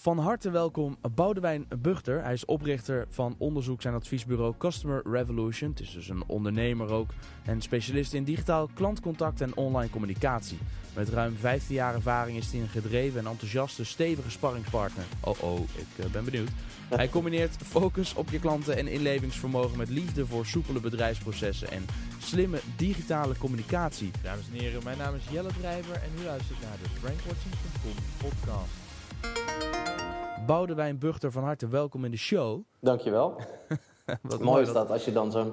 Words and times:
Van 0.00 0.18
harte 0.18 0.50
welkom 0.50 0.96
Boudewijn 1.14 1.66
Buchter. 1.78 2.22
Hij 2.22 2.32
is 2.32 2.44
oprichter 2.44 3.06
van 3.10 3.34
onderzoeks- 3.38 3.84
en 3.84 3.94
adviesbureau 3.94 4.54
Customer 4.58 5.02
Revolution. 5.04 5.70
Het 5.70 5.80
is 5.80 5.92
dus 5.92 6.08
een 6.08 6.22
ondernemer 6.26 6.90
ook 6.90 7.10
en 7.44 7.60
specialist 7.60 8.12
in 8.12 8.24
digitaal 8.24 8.68
klantcontact 8.74 9.40
en 9.40 9.56
online 9.56 9.90
communicatie. 9.90 10.58
Met 10.94 11.08
ruim 11.08 11.36
15 11.36 11.74
jaar 11.74 11.94
ervaring 11.94 12.38
is 12.38 12.52
hij 12.52 12.60
een 12.60 12.68
gedreven 12.68 13.20
en 13.20 13.26
enthousiaste, 13.26 13.84
stevige 13.84 14.30
sparringspartner. 14.30 15.04
Oh 15.20 15.42
oh, 15.42 15.60
ik 15.60 16.04
eh, 16.04 16.10
ben 16.10 16.24
benieuwd. 16.24 16.50
Hij 16.88 17.08
combineert 17.08 17.56
focus 17.56 18.14
op 18.14 18.30
je 18.30 18.38
klanten 18.38 18.76
en 18.76 18.88
inlevingsvermogen 18.88 19.78
met 19.78 19.88
liefde 19.88 20.26
voor 20.26 20.46
soepele 20.46 20.80
bedrijfsprocessen 20.80 21.70
en 21.70 21.86
slimme 22.18 22.60
digitale 22.76 23.36
communicatie. 23.38 24.10
Dames 24.22 24.46
en 24.52 24.58
heren, 24.58 24.84
mijn 24.84 24.98
naam 24.98 25.14
is 25.14 25.22
Jelle 25.30 25.50
Drijver 25.60 25.94
en 25.94 26.22
u 26.22 26.24
luistert 26.24 26.60
naar 26.60 26.76
de 26.82 26.88
Frankwatching.com 26.88 28.28
podcast. 28.28 28.89
Boudewijn 30.50 30.98
Buchter, 30.98 31.32
van 31.32 31.42
harte 31.42 31.68
welkom 31.68 32.04
in 32.04 32.10
de 32.10 32.16
show. 32.16 32.62
Dankjewel. 32.80 33.40
Wat 34.22 34.40
Mooi 34.40 34.62
is 34.62 34.72
dat 34.72 34.90
als 34.90 35.04
je 35.04 35.12
dan 35.12 35.32
zo'n 35.32 35.52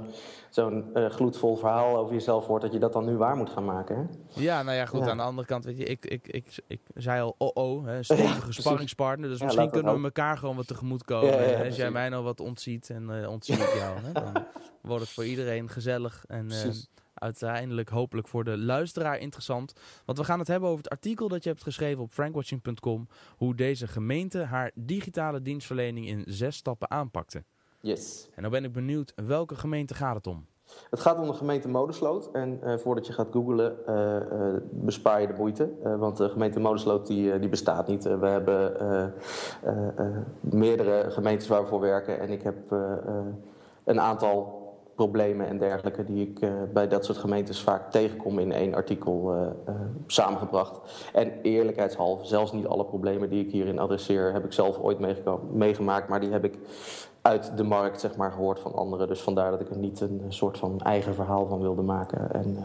zo'n 0.50 0.94
eh, 0.94 1.06
gloedvol 1.06 1.56
verhaal 1.56 1.98
over 1.98 2.14
jezelf 2.14 2.46
hoort, 2.46 2.62
dat 2.62 2.72
je 2.74 2.80
dat 2.80 2.94
dan 2.94 3.06
nu 3.06 3.18
waar 3.18 3.36
moet 3.36 3.50
gaan 3.50 3.66
maken. 3.66 3.96
Hè? 3.96 4.04
Ja, 4.42 4.64
nou 4.64 4.78
ja, 4.78 4.86
goed. 4.86 5.04
Ja. 5.04 5.10
Aan 5.10 5.18
de 5.18 5.24
andere 5.24 5.48
kant, 5.48 5.66
weet 5.66 5.78
je, 5.78 5.84
ik, 5.84 6.06
ik, 6.06 6.28
ik, 6.28 6.60
ik 6.68 6.80
zei 6.96 7.22
al, 7.22 7.36
oh 7.38 7.52
oh, 7.54 7.86
hè, 7.86 7.98
een 7.98 8.06
stevige 8.06 8.52
sparringspartner. 8.52 9.30
Dus 9.30 9.40
Ja, 9.40 9.44
misschien 9.44 9.64
laat 9.64 9.74
dat 9.74 9.84
kunnen 9.84 10.02
we 10.02 10.08
elkaar 10.08 10.38
gewoon 10.38 10.56
wat 10.56 10.68
tegemoet 10.68 11.04
komen. 11.04 11.66
Als 11.66 11.76
jij 11.76 11.92
mij 11.92 12.10
nou 12.10 12.24
wat 12.24 12.40
ontziet 12.40 12.90
en 12.90 13.28
ontzie 13.28 13.56
ik 13.56 13.74
jou, 13.74 14.00
hè, 14.00 14.12
dan 14.12 14.46
wordt 14.82 15.04
het 15.04 15.14
voor 15.14 15.26
iedereen 15.26 15.70
gezellig. 15.70 16.24
En 16.28 16.52
eh. 16.52 16.72
Uiteindelijk 17.20 17.90
hopelijk 17.90 18.28
voor 18.28 18.44
de 18.44 18.58
luisteraar 18.58 19.18
interessant. 19.18 19.74
Want 20.06 20.18
we 20.18 20.24
gaan 20.24 20.40
het 20.40 20.48
hebben 20.48 20.70
over 20.70 20.84
het 20.84 20.92
artikel 20.92 21.28
dat 21.28 21.44
je 21.44 21.50
hebt 21.50 21.64
geschreven 21.64 22.04
op 22.04 22.14
frankwatching.com. 22.14 23.08
Hoe 23.38 23.56
deze 23.56 23.88
gemeente 23.88 24.40
haar 24.40 24.72
digitale 24.76 25.42
dienstverlening 25.42 26.08
in 26.08 26.24
zes 26.28 26.56
stappen 26.56 26.92
aanpakte. 26.92 27.44
Yes. 27.82 28.30
En 28.36 28.42
dan 28.42 28.52
ben 28.52 28.64
ik 28.64 28.74
benieuwd, 28.74 29.14
welke 29.16 29.56
gemeente 29.56 29.94
gaat 29.94 30.16
het 30.16 30.28
om? 30.28 30.46
Het 30.90 31.00
gaat 31.00 31.20
om 31.20 31.28
de 31.28 31.34
gemeente 31.34 31.68
Modesloot. 31.68 32.30
En 32.32 32.60
eh, 32.62 32.78
voordat 32.78 33.08
je 33.08 33.14
gaat 33.14 33.28
googlen, 33.32 33.86
eh, 33.86 34.16
eh, 34.16 34.62
bespaar 34.72 35.22
je 35.22 35.28
de 35.28 35.34
moeite. 35.38 35.70
Want 36.00 36.18
de 36.18 36.30
gemeente 36.30 36.60
Modesloot 36.60 37.08
die, 37.08 37.40
die 37.40 37.50
bestaat 37.50 37.88
niet. 37.88 38.04
We 38.04 38.28
hebben 38.28 39.14
meerdere 40.40 41.12
gemeentes 41.12 41.48
waar 41.48 41.62
we 41.62 41.68
voor 41.68 41.80
werken. 41.80 42.20
En 42.20 42.30
ik 42.30 42.42
heb 42.42 42.56
een 43.84 44.00
aantal 44.00 44.57
problemen 44.98 45.48
en 45.48 45.58
dergelijke 45.58 46.04
die 46.04 46.28
ik 46.28 46.40
eh, 46.42 46.50
bij 46.74 46.88
dat 46.88 47.06
soort 47.06 47.18
gemeentes 47.18 47.62
vaak 47.62 47.92
tegenkom 47.92 48.40
in 48.40 48.52
één 48.52 48.74
artikel 48.74 49.34
eh, 49.34 49.74
eh, 49.74 49.82
samengebracht. 50.08 50.80
En 51.14 51.32
eerlijkheidshalve, 51.42 52.26
zelfs 52.26 52.52
niet 52.52 52.68
alle 52.68 52.86
problemen 52.86 53.30
die 53.30 53.46
ik 53.46 53.52
hierin 53.52 53.80
adresseer, 53.80 54.34
heb 54.34 54.46
ik 54.46 54.54
zelf 54.54 54.80
ooit 54.80 55.00
meegemaakt. 55.52 56.08
Maar 56.08 56.20
die 56.20 56.32
heb 56.32 56.44
ik 56.44 56.58
uit 57.28 57.58
de 57.58 57.64
markt 57.64 58.00
zeg 58.00 58.16
maar, 58.16 58.32
gehoord 58.32 58.60
van 58.60 58.74
anderen. 58.74 59.08
Dus 59.08 59.20
vandaar 59.22 59.52
dat 59.52 59.62
ik 59.62 59.70
er 59.70 59.78
niet 59.78 60.02
een 60.02 60.22
soort 60.28 60.58
van 60.58 60.80
eigen 60.80 61.14
verhaal 61.16 61.48
van 61.48 61.60
wilde 61.62 61.82
maken. 61.82 62.32
En 62.34 62.58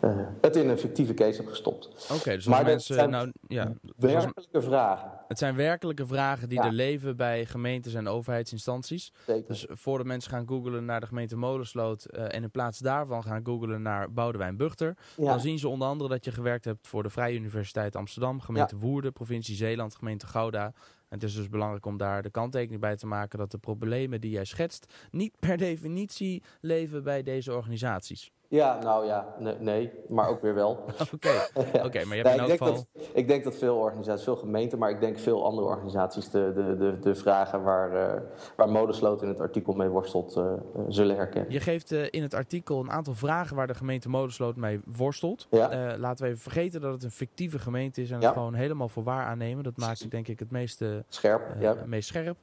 eh, 0.00 0.10
eh, 0.10 0.26
het 0.40 0.56
in 0.56 0.68
een 0.68 0.78
fictieve 0.78 1.14
case 1.14 1.36
heb 1.40 1.46
gestopt. 1.50 2.08
Oké, 2.18 2.30
dus 2.34 2.46
Maar 2.46 2.64
mensen... 2.64 2.94
zijn 2.94 3.10
nou, 3.10 3.32
ja, 3.48 3.62
als- 3.62 3.72
Werkelijke 3.96 4.62
vragen. 4.62 5.10
Het 5.28 5.38
zijn 5.38 5.56
werkelijke 5.56 6.06
vragen 6.06 6.48
die 6.48 6.58
Ja. 6.58 6.64
er 6.66 6.72
leven 6.72 7.16
bij 7.16 7.44
gemeentes 7.46 7.94
en 7.94 8.08
overheidsinstanties. 8.08 9.12
Zeker. 9.26 9.48
Dus 9.48 9.66
voordat 9.70 10.06
mensen 10.06 10.30
gaan 10.30 10.48
googlen 10.48 10.84
naar 10.84 11.00
de 11.00 11.06
gemeente 11.06 11.36
Molensloot 11.36 12.04
eh, 12.04 12.34
en 12.34 12.42
in 12.42 12.50
plaats 12.50 12.78
daarvan 12.78 13.22
gaan 13.22 13.40
googlen 13.44 13.82
naar 13.82 14.12
Boudewijn 14.12 14.56
Buchter, 14.56 14.96
ja. 15.16 15.24
dan 15.26 15.40
zien 15.40 15.58
ze 15.58 15.68
onder 15.68 15.88
andere 15.88 16.10
dat 16.10 16.24
je 16.24 16.32
gewerkt 16.32 16.64
hebt 16.64 16.88
voor 16.88 17.02
de 17.02 17.10
Vrije 17.10 17.36
Universiteit 17.36 17.96
Amsterdam, 17.96 18.40
gemeente 18.40 18.76
Woerden, 18.76 19.12
provincie 19.12 19.56
Zeeland, 19.56 19.94
gemeente 19.94 20.26
Gouda. 20.26 20.72
Het 21.08 21.22
is 21.22 21.34
dus 21.34 21.48
belangrijk 21.48 21.86
om 21.86 21.96
daar 21.96 22.22
de 22.22 22.30
kanttekening 22.30 22.80
bij 22.80 22.96
te 22.96 23.06
maken 23.06 23.38
dat 23.38 23.50
de 23.50 23.58
problemen 23.58 24.20
die 24.20 24.30
jij 24.30 24.44
schetst 24.44 24.92
niet 25.10 25.34
per 25.38 25.56
definitie 25.68 26.42
leven 26.60 27.04
bij 27.04 27.22
deze 27.22 27.54
organisaties. 27.54 28.30
Ja, 28.48 28.78
nou 28.82 29.06
ja, 29.06 29.34
nee, 29.38 29.54
nee, 29.58 29.92
maar 30.08 30.28
ook 30.28 30.42
weer 30.42 30.54
wel. 30.54 30.70
Oké, 31.14 31.28
oké, 31.86 32.04
maar 32.04 32.16
je 32.16 32.22
hebt 32.22 32.34
Ja, 32.34 32.34
in 32.34 32.40
ik, 32.40 32.46
denk 32.46 32.58
geval... 32.58 32.74
dat, 32.74 32.86
ik 33.12 33.28
denk 33.28 33.44
dat 33.44 33.54
veel 33.54 33.76
organisaties, 33.76 34.24
veel 34.24 34.36
gemeenten, 34.36 34.78
maar 34.78 34.90
ik 34.90 35.00
denk 35.00 35.18
veel 35.18 35.44
andere 35.44 35.66
organisaties 35.66 36.30
de, 36.30 36.52
de, 36.54 36.76
de, 36.76 36.98
de 36.98 37.14
vragen 37.14 37.62
waar, 37.62 37.92
eh 37.92 38.20
waar 38.56 38.68
Modesloot 38.68 39.22
in 39.22 39.28
het 39.28 39.40
artikel 39.40 39.72
mee 39.72 39.88
worstelt, 39.88 40.36
eh, 40.36 40.52
zullen 40.88 41.16
herkennen. 41.16 41.52
Je 41.52 41.60
geeft 41.60 41.90
in 41.92 42.22
het 42.22 42.34
artikel 42.34 42.80
een 42.80 42.90
aantal 42.90 43.14
vragen 43.14 43.56
waar 43.56 43.66
de 43.66 43.74
gemeente 43.74 44.08
Modesloot 44.08 44.56
mee 44.56 44.80
worstelt. 44.96 45.46
Ja. 45.50 45.96
Laten 45.98 46.24
we 46.24 46.30
even 46.30 46.42
vergeten 46.42 46.80
dat 46.80 46.92
het 46.92 47.04
een 47.04 47.10
fictieve 47.10 47.58
gemeente 47.58 48.02
is 48.02 48.10
en 48.10 48.20
het 48.20 48.32
gewoon 48.32 48.54
helemaal 48.54 48.88
voor 48.88 49.02
waar 49.02 49.24
aannemen. 49.26 49.64
Dat 49.64 49.76
maakt 49.76 50.00
het 50.00 50.10
denk 50.10 50.28
ik 50.28 50.38
het 50.38 50.50
meeste, 50.50 51.04
Scherp, 51.08 51.42
meest 51.86 52.08
scherp. 52.08 52.36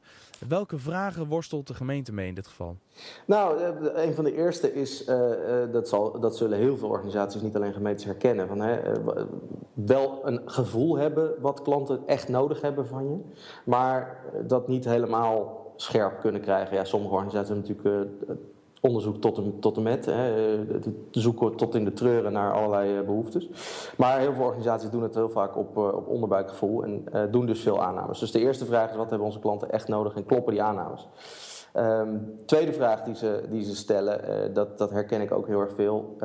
Welke 0.47 0.77
vragen 0.77 1.27
worstelt 1.27 1.67
de 1.67 1.73
gemeente 1.73 2.13
mee 2.13 2.27
in 2.27 2.33
dit 2.33 2.47
geval? 2.47 2.75
Nou, 3.25 3.61
eh, 3.61 4.05
een 4.05 4.13
van 4.13 4.23
de 4.23 4.35
eerste 4.35 4.73
is, 4.73 5.05
eh, 5.05 5.63
eh, 5.63 5.71
dat, 5.71 5.87
zal, 5.89 6.19
dat 6.19 6.37
zullen 6.37 6.57
heel 6.57 6.77
veel 6.77 6.89
organisaties, 6.89 7.41
niet 7.41 7.55
alleen 7.55 7.73
gemeentes, 7.73 8.05
herkennen. 8.05 8.47
Van, 8.47 8.61
hè, 8.61 8.79
wel 9.73 10.19
een 10.23 10.41
gevoel 10.45 10.97
hebben 10.97 11.33
wat 11.41 11.61
klanten 11.61 11.99
echt 12.05 12.27
nodig 12.27 12.61
hebben 12.61 12.87
van 12.87 13.09
je, 13.09 13.17
maar 13.63 14.23
dat 14.47 14.67
niet 14.67 14.85
helemaal 14.85 15.63
scherp 15.75 16.19
kunnen 16.19 16.41
krijgen. 16.41 16.75
Ja, 16.75 16.83
sommige 16.83 17.13
organisaties 17.13 17.49
hebben 17.49 17.75
natuurlijk 17.75 18.15
onderzoek 18.85 19.17
tot 19.17 19.37
en, 19.37 19.59
tot 19.59 19.83
met, 19.83 20.05
hè, 20.05 20.57
zoeken 21.11 21.55
tot 21.55 21.75
in 21.75 21.85
de 21.85 21.93
treuren 21.93 22.31
naar 22.31 22.53
allerlei 22.53 22.97
eh, 22.97 23.05
behoeftes. 23.05 23.49
Maar 23.97 24.19
heel 24.19 24.33
veel 24.33 24.43
organisaties 24.43 24.89
doen 24.89 25.03
het 25.03 25.15
heel 25.15 25.29
vaak 25.29 25.57
op, 25.57 25.77
eh, 25.77 25.83
op 25.83 26.07
onderbuikgevoel 26.07 26.83
en 26.83 27.03
eh, 27.11 27.21
doen 27.31 27.45
dus 27.45 27.61
veel 27.61 27.83
aannames. 27.83 28.19
Dus 28.19 28.31
de 28.31 28.39
eerste 28.39 28.65
vraag 28.65 28.89
is, 28.89 28.95
wat 28.95 29.09
hebben 29.09 29.27
onze 29.27 29.39
klanten 29.39 29.71
echt 29.71 29.87
nodig 29.87 30.15
en 30.15 30.25
kloppen 30.25 30.53
die 30.53 30.61
aannames? 30.61 31.07
Ehm, 31.73 32.17
tweede 32.45 32.73
vraag 32.73 33.03
die 33.03 33.15
ze, 33.15 33.43
die 33.49 33.63
ze 33.63 33.75
stellen, 33.75 34.53
dat, 34.53 34.77
dat 34.77 34.89
herken 34.89 35.21
ik 35.21 35.31
ook 35.31 35.47
heel 35.47 35.59
erg 35.59 35.73
veel. 35.73 36.17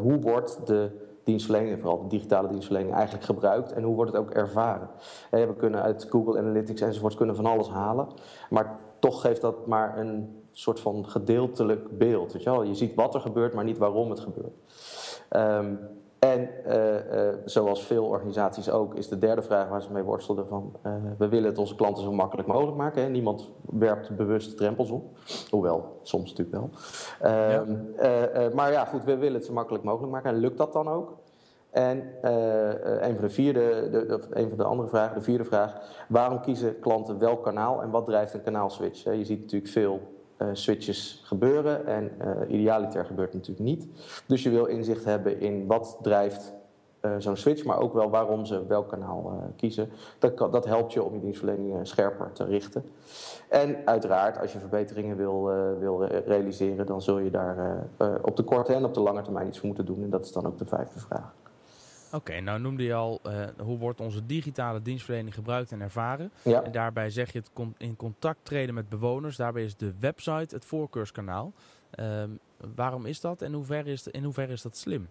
Hoe 0.00 0.18
wordt 0.20 0.66
de 0.66 0.90
dienstverlening, 1.24 1.80
vooral 1.80 2.02
de 2.02 2.08
digitale 2.08 2.48
dienstverlening, 2.48 2.94
eigenlijk 2.94 3.24
gebruikt 3.24 3.72
en 3.72 3.82
hoe 3.82 3.94
wordt 3.94 4.12
het 4.12 4.20
ook 4.20 4.30
ervaren? 4.30 4.88
We 5.30 5.54
kunnen 5.56 5.82
uit 5.82 6.06
Google 6.10 6.38
Analytics 6.38 6.80
enzovoort 6.80 7.14
kunnen 7.14 7.36
van 7.36 7.46
alles 7.46 7.68
halen, 7.68 8.06
maar 8.50 8.78
toch 8.98 9.20
geeft 9.20 9.40
dat 9.40 9.66
maar 9.66 9.98
een 9.98 10.38
soort 10.52 10.80
van 10.80 11.08
gedeeltelijk 11.08 11.98
beeld. 11.98 12.32
Weet 12.32 12.42
je, 12.42 12.50
wel? 12.50 12.62
je 12.62 12.74
ziet 12.74 12.94
wat 12.94 13.14
er 13.14 13.20
gebeurt, 13.20 13.54
maar 13.54 13.64
niet 13.64 13.78
waarom 13.78 14.10
het 14.10 14.20
gebeurt. 14.20 14.54
Ehm, 15.28 15.74
en 16.18 16.64
eh, 16.64 17.28
eh, 17.28 17.34
zoals 17.44 17.82
veel 17.84 18.04
organisaties 18.04 18.70
ook, 18.70 18.94
is 18.94 19.08
de 19.08 19.18
derde 19.18 19.42
vraag 19.42 19.68
waar 19.68 19.82
ze 19.82 19.92
mee 19.92 20.02
worstelden 20.02 20.46
van... 20.46 20.72
eh, 20.82 20.92
we 21.18 21.28
willen 21.28 21.48
het 21.48 21.58
onze 21.58 21.74
klanten 21.74 22.02
zo 22.02 22.12
makkelijk 22.12 22.48
mogelijk 22.48 22.76
maken. 22.76 23.02
Hè? 23.02 23.08
Niemand 23.08 23.50
werpt 23.60 24.16
bewust 24.16 24.56
drempels 24.56 24.90
op. 24.90 25.04
Hoewel, 25.50 25.98
soms 26.02 26.30
natuurlijk 26.30 26.56
wel. 26.56 26.70
Ehm, 27.20 27.74
eh, 27.96 28.46
eh, 28.46 28.52
maar 28.52 28.72
ja, 28.72 28.84
goed, 28.84 29.04
we 29.04 29.16
willen 29.16 29.34
het 29.34 29.44
zo 29.44 29.52
makkelijk 29.52 29.84
mogelijk 29.84 30.12
maken. 30.12 30.30
En 30.30 30.36
lukt 30.36 30.58
dat 30.58 30.72
dan 30.72 30.88
ook? 30.88 31.16
En 31.70 32.02
een, 33.02 33.14
van 33.14 33.24
de 33.24 33.30
vierde, 33.30 33.88
de, 33.90 34.14
of 34.14 34.26
een 34.30 34.48
van 34.48 34.58
de 34.58 34.64
andere 34.64 34.88
vragen, 34.88 35.14
de 35.14 35.22
vierde 35.22 35.44
vraag... 35.44 35.74
waarom 36.08 36.40
kiezen 36.40 36.80
klanten 36.80 37.18
welk 37.18 37.42
kanaal 37.42 37.82
en 37.82 37.90
wat 37.90 38.06
drijft 38.06 38.34
een 38.34 38.42
kanaalswitch? 38.42 39.04
Hè? 39.04 39.12
Je 39.12 39.24
ziet 39.24 39.40
natuurlijk 39.40 39.72
veel 39.72 40.00
switches 40.52 41.22
gebeuren 41.24 41.86
en 41.86 42.10
eh, 42.18 42.30
idealiter 42.54 43.04
gebeurt 43.04 43.32
natuurlijk 43.32 43.60
niet. 43.68 43.86
Dus 44.26 44.42
je 44.42 44.50
wil 44.50 44.64
inzicht 44.64 45.04
hebben 45.04 45.40
in 45.40 45.66
wat 45.66 45.98
drijft 46.02 46.52
eh, 47.00 47.10
zo'n 47.18 47.36
switch, 47.36 47.64
maar 47.64 47.78
ook 47.80 47.92
wel 47.92 48.10
waarom 48.10 48.44
ze 48.44 48.66
welk 48.66 48.88
kanaal 48.88 49.32
eh, 49.32 49.46
kiezen. 49.56 49.88
Dat, 50.18 50.38
dat 50.38 50.64
helpt 50.64 50.92
je 50.92 51.02
om 51.02 51.14
je 51.14 51.20
dienstverlening 51.20 51.74
eh, 51.74 51.78
scherper 51.82 52.32
te 52.32 52.44
richten. 52.44 52.84
En 53.48 53.76
uiteraard, 53.84 54.40
als 54.40 54.52
je 54.52 54.58
verbeteringen 54.58 55.16
wil, 55.16 55.50
eh, 55.50 55.56
wil 55.78 56.04
re- 56.04 56.22
realiseren, 56.26 56.86
dan 56.86 57.02
zul 57.02 57.18
je 57.18 57.30
daar 57.30 57.58
eh, 57.58 58.06
eh, 58.06 58.14
op 58.22 58.36
de 58.36 58.42
korte 58.42 58.72
en 58.74 58.84
op 58.84 58.94
de 58.94 59.00
lange 59.00 59.22
termijn 59.22 59.46
iets 59.46 59.58
voor 59.58 59.66
moeten 59.66 59.86
doen. 59.86 60.02
En 60.02 60.10
dat 60.10 60.24
is 60.24 60.32
dan 60.32 60.46
ook 60.46 60.58
de 60.58 60.66
vijfde 60.66 60.98
vraag. 60.98 61.32
Oké, 62.12 62.40
nou 62.40 62.60
noemde 62.60 62.82
je 62.82 62.94
al, 62.94 63.20
eh, 63.22 63.32
hoe 63.58 63.78
wordt 63.78 64.00
onze 64.00 64.26
digitale 64.26 64.82
dienstverlening 64.82 65.34
gebruikt 65.34 65.72
en 65.72 65.80
ervaren? 65.80 66.30
Ja. 66.42 66.62
En 66.62 66.72
daarbij 66.72 67.10
zeg 67.10 67.32
je 67.32 67.38
het 67.38 67.50
con- 67.52 67.74
in 67.78 67.96
contact 67.96 68.38
treden 68.42 68.74
met 68.74 68.88
bewoners. 68.88 69.36
Daarbij 69.36 69.64
is 69.64 69.76
de 69.76 69.92
website 70.00 70.54
het 70.54 70.64
voorkeurskanaal. 70.64 71.52
Ehm, 71.90 72.30
waarom 72.74 73.06
is 73.06 73.20
dat 73.20 73.42
en 73.42 73.64
is, 73.84 74.08
in 74.08 74.24
hoeverre 74.24 74.52
is 74.52 74.62
dat 74.62 74.76
slim? 74.76 75.08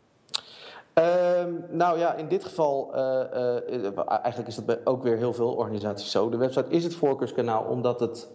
Ehm, 0.94 1.52
nou 1.70 2.00
ja, 2.00 2.14
in 2.14 2.28
dit 2.28 2.44
geval, 2.44 2.96
eh, 2.96 3.76
eh, 3.86 3.94
eigenlijk 4.08 4.48
is 4.48 4.56
dat 4.56 4.66
bij 4.66 4.80
ook 4.84 5.04
weer 5.04 5.18
heel 5.18 5.34
veel 5.34 5.54
organisaties 5.54 6.12
zo. 6.12 6.30
De 6.30 6.38
website 6.38 6.70
is 6.70 6.84
het 6.84 6.96
voorkeurskanaal 6.96 7.64
omdat 7.64 8.00
het 8.00 8.28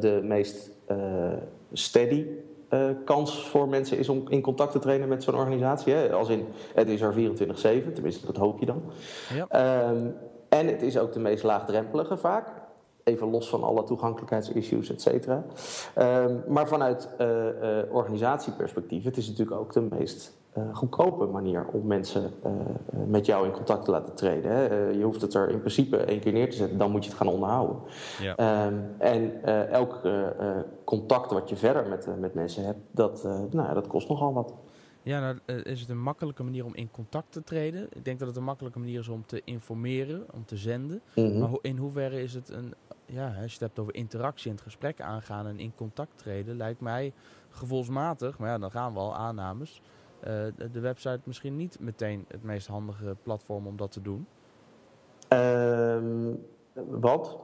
de 0.00 0.20
meest 0.22 0.70
steady 1.72 2.26
eh, 2.74 2.80
kans 3.04 3.46
voor 3.48 3.68
mensen 3.68 3.98
is 3.98 4.08
om 4.08 4.24
in 4.28 4.40
contact 4.40 4.72
te 4.72 4.78
treden 4.78 5.08
met 5.08 5.22
zo'n 5.22 5.34
organisatie. 5.34 5.92
Hè? 5.92 6.12
Als 6.12 6.28
in, 6.28 6.46
het 6.74 6.88
is 6.88 7.00
er 7.00 7.12
24-7, 7.12 7.92
tenminste 7.92 8.26
dat 8.26 8.36
hoop 8.36 8.58
je 8.58 8.66
dan. 8.66 8.82
Ja. 9.34 9.46
Ehm, 9.48 10.06
en 10.48 10.66
het 10.66 10.82
is 10.82 10.98
ook 10.98 11.12
de 11.12 11.20
meest 11.20 11.42
laagdrempelige 11.42 12.16
vaak. 12.16 12.48
Even 13.04 13.30
los 13.30 13.48
van 13.48 13.62
alle 13.62 13.84
toegankelijkheidsissues, 13.84 14.90
et 14.90 15.02
cetera. 15.02 15.44
Ehm, 15.94 16.36
maar 16.48 16.68
vanuit 16.68 17.08
eh, 17.18 17.48
eh, 17.48 17.94
organisatieperspectief, 17.94 19.04
het 19.04 19.16
is 19.16 19.28
natuurlijk 19.28 19.60
ook 19.60 19.72
de 19.72 19.86
meest 19.90 20.32
goedkope 20.72 21.26
manier 21.26 21.66
om 21.66 21.86
mensen 21.86 22.30
met 23.06 23.26
jou 23.26 23.46
in 23.46 23.52
contact 23.52 23.84
te 23.84 23.90
laten 23.90 24.14
treden. 24.14 24.50
Hè. 24.50 24.88
je 24.88 25.04
hoeft 25.04 25.20
het 25.20 25.34
er 25.34 25.50
in 25.50 25.58
principe 25.58 25.96
één 25.96 26.20
keer 26.20 26.32
neer 26.32 26.50
te 26.50 26.56
zetten, 26.56 26.78
dan 26.78 26.90
moet 26.90 27.04
je 27.04 27.10
het 27.10 27.18
gaan 27.18 27.28
onderhouden. 27.28 27.76
Ja. 28.20 28.36
Ehm, 28.36 28.74
en 28.98 29.44
elk 29.70 30.00
contact 30.84 31.32
wat 31.32 31.48
je 31.48 31.56
verder 31.56 31.88
met, 31.88 32.08
met 32.18 32.34
mensen 32.34 32.64
hebt, 32.64 32.78
dat, 32.90 33.28
nou, 33.50 33.74
dat 33.74 33.86
kost 33.86 34.08
nogal 34.08 34.32
wat. 34.32 34.54
Ja, 35.04 35.20
nou, 35.20 35.62
is 35.62 35.80
het 35.80 35.88
een 35.88 36.02
makkelijke 36.02 36.42
manier 36.42 36.64
om 36.64 36.74
in 36.74 36.90
contact 36.90 37.32
te 37.32 37.42
treden? 37.42 37.88
Ik 37.92 38.04
denk 38.04 38.18
dat 38.18 38.28
het 38.28 38.36
een 38.36 38.44
makkelijke 38.44 38.78
manier 38.78 38.98
is 38.98 39.08
om 39.08 39.26
te 39.26 39.42
informeren, 39.44 40.26
om 40.32 40.44
te 40.44 40.56
zenden. 40.56 41.02
Mhm. 41.14 41.38
Maar 41.38 41.50
in 41.62 41.76
hoeverre 41.76 42.22
is 42.22 42.34
het 42.34 42.48
een, 42.48 42.74
ja, 43.06 43.26
als 43.26 43.36
je 43.36 43.42
het 43.42 43.60
hebt 43.60 43.78
over 43.78 43.94
interactie 43.94 44.50
en 44.50 44.56
het 44.56 44.64
gesprek 44.64 45.00
aangaan 45.00 45.46
en 45.46 45.58
in 45.58 45.74
contact 45.74 46.18
treden, 46.18 46.56
lijkt 46.56 46.80
mij 46.80 47.12
gevoelsmatig, 47.50 48.38
maar 48.38 48.48
ja, 48.48 48.58
dan 48.58 48.70
gaan 48.70 48.92
we 48.92 48.98
al 48.98 49.14
aannames, 49.14 49.80
uh, 49.80 50.03
de 50.70 50.80
website 50.80 51.20
misschien 51.24 51.56
niet 51.56 51.80
meteen 51.80 52.24
het 52.28 52.42
meest 52.42 52.66
handige 52.66 53.16
platform 53.22 53.66
om 53.66 53.76
dat 53.76 53.92
te 53.92 54.02
doen. 54.02 54.26
Um, 55.28 56.44
wat? 56.74 57.38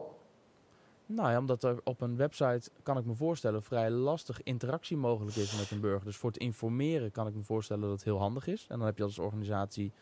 Nou 1.06 1.30
ja, 1.30 1.38
omdat 1.38 1.64
er 1.64 1.80
op 1.84 2.00
een 2.00 2.16
website, 2.16 2.70
kan 2.82 2.98
ik 2.98 3.04
me 3.04 3.14
voorstellen, 3.14 3.62
vrij 3.62 3.90
lastig 3.90 4.42
interactie 4.42 4.96
mogelijk 4.96 5.36
is 5.36 5.58
met 5.58 5.70
een 5.70 5.80
burger. 5.80 6.04
Dus 6.04 6.16
voor 6.16 6.30
het 6.30 6.38
informeren 6.38 7.10
kan 7.10 7.26
ik 7.26 7.34
me 7.34 7.42
voorstellen 7.42 7.82
dat 7.82 7.90
het 7.90 8.04
heel 8.04 8.18
handig 8.18 8.46
is. 8.46 8.66
En 8.68 8.78
dan 8.78 8.86
heb 8.86 8.96
je 8.96 9.02
als 9.02 9.18
organisatie 9.18 9.92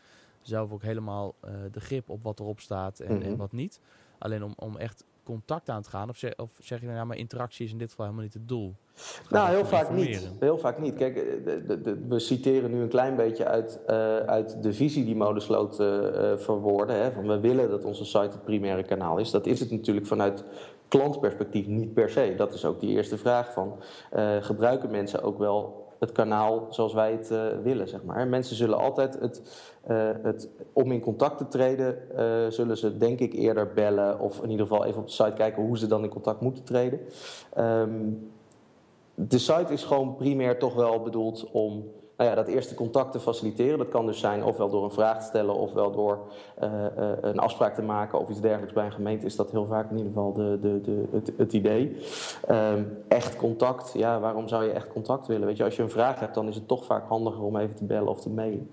zelf 0.41 0.71
ook 0.71 0.81
helemaal 0.81 1.35
uh, 1.45 1.51
de 1.71 1.79
grip 1.79 2.09
op 2.09 2.23
wat 2.23 2.39
erop 2.39 2.59
staat 2.59 2.99
en, 2.99 3.21
en, 3.21 3.29
mhm. 3.29 3.37
wat 3.37 3.51
niet. 3.51 3.79
Alleen 4.17 4.43
om, 4.43 4.53
om 4.55 4.77
echt 4.77 5.05
contact 5.23 5.69
aan 5.69 5.81
te 5.81 5.89
gaan, 5.89 6.09
of 6.09 6.17
zeg, 6.17 6.37
of 6.37 6.51
zeg 6.59 6.79
je 6.79 6.85
nou 6.85 6.97
ja, 6.97 7.03
maar 7.03 7.17
interactie 7.17 7.65
is 7.65 7.71
in 7.71 7.77
dit 7.77 7.89
geval 7.89 8.05
helemaal 8.05 8.25
niet 8.25 8.33
het 8.33 8.47
doel? 8.47 8.75
nou, 9.29 9.49
heel 9.49 9.65
vaak 9.65 9.91
niet. 9.91 10.29
Heel 10.39 10.57
vaak 10.57 10.79
niet. 10.79 10.95
Kijk, 10.95 11.15
eh, 11.15 11.23
de, 11.67 11.81
de, 11.81 12.05
we 12.07 12.19
citeren 12.19 12.71
nu 12.71 12.81
een 12.81 12.89
klein 12.89 13.15
beetje 13.15 13.45
uit, 13.45 13.79
uh, 13.87 14.17
uit 14.17 14.63
de 14.63 14.73
visie 14.73 15.05
die 15.05 15.15
Modesloot 15.15 15.79
uh, 15.79 15.87
verwoorden. 16.35 16.95
Hè, 16.95 17.11
van 17.11 17.27
we 17.27 17.39
willen 17.39 17.69
dat 17.69 17.85
onze 17.85 18.05
site 18.05 18.19
het 18.19 18.43
primaire 18.43 18.83
kanaal 18.83 19.17
is. 19.17 19.31
Dat 19.31 19.45
is 19.45 19.59
het 19.59 19.71
natuurlijk 19.71 20.07
vanuit 20.07 20.43
klantperspectief 20.87 21.67
niet 21.67 21.93
per 21.93 22.09
se. 22.09 22.33
Dat 22.37 22.53
is 22.53 22.65
ook 22.65 22.79
die 22.79 22.89
eerste 22.89 23.17
vraag 23.17 23.53
van 23.53 23.79
uh, 24.15 24.35
gebruiken 24.39 24.91
mensen 24.91 25.23
ook 25.23 25.37
wel 25.37 25.87
het 25.99 26.11
kanaal 26.11 26.67
zoals 26.69 26.93
wij 26.93 27.11
het 27.11 27.31
uh, 27.31 27.45
willen, 27.63 27.87
zeg 27.87 28.03
maar. 28.03 28.27
Mensen 28.27 28.55
zullen 28.55 28.77
altijd 28.77 29.19
het, 29.19 29.41
uh, 29.89 30.09
het 30.23 30.49
om 30.73 30.91
in 30.91 30.99
contact 30.99 31.37
te 31.37 31.47
treden, 31.47 31.97
zullen 32.53 32.77
ze 32.77 32.97
denk 32.97 33.19
ik 33.19 33.33
eerder 33.33 33.73
bellen 33.73 34.19
of 34.19 34.43
in 34.43 34.49
ieder 34.49 34.67
geval 34.67 34.85
even 34.85 34.99
op 34.99 35.07
de 35.07 35.13
site 35.13 35.33
kijken 35.35 35.63
hoe 35.63 35.77
ze 35.77 35.87
dan 35.87 36.03
in 36.03 36.09
contact 36.09 36.41
moeten 36.41 36.63
treden. 36.63 36.99
Um, 37.57 38.31
de 39.15 39.37
site 39.37 39.73
is 39.73 39.83
gewoon 39.83 40.15
primair 40.15 40.59
toch 40.59 40.73
wel 40.73 41.01
bedoeld 41.01 41.49
om 41.51 41.91
nou 42.19 42.31
ja, 42.31 42.35
dat 42.35 42.47
eerste 42.47 42.75
contact 42.75 43.11
te 43.11 43.19
faciliteren. 43.19 43.77
Dat 43.77 43.89
kan 43.89 44.05
dus 44.05 44.19
zijn 44.19 44.43
ofwel 44.43 44.69
door 44.69 44.83
een 44.83 44.91
vraag 44.91 45.19
te 45.19 45.25
stellen, 45.25 45.55
ofwel 45.55 45.91
door 45.91 46.19
uh, 46.63 46.71
uh, 46.73 47.11
een 47.21 47.39
afspraak 47.39 47.75
te 47.75 47.81
maken 47.81 48.19
of 48.19 48.29
iets 48.29 48.41
dergelijks 48.41 48.73
bij 48.73 48.85
een 48.85 48.91
gemeente. 48.91 49.25
Is 49.25 49.35
dat 49.35 49.51
heel 49.51 49.65
vaak 49.65 49.89
in 49.89 49.97
ieder 49.97 50.11
geval 50.11 50.33
de, 50.33 50.57
de, 50.61 50.81
de, 50.81 51.05
het, 51.11 51.31
het 51.37 51.53
idee. 51.53 51.97
Um, 52.49 52.97
echt 53.07 53.35
contact, 53.35 53.93
ja, 53.93 54.19
waarom 54.19 54.47
zou 54.47 54.63
je 54.63 54.71
echt 54.71 54.87
contact 54.87 55.27
willen? 55.27 55.47
Weet 55.47 55.57
je, 55.57 55.63
als 55.63 55.75
je 55.75 55.83
een 55.83 55.89
vraag 55.89 56.19
hebt, 56.19 56.33
dan 56.33 56.47
is 56.47 56.55
het 56.55 56.67
toch 56.67 56.85
vaak 56.85 57.07
handiger 57.07 57.43
om 57.43 57.57
even 57.57 57.75
te 57.75 57.85
bellen 57.85 58.09
of 58.09 58.21
te 58.21 58.29
mailen. 58.29 58.69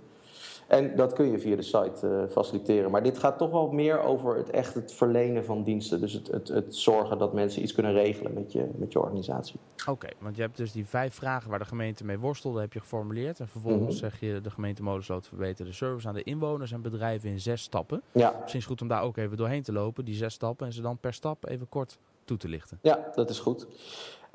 En 0.67 0.97
dat 0.97 1.13
kun 1.13 1.31
je 1.31 1.39
via 1.39 1.57
de 1.57 1.63
site 1.63 1.99
uh, 2.03 2.31
faciliteren. 2.31 2.91
Maar 2.91 3.03
dit 3.03 3.19
gaat 3.19 3.39
toch 3.39 3.51
wel 3.51 3.71
meer 3.71 4.01
over 4.01 4.37
het 4.37 4.51
echt 4.51 4.75
het 4.75 4.93
verlenen 4.93 5.45
van 5.45 5.63
diensten. 5.63 6.01
Dus 6.01 6.13
het, 6.13 6.27
het, 6.27 6.49
het 6.49 6.77
zorgen 6.77 7.19
dat 7.19 7.33
mensen 7.33 7.63
iets 7.63 7.73
kunnen 7.73 7.93
regelen 7.93 8.33
met 8.33 8.53
je, 8.53 8.69
met 8.77 8.93
je 8.93 9.01
organisatie. 9.01 9.61
Oké, 9.87 10.09
want 10.19 10.37
je 10.37 10.43
hebt 10.43 10.57
dus 10.57 10.73
die 10.73 10.87
vijf 10.87 11.15
vragen 11.15 11.51
waar 11.51 11.59
de 11.59 11.65
gemeente 11.65 12.05
mee 12.05 12.19
worstelde, 12.19 12.61
heb 12.61 12.73
je 12.73 12.81
geformuleerd. 12.81 13.41
En 13.41 13.49
vervolgens 13.49 14.01
mhm. 14.01 14.11
zeg 14.11 14.21
je 14.21 14.41
de 14.41 14.51
gemeente 14.51 14.83
Modersloot 14.83 15.29
verbeteren 15.29 15.67
de 15.67 15.77
service 15.77 16.09
aan 16.09 16.15
de 16.15 16.23
inwoners 16.23 16.73
en 16.73 16.83
bedrijven 16.83 17.31
in 17.31 17.41
zes 17.41 17.63
stappen. 17.63 18.03
Ja. 18.13 18.29
Misschien 18.29 18.45
is 18.47 18.53
het 18.53 18.65
goed 18.65 18.83
om 18.83 18.89
daar 18.89 19.03
ook 19.03 19.17
even 19.17 19.37
doorheen 19.37 19.63
te 19.63 19.73
lopen, 19.73 20.05
die 20.05 20.15
zes 20.15 20.35
stappen. 20.35 20.67
En 20.67 20.73
ze 20.73 20.83
dan 20.83 20.99
per 20.99 21.13
stap 21.13 21.49
even 21.49 21.69
kort 21.69 21.99
toe 22.27 22.37
te 22.37 22.49
lichten. 22.49 22.79
Ja, 22.83 23.11
dat 23.15 23.31
is 23.31 23.39
goed. 23.39 23.67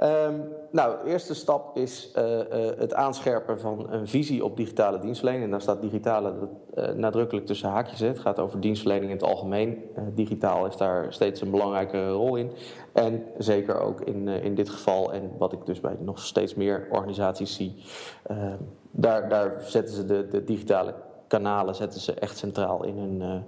Um, 0.03 0.43
nou, 0.71 1.03
de 1.03 1.09
eerste 1.09 1.33
stap 1.33 1.77
is 1.77 2.11
uh, 2.17 2.37
uh, 2.37 2.43
het 2.77 2.93
aanscherpen 2.93 3.59
van 3.59 3.91
een 3.91 4.07
visie 4.07 4.43
op 4.43 4.57
digitale 4.57 4.99
dienstverlening. 4.99 5.45
En 5.45 5.51
daar 5.51 5.61
staat 5.61 5.81
digitale 5.81 6.33
uh, 6.75 6.89
nadrukkelijk 6.89 7.45
tussen 7.45 7.69
haakjes. 7.69 7.99
Het 7.99 8.19
gaat 8.19 8.39
over 8.39 8.59
dienstverlening 8.59 9.11
in 9.11 9.17
het 9.17 9.25
algemeen. 9.25 9.83
digitaal 10.13 10.65
is 10.65 10.77
daar 10.77 11.13
steeds 11.13 11.41
een 11.41 11.51
belangrijke 11.51 12.09
rol 12.09 12.35
in. 12.35 12.51
En 12.93 13.23
zeker 13.37 13.79
ook 13.79 14.01
in, 14.01 14.27
in 14.27 14.55
dit 14.55 14.69
geval, 14.69 15.13
en 15.13 15.31
wat 15.37 15.53
ik 15.53 15.65
dus 15.65 15.79
bij 15.79 15.95
nog 15.99 16.19
steeds 16.19 16.55
meer 16.55 16.87
organisaties 16.91 17.55
zie, 17.55 17.83
ehm, 18.23 18.57
daar, 18.91 19.29
daar 19.29 19.61
zetten 19.63 19.95
ze 19.95 20.05
de, 20.05 20.27
de 20.27 20.43
digitale 20.43 20.93
kanalen 21.27 21.75
zetten 21.75 22.01
ze 22.01 22.13
echt 22.13 22.37
centraal 22.37 22.83
in 22.83 22.97
hun, 22.97 23.43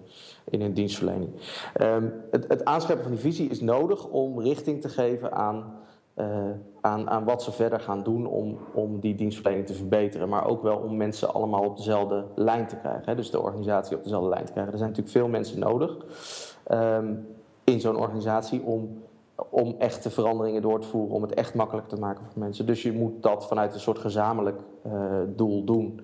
in 0.50 0.62
hun 0.62 0.74
dienstverlening. 0.74 1.30
Um, 1.81 2.13
het, 2.31 2.48
het 2.48 2.66
aanscherpen 2.66 3.04
van 3.04 3.12
die 3.12 3.22
visie 3.22 3.50
is 3.50 3.62
nodig 3.62 4.07
om 4.07 4.40
richting 4.40 4.81
te 4.81 4.90
geven 4.90 5.31
aan 5.31 5.81
uh, 6.16 6.50
aan, 6.81 7.10
aan 7.10 7.24
wat 7.24 7.44
ze 7.44 7.51
verder 7.51 7.80
gaan 7.80 8.04
doen 8.04 8.25
om, 8.25 8.57
om 8.74 9.00
die 9.00 9.16
dienstverlening 9.16 9.68
te 9.68 9.74
verbeteren. 9.74 10.30
Maar 10.30 10.48
ook 10.48 10.63
wel 10.63 10.78
om 10.78 10.98
mensen 10.98 11.34
allemaal 11.34 11.63
op 11.63 11.78
dezelfde 11.78 12.25
lijn 12.36 12.68
te 12.68 12.75
krijgen. 12.75 13.04
Hè? 13.06 13.16
Dus 13.16 13.31
de 13.31 13.42
organisatie 13.42 13.98
op 13.98 14.04
dezelfde 14.04 14.30
lijn 14.30 14.45
te 14.45 14.51
krijgen. 14.51 14.72
Er 14.72 14.78
zijn 14.78 14.90
natuurlijk 14.90 15.18
veel 15.18 15.28
mensen 15.28 15.60
nodig 15.60 15.98
um, 16.72 17.28
in 17.63 17.80
zo'n 17.80 17.98
organisatie 17.98 18.62
om, 18.62 19.01
om 19.50 19.75
echte 19.78 20.10
veranderingen 20.10 20.62
door 20.62 20.80
te 20.80 20.88
voeren. 20.88 21.16
Om 21.16 21.22
het 21.22 21.34
echt 21.34 21.54
makkelijk 21.54 21.88
te 21.88 22.00
maken 22.00 22.25
voor 22.25 22.42
mensen. 22.42 22.66
Dus 22.66 22.81
je 22.81 22.92
moet 22.92 23.24
dat 23.24 23.48
vanuit 23.48 23.74
een 23.74 23.80
soort 23.80 24.00
gezamenlijk 24.00 24.60
uh, 24.88 24.94
doel 25.28 25.63
doen. 25.63 26.01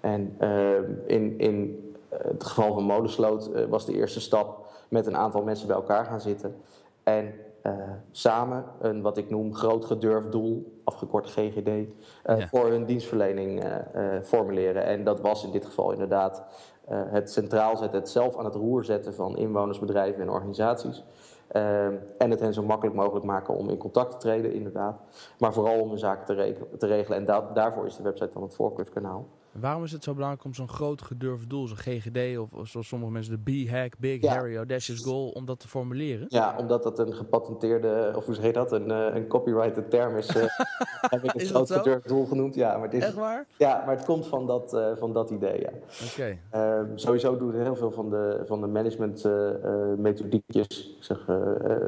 En 0.00 0.36
uh, 0.40 0.72
in, 1.06 1.38
in 1.38 1.89
het 2.10 2.44
geval 2.44 2.74
van 2.74 2.82
Modesloot 2.82 3.66
was 3.68 3.86
de 3.86 3.94
eerste 3.94 4.20
stap 4.20 4.66
met 4.88 5.06
een 5.06 5.16
aantal 5.16 5.42
mensen 5.42 5.66
bij 5.66 5.76
elkaar 5.76 6.04
gaan 6.04 6.20
zitten. 6.20 6.56
En 7.02 7.34
uh, 7.62 7.72
samen 8.10 8.64
een 8.80 9.02
wat 9.02 9.16
ik 9.16 9.30
noem 9.30 9.54
groot 9.54 9.84
gedurfd 9.84 10.32
doel, 10.32 10.80
afgekort 10.84 11.30
GGD, 11.30 11.66
uh, 11.66 11.84
ja. 12.24 12.48
voor 12.48 12.68
hun 12.68 12.84
dienstverlening 12.84 13.64
uh, 13.64 13.74
formuleren. 14.22 14.84
En 14.84 15.04
dat 15.04 15.20
was 15.20 15.44
in 15.44 15.50
dit 15.50 15.64
geval 15.64 15.92
inderdaad 15.92 16.42
het 16.90 17.30
centraal 17.30 17.76
zetten, 17.76 17.98
het 17.98 18.08
zelf 18.08 18.36
aan 18.36 18.44
het 18.44 18.54
roer 18.54 18.84
zetten 18.84 19.14
van 19.14 19.36
inwoners, 19.36 19.78
bedrijven 19.78 20.22
en 20.22 20.30
organisaties. 20.30 21.04
en 22.18 22.30
het 22.30 22.40
hen 22.40 22.54
zo 22.54 22.62
makkelijk 22.62 22.96
mogelijk 22.96 23.24
maken 23.24 23.54
om 23.54 23.68
in 23.68 23.76
contact 23.76 24.10
te 24.10 24.16
treden, 24.16 24.52
inderdaad. 24.52 25.00
Maar 25.38 25.52
vooral 25.52 25.80
om 25.80 25.88
hun 25.88 25.98
zaken 25.98 26.26
te, 26.26 26.54
te 26.78 26.86
regelen. 26.86 27.18
En 27.18 27.24
da 27.24 27.50
daarvoor 27.54 27.86
is 27.86 27.96
de 27.96 28.02
website 28.02 28.32
dan 28.32 28.42
het 28.42 28.54
voorkeurskanaal. 28.54 29.26
Waarom 29.52 29.84
is 29.84 29.92
het 29.92 30.04
zo 30.04 30.14
belangrijk 30.14 30.44
om 30.44 30.54
zo'n 30.54 30.68
groot 30.68 31.02
gedurfd 31.02 31.50
doel, 31.50 31.66
zo'n 31.66 31.76
GGD 31.76 32.38
of, 32.38 32.68
zoals 32.68 32.88
sommige 32.88 33.12
mensen 33.12 33.42
de 33.44 33.66
B-hack, 33.66 33.98
Big 33.98 34.26
Harry 34.26 34.56
Audacious 34.56 35.04
Goal, 35.04 35.28
om 35.28 35.44
dat 35.44 35.60
te 35.60 35.68
formuleren? 35.68 36.26
Ja, 36.28 36.54
omdat 36.58 36.82
dat 36.82 36.98
een 36.98 37.14
gepatenteerde, 37.14 38.12
of 38.16 38.26
hoe 38.26 38.42
je 38.42 38.52
dat, 38.52 38.72
een, 38.72 38.88
uh, 38.88 39.14
een 39.14 39.26
copyrighted 39.26 39.90
term 39.90 40.16
is. 40.16 40.36
Uh, 40.36 40.42
heb 41.00 41.24
ik 41.24 41.30
het 41.30 41.48
groot 41.48 41.72
gedurfd 41.72 42.08
doel 42.08 42.26
genoemd. 42.26 42.54
Ja, 42.54 42.72
maar 42.72 42.82
het 42.82 42.94
is, 42.94 43.02
Echt 43.02 43.14
waar? 43.14 43.46
Ja, 43.56 43.82
maar 43.86 43.96
het 43.96 44.04
komt 44.04 44.26
van 44.26 44.46
dat, 44.46 44.74
uh, 44.74 44.96
van 44.96 45.12
dat 45.12 45.30
idee, 45.30 45.60
ja. 45.60 45.70
Oké. 46.12 46.38
Okay. 46.50 46.78
Um, 46.78 46.98
sowieso 46.98 47.36
doen 47.36 47.54
heel 47.54 47.76
veel 47.76 47.90
van 47.90 48.10
de, 48.10 48.42
van 48.46 48.60
de 48.60 48.66
management 48.66 49.24
methodiekjes, 49.98 50.96
zeg, 51.00 51.24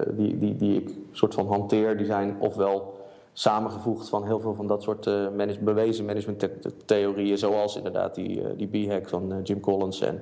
die, 0.06 0.38
die, 0.38 0.56
die 0.56 0.80
ik 0.80 0.90
soort 1.10 1.34
van 1.34 1.46
hanteer, 1.46 1.96
die 1.96 2.06
zijn 2.06 2.36
ofwel 2.40 3.01
samengevoegd 3.32 4.08
van 4.08 4.24
heel 4.24 4.40
veel 4.40 4.54
van 4.54 4.66
dat 4.66 4.82
soort 4.82 5.06
uh, 5.06 5.28
manage 5.36 5.60
bewezen 5.60 6.04
managementtheorieën, 6.04 7.38
zoals 7.38 7.76
inderdaad 7.76 8.14
die, 8.14 8.40
uh, 8.40 8.46
die 8.56 8.86
B-hack 8.86 9.08
van 9.08 9.32
uh, 9.32 9.38
Jim 9.42 9.60
Collins 9.60 10.00
en 10.00 10.20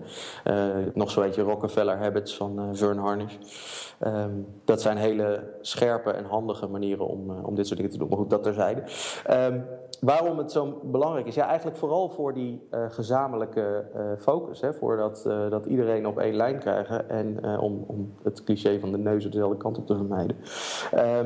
nog 0.94 1.10
zo 1.10 1.24
je 1.24 1.42
Rockefeller 1.42 1.96
Habits 1.96 2.36
van 2.36 2.76
Vern 2.76 2.98
Harnish. 2.98 3.36
Um, 4.06 4.46
dat 4.64 4.80
zijn 4.80 4.96
hele 4.96 5.54
scherpe 5.60 6.10
en 6.10 6.24
handige 6.24 6.66
manieren 6.66 7.06
om, 7.06 7.30
om 7.30 7.54
dit 7.54 7.66
soort 7.66 7.76
dingen 7.76 7.92
te 7.92 7.98
doen. 7.98 8.08
Maar 8.08 8.18
goed, 8.18 8.30
dat 8.30 8.42
terzijde. 8.42 8.82
Um, 9.30 9.64
waarom 10.00 10.38
het 10.38 10.52
zo 10.52 10.80
belangrijk 10.82 11.26
is? 11.26 11.34
Ja, 11.34 11.46
eigenlijk 11.46 11.76
vooral 11.76 12.10
voor 12.10 12.34
die 12.34 12.68
gezamenlijke 12.88 13.84
focus. 14.18 14.60
Hè, 14.60 14.72
voor 14.72 14.96
dat, 14.96 15.22
dat 15.50 15.66
iedereen 15.66 16.06
op 16.06 16.18
één 16.18 16.34
lijn 16.34 16.58
krijgen 16.58 17.08
en 17.08 17.58
om, 17.58 17.84
om 17.86 18.14
het 18.22 18.44
cliché 18.44 18.80
van 18.80 18.90
de 18.90 18.98
neuzen 18.98 19.30
dezelfde 19.30 19.56
kant 19.56 19.78
op 19.78 19.86
te 19.86 19.96
vermijden. 19.96 20.36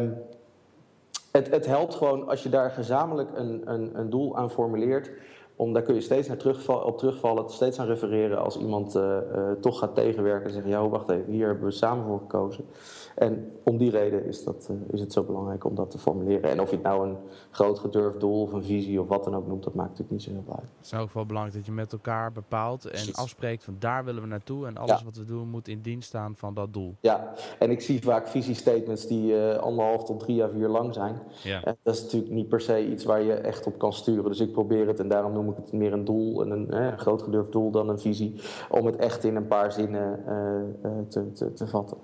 Um, 0.00 0.14
het, 1.38 1.50
het 1.50 1.66
helpt 1.66 1.94
gewoon 1.94 2.28
als 2.28 2.42
je 2.42 2.48
daar 2.48 2.70
gezamenlijk 2.70 3.30
een, 3.34 3.62
een, 3.64 3.90
een 3.98 4.10
doel 4.10 4.36
aan 4.36 4.50
formuleert. 4.50 5.10
Om, 5.56 5.72
daar 5.72 5.82
kun 5.82 5.94
je 5.94 6.00
steeds 6.00 6.28
naar 6.28 6.36
terugvallen, 6.36 6.84
op 6.84 6.98
terugvallen, 6.98 7.50
steeds 7.50 7.78
aan 7.78 7.86
refereren 7.86 8.38
als 8.38 8.56
iemand 8.56 8.96
uh, 8.96 9.02
uh, 9.02 9.50
toch 9.60 9.78
gaat 9.78 9.94
tegenwerken 9.94 10.46
en 10.46 10.52
zeggen: 10.52 10.70
Ja, 10.70 10.88
wacht 10.88 11.08
even, 11.08 11.32
hier 11.32 11.46
hebben 11.46 11.64
we 11.64 11.70
samen 11.70 12.04
voor 12.04 12.18
gekozen. 12.18 12.64
En 13.14 13.52
om 13.62 13.76
die 13.76 13.90
reden 13.90 14.24
is, 14.24 14.44
dat, 14.44 14.68
uh, 14.70 14.76
is 14.92 15.00
het 15.00 15.12
zo 15.12 15.22
belangrijk 15.22 15.64
om 15.64 15.74
dat 15.74 15.90
te 15.90 15.98
formuleren. 15.98 16.50
En 16.50 16.60
of 16.60 16.70
je 16.70 16.76
het 16.76 16.84
nou 16.84 17.08
een 17.08 17.16
groot 17.50 17.78
gedurfd 17.78 18.20
doel 18.20 18.42
of 18.42 18.52
een 18.52 18.64
visie 18.64 19.00
of 19.00 19.08
wat 19.08 19.24
dan 19.24 19.36
ook 19.36 19.46
noemt, 19.46 19.64
dat 19.64 19.74
maakt 19.74 19.88
natuurlijk 19.88 20.10
niet 20.10 20.22
zo 20.22 20.30
heel 20.30 20.56
uit. 20.56 20.68
Het 20.76 20.86
is 20.86 20.94
ook 20.94 21.12
wel 21.12 21.26
belangrijk 21.26 21.56
dat 21.56 21.66
je 21.66 21.72
met 21.72 21.92
elkaar 21.92 22.32
bepaalt 22.32 22.84
en 22.84 23.14
afspreekt 23.14 23.64
van 23.64 23.76
daar 23.78 24.04
willen 24.04 24.22
we 24.22 24.28
naartoe. 24.28 24.66
En 24.66 24.76
alles 24.76 24.98
ja. 24.98 25.04
wat 25.04 25.16
we 25.16 25.24
doen 25.24 25.48
moet 25.48 25.68
in 25.68 25.80
dienst 25.80 26.08
staan 26.08 26.36
van 26.36 26.54
dat 26.54 26.72
doel. 26.72 26.94
Ja, 27.00 27.32
en 27.58 27.70
ik 27.70 27.80
zie 27.80 28.02
vaak 28.02 28.28
visiestatements 28.28 29.06
die 29.06 29.32
uh, 29.32 29.56
anderhalf 29.56 30.04
tot 30.04 30.20
drie 30.20 30.42
à 30.42 30.48
vier 30.48 30.68
lang 30.68 30.94
zijn. 30.94 31.18
Ja. 31.42 31.64
En 31.64 31.76
dat 31.82 31.94
is 31.94 32.02
natuurlijk 32.02 32.32
niet 32.32 32.48
per 32.48 32.60
se 32.60 32.86
iets 32.86 33.04
waar 33.04 33.22
je 33.22 33.32
echt 33.32 33.66
op 33.66 33.78
kan 33.78 33.92
sturen. 33.92 34.24
Dus 34.24 34.40
ik 34.40 34.52
probeer 34.52 34.86
het, 34.86 35.00
en 35.00 35.08
daarom 35.08 35.32
noem 35.32 35.50
ik 35.50 35.56
het 35.56 35.72
meer 35.72 35.92
een 35.92 36.04
doel, 36.04 36.40
een, 36.40 36.76
een 36.76 36.98
groot 36.98 37.22
gedurfd 37.22 37.52
doel 37.52 37.70
dan 37.70 37.88
een 37.88 37.98
visie, 37.98 38.40
om 38.70 38.86
het 38.86 38.96
echt 38.96 39.24
in 39.24 39.36
een 39.36 39.46
paar 39.46 39.72
zinnen 39.72 40.24
te, 41.08 41.32
te, 41.32 41.52
te 41.52 41.66
vatten. 41.66 41.98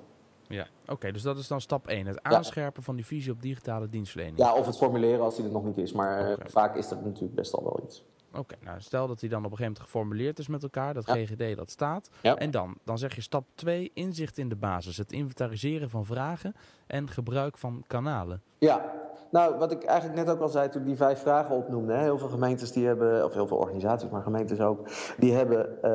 Ja, 0.51 0.67
oké, 0.87 1.13
dus 1.13 1.23
dat 1.23 1.39
is 1.39 1.49
dan 1.49 1.61
stap 1.61 1.87
1. 1.87 2.07
Het 2.07 2.23
aanscherpen 2.23 2.83
van 2.83 2.97
die 2.97 3.07
visie 3.07 3.33
op 3.33 3.43
digitale 3.43 3.89
dienstverlening. 3.89 4.39
Ja, 4.39 4.55
of 4.55 4.67
het 4.67 4.77
formuleren 4.77 5.21
als 5.21 5.37
die 5.37 5.45
er 5.45 5.51
nog 5.51 5.65
niet 5.65 5.79
is. 5.79 5.93
Maar 5.93 6.39
vaak 6.45 6.77
is 6.77 6.89
dat 6.89 7.05
natuurlijk 7.05 7.35
best 7.35 7.55
al 7.55 7.65
wel 7.65 7.81
iets. 7.85 8.05
Oké, 8.35 8.55
nou 8.61 8.81
stel 8.81 9.07
dat 9.07 9.21
hij 9.21 9.29
dan 9.29 9.45
op 9.45 9.51
een 9.51 9.57
gegeven 9.57 9.73
moment 9.73 9.93
geformuleerd 9.93 10.39
is 10.39 10.49
met 10.49 10.63
elkaar, 10.63 10.95
dat 10.95 11.11
GGD 11.11 11.57
dat 11.57 11.71
staat. 11.71 12.11
Ja. 12.23 12.37
En 12.37 12.51
dan, 12.51 12.79
dan 12.85 12.99
zeg 12.99 13.15
je 13.15 13.21
stap 13.21 13.45
2, 13.55 13.91
inzicht 13.95 14.39
in 14.39 14.49
de 14.49 14.57
basis. 14.57 14.97
Het 14.97 15.13
inventariseren 15.13 15.91
van 15.91 16.05
vragen 16.05 16.55
en 16.87 17.11
gebruik 17.11 17.59
van 17.59 17.85
kanalen. 17.87 18.43
Ja, 18.59 18.93
nou, 19.31 19.59
wat 19.59 19.73
ik 19.73 19.85
eigenlijk 19.85 20.19
net 20.19 20.35
ook 20.35 20.41
al 20.41 20.49
zei 20.49 20.69
toen 20.69 20.81
ik 20.81 20.87
die 20.87 20.97
vijf 20.97 21.19
vragen 21.19 21.57
opnoemde. 21.57 21.93
Hè, 21.93 22.03
heel 22.03 22.19
veel 22.19 22.29
gemeentes 22.29 22.73
die 22.73 22.87
hebben, 22.87 23.25
of 23.25 23.35
heel 23.35 23.47
veel 23.47 23.57
organisaties, 23.57 24.09
maar 24.09 24.23
gemeentes 24.23 24.61
ook, 24.61 24.89
die 25.19 25.33
hebben 25.33 25.79
uh, 25.85 25.91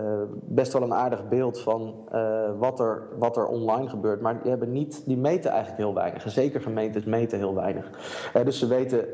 uh, 0.00 0.22
best 0.32 0.72
wel 0.72 0.82
een 0.82 0.94
aardig 0.94 1.28
beeld 1.28 1.60
van 1.60 2.08
uh, 2.12 2.50
wat, 2.58 2.80
er, 2.80 3.08
wat 3.18 3.36
er 3.36 3.46
online 3.46 3.88
gebeurt. 3.88 4.20
Maar 4.20 4.42
die, 4.42 4.50
hebben 4.50 4.72
niet, 4.72 5.02
die 5.06 5.16
meten 5.16 5.50
eigenlijk 5.50 5.80
heel 5.80 5.94
weinig. 5.94 6.24
En 6.24 6.30
zeker 6.30 6.60
gemeentes 6.60 7.04
meten 7.04 7.38
heel 7.38 7.54
weinig. 7.54 7.90
dus 8.44 8.58
ze 8.58 8.66
weten 8.66 9.06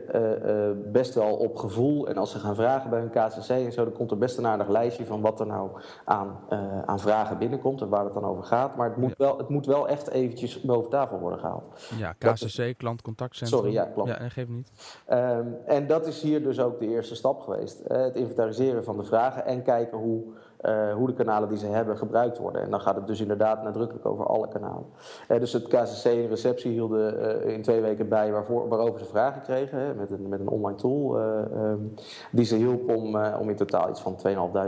best 0.92 1.14
wel 1.14 1.36
op 1.36 1.56
gevoel. 1.56 2.08
En 2.08 2.16
als 2.16 2.30
ze 2.30 2.38
gaan 2.38 2.54
vragen 2.54 2.90
bij 2.90 2.98
hun 2.98 3.10
KCC 3.10 3.48
en 3.48 3.72
zo, 3.72 3.84
dan 3.84 3.92
komt 3.92 4.10
er 4.10 4.18
best 4.18 4.38
een 4.38 4.46
aardig 4.46 4.68
lijstje 4.68 5.06
van 5.06 5.20
wat 5.20 5.40
er 5.40 5.46
nou 5.46 5.70
aan, 6.04 6.38
aan 6.86 7.00
vragen 7.00 7.38
binnenkomt 7.38 7.80
en 7.80 7.88
waar 7.88 8.04
het 8.04 8.14
dan 8.14 8.24
over 8.24 8.44
gaat. 8.44 8.76
Maar 8.76 8.88
het 8.88 8.96
moet, 8.96 9.14
wel, 9.16 9.38
het 9.38 9.48
moet 9.48 9.66
wel 9.66 9.88
echt 9.88 10.10
eventjes 10.10 10.60
boven 10.60 10.90
tafel 10.90 11.18
worden 11.18 11.38
gehaald. 11.38 11.68
Ja, 11.98 12.12
KCC, 12.12 12.74
klantcontactcentrum. 12.76 13.65
Sorry, 13.72 13.86
ja, 13.86 13.92
klopt. 13.94 14.08
Ja, 14.08 14.28
geef 14.28 14.48
niet. 14.48 14.70
Um, 15.10 15.56
en 15.66 15.86
dat 15.86 16.06
is 16.06 16.22
hier 16.22 16.42
dus 16.42 16.60
ook 16.60 16.78
de 16.78 16.86
eerste 16.86 17.14
stap 17.14 17.40
geweest. 17.40 17.82
Uh, 17.88 18.02
het 18.02 18.16
inventariseren 18.16 18.84
van 18.84 18.96
de 18.96 19.02
vragen 19.02 19.46
en 19.46 19.62
kijken 19.62 19.98
hoe, 19.98 20.22
uh, 20.62 20.94
hoe 20.94 21.06
de 21.06 21.14
kanalen 21.14 21.48
die 21.48 21.58
ze 21.58 21.66
hebben 21.66 21.96
gebruikt 21.98 22.38
worden. 22.38 22.62
En 22.62 22.70
dan 22.70 22.80
gaat 22.80 22.96
het 22.96 23.06
dus 23.06 23.20
inderdaad 23.20 23.62
nadrukkelijk 23.62 24.06
over 24.06 24.26
alle 24.26 24.48
kanalen. 24.48 24.86
Uh, 25.28 25.40
dus 25.40 25.52
het 25.52 25.66
KCC 25.66 26.04
en 26.04 26.28
receptie 26.28 26.70
hielden 26.70 27.42
in 27.42 27.62
twee 27.62 27.80
weken 27.80 28.08
bij 28.08 28.32
waarvoor, 28.32 28.68
waarover 28.68 29.00
ze 29.00 29.06
vragen 29.06 29.42
kregen. 29.42 29.78
Hè, 29.78 29.94
met, 29.94 30.10
een, 30.10 30.28
met 30.28 30.40
een 30.40 30.48
online 30.48 30.78
tool 30.78 31.20
um, 31.20 31.94
die 32.32 32.44
ze 32.44 32.56
hielp 32.56 32.88
om, 32.88 33.16
om 33.16 33.48
in 33.48 33.56
totaal 33.56 33.88
iets 33.88 34.00
van 34.00 34.16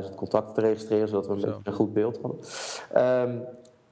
2.500 0.09 0.14
contacten 0.14 0.55
te 0.55 0.61
registreren. 0.61 1.09
Zodat 1.09 1.26
we 1.26 1.47
een, 1.47 1.55
een 1.62 1.73
goed 1.73 1.93
beeld 1.93 2.19
hadden. 2.23 2.40
Um, 3.31 3.47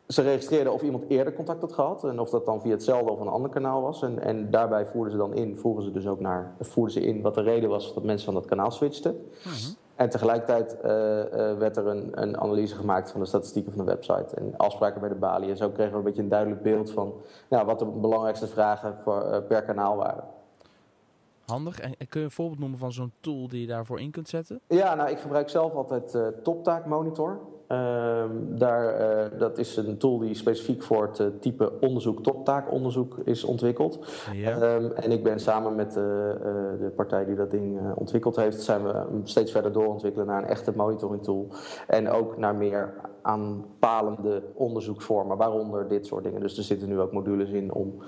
ze 0.08 0.22
registreerden 0.22 0.72
of 0.72 0.82
iemand 0.82 1.04
eerder 1.08 1.32
contact 1.32 1.60
had 1.60 1.72
gehad 1.72 2.04
en 2.04 2.20
of 2.20 2.30
dat 2.30 2.46
dan 2.46 2.60
via 2.60 2.70
hetzelfde 2.70 3.10
of 3.10 3.20
een 3.20 3.28
ander 3.28 3.50
kanaal 3.50 3.82
was. 3.82 4.02
En, 4.02 4.22
en 4.22 4.50
daarbij 4.50 4.86
voerden 4.86 5.12
ze 5.12 5.18
dan 5.18 5.34
in, 5.34 5.58
ze 5.80 5.90
dus 5.92 6.06
ook 6.06 6.20
naar, 6.20 6.54
voerden 6.60 6.92
ze 6.92 7.00
in 7.00 7.22
wat 7.22 7.34
de 7.34 7.42
reden 7.42 7.68
was 7.68 7.94
dat 7.94 8.04
mensen 8.04 8.24
van 8.24 8.34
dat 8.34 8.44
kanaal 8.44 8.70
switchten. 8.70 9.28
Mhm. 9.44 9.72
En 9.94 10.10
tegelijkertijd 10.10 10.76
uh, 10.84 10.90
uh, 10.90 11.58
werd 11.58 11.76
er 11.76 11.86
een, 11.86 12.22
een, 12.22 12.40
analyse 12.40 12.74
gemaakt 12.74 13.10
van 13.10 13.20
de 13.20 13.26
statistieken 13.26 13.72
van 13.72 13.84
de 13.84 13.90
website 13.90 14.36
en 14.36 14.56
afspraken 14.56 15.00
bij 15.00 15.08
de 15.08 15.14
balie. 15.14 15.50
En 15.50 15.56
zo 15.56 15.70
kregen 15.70 15.92
we 15.92 15.98
een 15.98 16.04
beetje 16.04 16.22
een 16.22 16.28
duidelijk 16.28 16.62
beeld 16.62 16.90
van 16.90 17.14
wat 17.48 17.78
de 17.78 17.84
belangrijkste 17.84 18.46
vragen 18.46 18.96
voor, 18.96 19.26
uh, 19.30 19.36
per 19.48 19.62
kanaal 19.62 19.96
waren. 19.96 20.24
Handig. 21.46 21.80
En 21.80 22.08
kun 22.08 22.20
je 22.20 22.26
een 22.26 22.32
voorbeeld 22.32 22.58
noemen 22.58 22.78
van 22.78 22.92
zo'n 22.92 23.12
tool 23.20 23.48
die 23.48 23.60
je 23.60 23.66
daarvoor 23.66 24.00
in 24.00 24.10
kunt 24.10 24.28
zetten? 24.28 24.60
Ja, 24.66 24.94
nou, 24.94 25.10
ik 25.10 25.18
gebruik 25.18 25.48
zelf 25.48 25.74
altijd 25.74 26.18
Toptaak 26.42 26.86
Monitor. 26.86 27.40
Uh, 27.72 28.24
daar, 28.48 29.00
uh, 29.00 29.38
dat 29.38 29.58
is 29.58 29.76
een 29.76 29.98
tool 29.98 30.18
die 30.18 30.34
specifiek 30.34 30.82
voor 30.82 31.06
het 31.06 31.18
uh, 31.18 31.26
type 31.40 31.72
onderzoek, 31.80 32.22
toptaakonderzoek, 32.22 33.18
is 33.24 33.44
ontwikkeld. 33.44 33.98
Ja. 34.32 34.74
Um, 34.74 34.92
en 34.92 35.10
ik 35.10 35.22
ben 35.22 35.40
samen 35.40 35.74
met 35.74 35.92
de 35.92 36.92
partij 36.96 37.24
die 37.24 37.34
dat 37.34 37.50
ding 37.50 37.94
ontwikkeld 37.94 38.36
heeft, 38.36 38.62
zijn 38.62 38.84
we 38.84 39.20
steeds 39.22 39.52
verder 39.52 39.72
doorontwikkelen 39.72 40.26
naar 40.26 40.42
een 40.42 40.48
echte 40.48 40.72
monitoring 40.76 41.22
tool. 41.22 41.48
En 41.86 42.10
ook 42.10 42.36
naar 42.36 42.54
meer 42.54 42.94
aanpalende 43.22 44.42
onderzoeksvormen, 44.54 45.36
waaronder 45.36 45.88
dit 45.88 46.06
soort 46.06 46.24
dingen. 46.24 46.40
Dus 46.40 46.58
er 46.58 46.64
zitten 46.64 46.88
nu 46.88 47.00
ook 47.00 47.12
modules 47.12 47.50
in 47.50 47.72
om, 47.72 48.02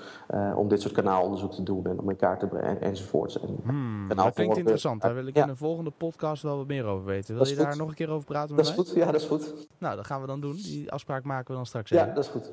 om 0.56 0.68
dit 0.68 0.80
soort 0.80 0.94
kanaalonderzoek 0.94 1.52
te 1.52 1.62
doen 1.62 1.86
en 1.86 2.00
om 2.00 2.10
in 2.10 2.16
kaart 2.16 2.40
te 2.40 2.46
brengen 2.46 2.80
enzovoorts. 2.80 3.40
En 3.40 3.58
hmm, 3.62 4.08
dat 4.08 4.34
klinkt 4.34 4.56
interessant. 4.56 5.02
Daar 5.02 5.14
wil 5.14 5.26
ik 5.26 5.36
ja. 5.36 5.42
in 5.42 5.48
een 5.48 5.56
volgende 5.56 5.90
podcast 5.90 6.42
wel 6.42 6.56
wat 6.56 6.66
meer 6.66 6.84
over 6.84 7.04
weten. 7.04 7.34
Wil 7.34 7.46
je 7.46 7.54
daar 7.54 7.76
nog 7.76 7.88
een 7.88 7.94
keer 7.94 8.10
over 8.10 8.26
praten 8.26 8.54
met 8.56 8.64
dat 8.64 8.74
mij? 8.74 8.84
Is 8.84 8.90
goed. 8.90 8.98
Ja, 8.98 9.12
dat 9.12 9.20
is 9.20 9.26
goed. 9.26 9.48
Nou, 9.78 9.97
dat 9.97 10.07
gaan 10.07 10.21
we 10.21 10.26
dan 10.26 10.40
doen. 10.40 10.55
Die 10.55 10.93
afspraak 10.93 11.25
maken 11.25 11.47
we 11.47 11.55
dan 11.55 11.67
straks 11.67 11.90
Ja, 11.90 12.07
dat 12.07 12.25
is 12.25 12.31
goed. 12.31 12.52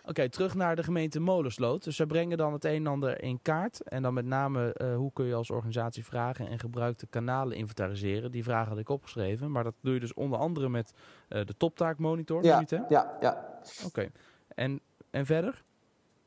Oké, 0.00 0.12
okay, 0.12 0.28
terug 0.28 0.54
naar 0.54 0.76
de 0.76 0.82
gemeente 0.82 1.20
Molensloot. 1.20 1.84
Dus 1.84 1.96
ze 1.96 2.06
brengen 2.06 2.38
dan 2.38 2.52
het 2.52 2.64
een 2.64 2.74
en 2.74 2.86
ander 2.86 3.22
in 3.22 3.42
kaart. 3.42 3.82
En 3.82 4.02
dan 4.02 4.14
met 4.14 4.24
name 4.24 4.74
uh, 4.76 4.96
hoe 4.96 5.12
kun 5.12 5.26
je 5.26 5.34
als 5.34 5.50
organisatie 5.50 6.04
vragen 6.04 6.48
en 6.48 6.58
gebruikte 6.58 7.06
kanalen 7.06 7.56
inventariseren. 7.56 8.30
Die 8.30 8.44
vragen 8.44 8.68
had 8.68 8.78
ik 8.78 8.88
opgeschreven. 8.88 9.50
Maar 9.50 9.64
dat 9.64 9.74
doe 9.80 9.94
je 9.94 10.00
dus 10.00 10.14
onder 10.14 10.38
andere 10.38 10.68
met 10.68 10.92
uh, 11.28 11.44
de 11.44 11.56
toptaakmonitor. 11.56 12.44
Ja, 12.44 12.58
niet, 12.58 12.70
hè? 12.70 12.78
ja, 12.88 13.16
ja. 13.20 13.60
Oké. 13.76 13.86
Okay. 13.86 14.10
En, 14.48 14.80
en 15.10 15.26
verder? 15.26 15.64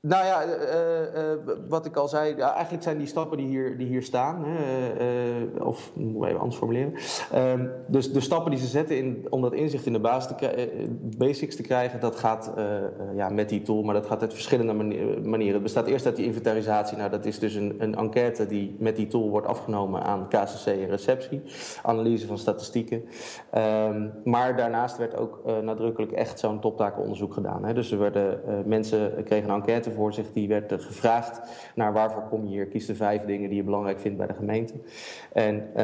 Nou 0.01 0.25
ja, 0.25 0.45
uh, 0.45 0.51
uh, 0.51 1.55
wat 1.67 1.85
ik 1.85 1.95
al 1.95 2.07
zei, 2.07 2.33
eigenlijk 2.33 2.83
zijn 2.83 2.97
die 2.97 3.07
stappen 3.07 3.37
die 3.37 3.47
hier, 3.47 3.77
die 3.77 3.87
hier 3.87 4.03
staan, 4.03 4.45
of 5.59 5.91
moet 5.95 6.23
ik 6.23 6.29
even 6.29 6.39
anders 6.39 6.57
formuleren. 6.57 6.93
Ehm, 7.31 7.67
dus 7.87 8.11
de 8.11 8.19
stappen 8.19 8.51
die 8.51 8.59
ze 8.59 8.67
zetten 8.67 8.97
in, 8.97 9.27
om 9.29 9.41
dat 9.41 9.53
inzicht 9.53 9.85
in 9.85 9.93
de 9.93 9.99
basis 9.99 10.37
te 10.37 10.69
basics 11.17 11.55
te 11.55 11.61
krijgen, 11.61 11.99
dat 11.99 12.15
gaat 12.15 12.53
ja, 13.15 13.29
met 13.29 13.49
die 13.49 13.61
tool, 13.61 13.83
maar 13.83 13.93
dat 13.93 14.05
gaat 14.05 14.21
uit 14.21 14.33
verschillende 14.33 14.73
manieren. 15.23 15.53
Het 15.53 15.63
bestaat 15.63 15.87
eerst 15.87 16.05
uit 16.05 16.15
die 16.15 16.25
inventarisatie. 16.25 16.97
Nou, 16.97 17.09
dat 17.09 17.25
is 17.25 17.39
dus 17.39 17.55
een, 17.55 17.75
een 17.77 17.95
enquête 17.95 18.45
die 18.45 18.75
met 18.79 18.95
die 18.95 19.07
tool 19.07 19.29
wordt 19.29 19.47
afgenomen 19.47 20.03
aan 20.03 20.27
KCC 20.27 20.65
en 20.65 20.89
receptie, 20.89 21.41
analyse 21.83 22.27
van 22.27 22.37
statistieken. 22.37 23.03
Um, 23.57 24.13
maar 24.23 24.55
daarnaast 24.55 24.97
werd 24.97 25.17
ook 25.17 25.41
nadrukkelijk 25.63 26.11
echt 26.11 26.39
zo'n 26.39 26.59
toptakenonderzoek 26.59 27.33
gedaan. 27.33 27.65
Hè. 27.65 27.73
Dus 27.73 27.91
er 27.91 27.99
werden 27.99 28.39
mensen 28.65 29.23
kregen 29.23 29.49
een 29.49 29.55
enquête 29.55 29.85
voor 29.91 30.13
zich. 30.13 30.31
Die 30.33 30.47
werd 30.47 30.73
gevraagd 30.73 31.41
naar 31.75 31.93
waarvoor 31.93 32.23
kom 32.29 32.43
je 32.43 32.49
hier. 32.49 32.67
Kies 32.67 32.85
de 32.85 32.95
vijf 32.95 33.25
dingen 33.25 33.49
die 33.49 33.57
je 33.57 33.63
belangrijk 33.63 33.99
vindt 33.99 34.17
bij 34.17 34.27
de 34.27 34.33
gemeente. 34.33 34.73
En 35.33 35.69
uh, 35.77 35.83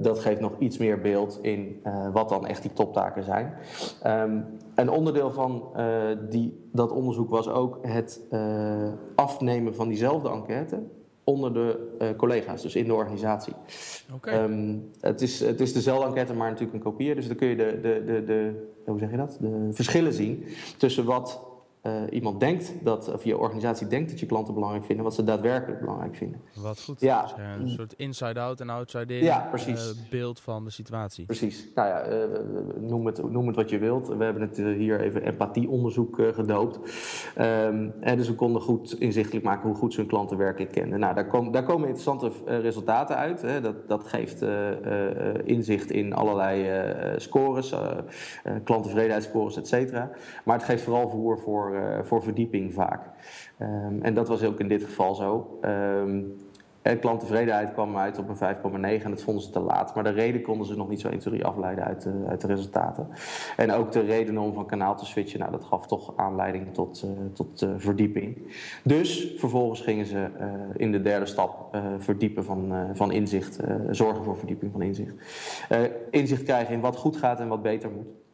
dat 0.00 0.18
geeft 0.18 0.40
nog 0.40 0.52
iets 0.58 0.78
meer 0.78 1.00
beeld 1.00 1.38
in 1.42 1.80
uh, 1.86 2.12
wat 2.12 2.28
dan 2.28 2.46
echt 2.46 2.62
die 2.62 2.72
toptaken 2.72 3.24
zijn. 3.24 3.54
Um, 4.06 4.44
een 4.74 4.90
onderdeel 4.90 5.30
van 5.30 5.72
die, 6.28 6.68
dat 6.72 6.92
onderzoek 6.92 7.30
was 7.30 7.48
ook 7.48 7.78
het 7.82 8.20
afnemen 9.14 9.74
van 9.74 9.88
diezelfde 9.88 10.30
enquête 10.30 10.82
onder 11.28 11.54
de 11.54 11.96
uh, 12.02 12.08
collega's, 12.16 12.62
dus 12.62 12.76
in 12.76 12.84
de 12.84 12.94
organisatie. 12.94 13.52
Okay. 14.14 14.44
Um, 14.44 14.90
het, 15.00 15.20
is, 15.20 15.40
het 15.40 15.60
is 15.60 15.72
dezelfde 15.72 16.06
enquête, 16.06 16.34
maar 16.34 16.48
natuurlijk 16.48 16.76
een 16.76 16.90
kopieer. 16.90 17.14
Dus 17.14 17.26
dan 17.26 17.36
kun 17.36 17.48
je 17.48 17.56
de, 17.56 17.78
de, 17.82 18.02
de, 18.06 18.24
de, 18.24 18.68
hoe 18.86 18.98
zeg 18.98 19.10
je 19.10 19.16
dat? 19.16 19.38
de 19.40 19.68
verschillen 19.70 20.12
zien 20.12 20.44
tussen 20.76 21.04
wat 21.04 21.40
uh, 21.82 21.92
iemand 22.10 22.40
denkt 22.40 22.74
dat, 22.82 23.12
of 23.12 23.24
je 23.24 23.38
organisatie 23.38 23.86
denkt 23.86 24.10
dat 24.10 24.20
je 24.20 24.26
klanten 24.26 24.54
belangrijk 24.54 24.84
vinden, 24.84 25.04
wat 25.04 25.14
ze 25.14 25.24
daadwerkelijk 25.24 25.80
belangrijk 25.80 26.16
vinden. 26.16 26.40
Wat 26.54 26.82
goed. 26.82 27.00
Ja. 27.00 27.22
Dus, 27.22 27.32
uh, 27.38 27.44
een 27.60 27.68
soort 27.68 27.92
inside-out 27.92 28.60
en 28.60 28.68
outside-in 28.70 29.24
ja. 29.24 29.50
Uh, 29.68 29.74
beeld 30.10 30.40
van 30.40 30.64
de 30.64 30.70
situatie. 30.70 31.24
Precies. 31.24 31.68
Nou 31.74 31.88
ja, 31.88 32.26
noem, 32.80 33.06
het, 33.06 33.30
noem 33.30 33.46
het 33.46 33.56
wat 33.56 33.70
je 33.70 33.78
wilt. 33.78 34.08
We 34.08 34.24
hebben 34.24 34.42
het 34.42 34.56
hier 34.56 35.00
even 35.00 35.22
empathieonderzoek 35.22 36.20
gedoopt. 36.32 36.76
Um, 37.38 37.92
en 38.00 38.16
dus 38.16 38.28
we 38.28 38.34
konden 38.34 38.62
goed 38.62 39.00
inzichtelijk 39.00 39.44
maken 39.44 39.68
hoe 39.68 39.78
goed 39.78 39.92
ze 39.92 40.00
hun 40.00 40.08
klanten 40.08 40.36
werkelijk 40.36 40.72
kenden. 40.72 41.00
Nou, 41.00 41.14
daar, 41.14 41.26
kom, 41.26 41.52
daar 41.52 41.64
komen 41.64 41.88
interessante 41.88 42.30
resultaten 42.44 43.16
uit. 43.16 43.42
Hè. 43.42 43.60
Dat, 43.60 43.88
dat 43.88 44.04
geeft 44.06 44.44
inzicht 45.44 45.90
in 45.90 46.12
allerlei 46.14 46.66
scores, 47.16 47.74
klanttevredenheidsscores, 48.64 49.56
et 49.56 49.68
cetera. 49.68 50.10
Maar 50.44 50.56
het 50.56 50.66
geeft 50.66 50.82
vooral 50.82 51.08
voer 51.08 51.38
voor 51.38 51.67
voor, 51.68 51.80
uh, 51.80 51.98
voor 52.02 52.22
verdieping 52.22 52.74
vaak. 52.74 53.00
Um, 53.58 54.02
en 54.02 54.14
dat 54.14 54.28
was 54.28 54.42
ook 54.42 54.60
in 54.60 54.68
dit 54.68 54.84
geval 54.84 55.14
zo. 55.14 55.58
Um, 55.62 56.36
klanttevredenheid 57.00 57.72
kwam 57.72 57.96
uit 57.96 58.18
op 58.18 58.28
een 58.28 58.56
5,9 58.56 59.04
en 59.04 59.10
dat 59.10 59.22
vonden 59.22 59.42
ze 59.42 59.50
te 59.50 59.60
laat. 59.60 59.94
Maar 59.94 60.04
de 60.04 60.10
reden 60.10 60.42
konden 60.42 60.66
ze 60.66 60.76
nog 60.76 60.88
niet 60.88 61.00
zo 61.00 61.08
1, 61.08 61.18
2, 61.18 61.34
3 61.34 61.46
afleiden 61.46 61.84
uit 61.84 62.02
de, 62.02 62.24
uit 62.28 62.40
de 62.40 62.46
resultaten. 62.46 63.08
En 63.56 63.72
ook 63.72 63.92
de 63.92 64.00
reden 64.00 64.38
om 64.38 64.54
van 64.54 64.66
kanaal 64.66 64.96
te 64.96 65.06
switchen, 65.06 65.38
nou, 65.38 65.52
dat 65.52 65.64
gaf 65.64 65.86
toch 65.86 66.12
aanleiding 66.16 66.74
tot, 66.74 67.04
uh, 67.04 67.10
tot 67.32 67.66
verdieping. 67.76 68.54
Dus 68.84 69.34
vervolgens 69.36 69.80
gingen 69.80 70.06
ze 70.06 70.28
in 70.76 70.92
de 70.92 71.00
derde 71.00 71.26
stap 71.26 71.76
verdiepen 71.98 72.44
van, 72.44 72.72
van 72.92 73.12
inzicht, 73.12 73.58
zorgen 73.90 74.24
voor 74.24 74.36
verdieping 74.36 74.72
van 74.72 74.82
inzicht. 74.82 75.14
inzicht 76.10 76.42
krijgen 76.42 76.74
in 76.74 76.80
wat 76.80 76.96
goed 76.96 77.16
gaat 77.16 77.40
en 77.40 77.48
wat 77.48 77.62
beter 77.62 77.90
moet. 77.90 78.27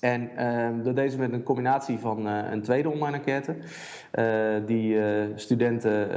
En 0.00 0.30
uh, 0.38 0.84
dat 0.84 0.96
deden 0.96 1.10
ze 1.10 1.18
met 1.18 1.32
een 1.32 1.42
combinatie 1.42 1.98
van 1.98 2.26
uh, 2.26 2.50
een 2.50 2.62
tweede 2.62 2.90
online 2.90 3.16
enquête. 3.16 3.56
Uh, 4.14 4.66
die 4.66 4.94
uh, 4.94 5.04
studenten 5.34 6.08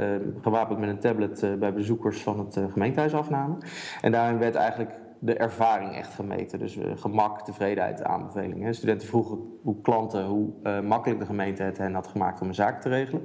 gewapend 0.42 0.78
met 0.78 0.88
een 0.88 0.98
tablet 0.98 1.58
bij 1.58 1.72
bezoekers 1.72 2.22
van 2.22 2.38
het 2.38 2.60
gemeentehuis 2.70 3.14
afnamen. 3.14 3.58
En 4.00 4.12
daarin 4.12 4.38
werd 4.38 4.54
eigenlijk 4.54 4.90
de 5.18 5.36
ervaring 5.36 5.94
echt 5.94 6.14
gemeten. 6.14 6.58
Dus 6.58 6.78
gemak, 6.94 7.44
tevredenheid, 7.44 8.02
aanbevelingen. 8.02 8.74
Studenten 8.74 9.08
vroegen 9.08 9.38
hoe 9.62 9.80
klanten, 9.80 10.24
hoe 10.24 10.52
makkelijk 10.82 11.20
de 11.20 11.26
gemeente 11.26 11.62
het 11.62 11.78
hen 11.78 11.94
had 11.94 12.06
gemaakt 12.06 12.40
om 12.40 12.48
een 12.48 12.54
zaak 12.54 12.80
te 12.80 12.88
regelen. 12.88 13.22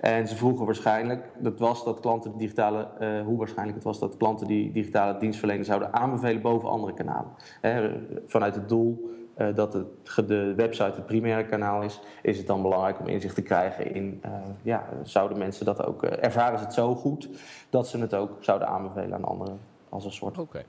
En 0.00 0.28
ze 0.28 0.36
vroegen 0.36 0.64
waarschijnlijk, 0.66 1.30
dat 1.38 1.58
was 1.58 1.84
dat 1.84 2.00
klanten 2.00 2.36
digitale, 2.36 2.88
hoe 3.24 3.38
waarschijnlijk 3.38 3.76
het 3.76 3.86
was 3.86 3.98
dat 3.98 4.16
klanten 4.16 4.46
die 4.46 4.72
digitale 4.72 5.18
dienstverlening 5.18 5.66
zouden 5.66 5.92
aanbevelen 5.92 6.42
boven 6.42 6.68
andere 6.68 6.94
kanalen. 6.94 7.32
Vanuit 8.26 8.54
het 8.54 8.68
doel 8.68 9.16
uh, 9.38 9.54
dat 9.54 9.72
het, 9.72 10.28
de 10.28 10.54
website 10.54 10.94
het 10.94 11.06
primaire 11.06 11.48
kanaal 11.48 11.82
is, 11.82 12.00
is 12.22 12.38
het 12.38 12.46
dan 12.46 12.62
belangrijk 12.62 13.00
om 13.00 13.06
inzicht 13.06 13.34
te 13.34 13.42
krijgen 13.42 13.94
in, 13.94 14.20
uh, 14.24 14.32
ja, 14.62 14.88
zouden 15.02 15.38
mensen 15.38 15.64
dat 15.64 15.84
ook, 15.84 16.04
uh, 16.04 16.24
ervaren 16.24 16.58
ze 16.58 16.64
het 16.64 16.74
zo 16.74 16.94
goed 16.94 17.28
dat 17.70 17.88
ze 17.88 17.98
het 17.98 18.14
ook 18.14 18.44
zouden 18.44 18.68
aanbevelen 18.68 19.14
aan 19.14 19.24
anderen 19.24 19.58
als 19.88 20.04
een 20.04 20.12
soort. 20.12 20.38
Oké. 20.38 20.64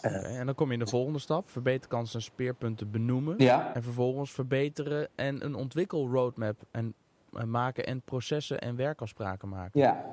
Okay. 0.00 0.22
en 0.38 0.46
dan 0.46 0.54
kom 0.54 0.66
je 0.66 0.72
in 0.72 0.78
de 0.78 0.86
volgende 0.86 1.18
stap, 1.18 1.50
verbeterkansen 1.50 2.18
en 2.18 2.24
speerpunten 2.24 2.90
benoemen. 2.90 3.34
Ja. 3.38 3.74
En 3.74 3.82
vervolgens 3.82 4.30
verbeteren 4.32 5.08
en 5.14 5.44
een 5.44 5.54
ontwikkelroadmap 5.54 6.56
en, 6.70 6.94
en 7.32 7.50
maken 7.50 7.86
en 7.86 8.00
processen 8.00 8.60
en 8.60 8.76
werkafspraken 8.76 9.48
maken. 9.48 9.80
Ja. 9.80 10.04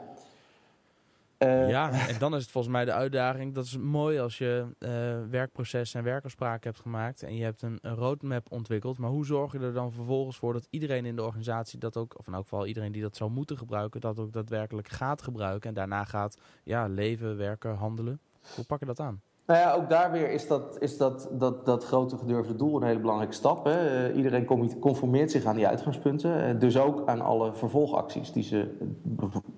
Uh, 1.44 1.70
ja, 1.70 2.08
en 2.08 2.20
dan 2.20 2.36
is 2.36 2.42
het 2.42 2.52
volgens 2.52 2.74
mij 2.74 2.86
de 2.86 2.92
uitdaging. 2.92 3.54
Dat 3.54 3.66
is 3.66 3.78
mooi 3.78 4.20
als 4.20 4.38
je 4.38 4.66
uh, 4.80 4.90
werkprocessen 5.30 6.00
en 6.00 6.06
werkafspraken 6.06 6.70
hebt 6.70 6.82
gemaakt 6.82 7.24
en 7.24 7.36
je 7.36 7.44
hebt 7.44 7.62
een, 7.62 7.80
een, 7.82 7.96
roadmap 7.96 8.52
ontwikkeld. 8.52 8.98
Maar 8.98 9.10
hoe 9.10 9.26
zorg 9.26 9.52
je 9.52 9.60
er 9.60 9.74
dan 9.74 9.92
vervolgens 9.92 10.38
voor 10.38 10.54
dat 10.54 10.68
iedereen 10.70 11.06
in 11.06 11.16
de 11.16 11.24
organisatie 11.24 11.80
dat 11.80 11.98
ook, 11.98 12.20
of 12.20 12.28
in 12.28 12.34
elk 12.34 12.44
geval 12.44 12.66
iedereen 12.66 12.92
die 12.92 13.02
dat 13.02 13.16
zou 13.16 13.32
moeten 13.32 13.58
gebruiken, 13.58 14.02
dat 14.02 14.20
ook 14.20 14.34
daadwerkelijk 14.34 14.90
gaat 14.90 15.22
gebruiken 15.22 15.70
en 15.70 15.76
daarna 15.76 16.06
gaat 16.06 16.38
ja, 16.64 16.88
leven, 16.88 17.38
werken, 17.38 17.76
handelen? 17.76 18.20
Hoe 18.56 18.66
pak 18.66 18.80
je 18.80 18.86
dat 18.86 19.00
aan? 19.00 19.22
Nou 19.46 19.60
ja, 19.60 19.74
ook 19.74 19.90
daar 19.90 20.12
weer 20.12 20.32
is 20.32 20.48
dat, 20.48 20.78
is 20.80 20.98
dat, 20.98 21.30
dat, 21.32 21.66
dat 21.66 21.86
grote 21.86 22.18
gedurfde 22.18 22.56
doel 22.56 22.76
een 22.76 22.88
hele 22.88 23.00
belangrijke 23.00 23.34
stap. 23.34 23.66
Hè. 23.66 24.12
Iedereen 24.14 24.46
conformeert 24.80 25.32
zich 25.32 25.46
aan 25.46 25.56
die 25.56 25.68
uitgangspunten. 25.68 26.54
Uh, 26.54 26.60
dus 26.60 26.78
ook 26.78 27.02
aan 27.06 27.22
alle 27.22 27.54
vervolgacties 27.54 28.32
die 28.32 28.44
ze 28.44 28.78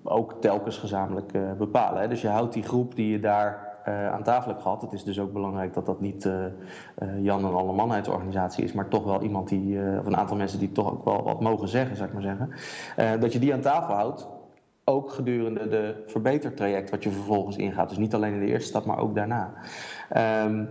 ook 0.02 0.34
telkens 0.40 0.78
gezamenlijk 0.78 1.32
uh, 1.32 1.52
bepalen. 1.52 2.00
Hè. 2.00 2.08
Dus 2.08 2.20
je 2.20 2.28
houdt 2.28 2.52
die 2.52 2.62
groep 2.62 2.94
die 2.94 3.10
je 3.10 3.20
daar 3.20 3.74
aan 3.86 4.22
tafel 4.22 4.50
hebt 4.50 4.62
gehad. 4.62 4.82
Het 4.82 4.92
is 4.92 5.04
dus 5.04 5.20
ook 5.20 5.32
belangrijk 5.32 5.74
dat 5.74 5.86
dat 5.86 6.00
niet 6.00 6.30
Jan 7.20 7.44
en 7.44 7.54
alle 7.54 8.10
organisatie 8.10 8.64
is, 8.64 8.72
maar 8.72 8.88
toch 8.88 9.04
wel 9.04 9.22
iemand 9.22 9.48
die, 9.48 9.78
of 9.98 10.06
een 10.06 10.16
aantal 10.16 10.36
mensen 10.36 10.58
die 10.58 10.72
toch 10.72 10.90
ook 10.92 11.04
wel 11.04 11.22
wat 11.22 11.40
mogen 11.40 11.68
zeggen, 11.68 11.96
zou 11.96 12.08
ik 12.08 12.14
maar 12.14 12.22
zeggen. 12.22 13.20
dat 13.20 13.32
je 13.32 13.38
die 13.38 13.52
aan 13.52 13.60
tafel 13.60 13.94
houdt 13.94 14.28
ook 14.88 15.10
gedurende 15.10 15.68
de 15.68 16.02
verbetertraject 16.06 16.90
wat 16.90 17.02
je 17.02 17.10
vervolgens 17.10 17.56
ingaat. 17.56 17.88
Dus 17.88 17.98
niet 17.98 18.14
alleen 18.14 18.32
in 18.32 18.40
de 18.40 18.46
eerste 18.46 18.68
stap, 18.68 18.84
maar 18.84 18.98
ook 18.98 19.14
daarna. 19.14 19.52
Um, 20.44 20.68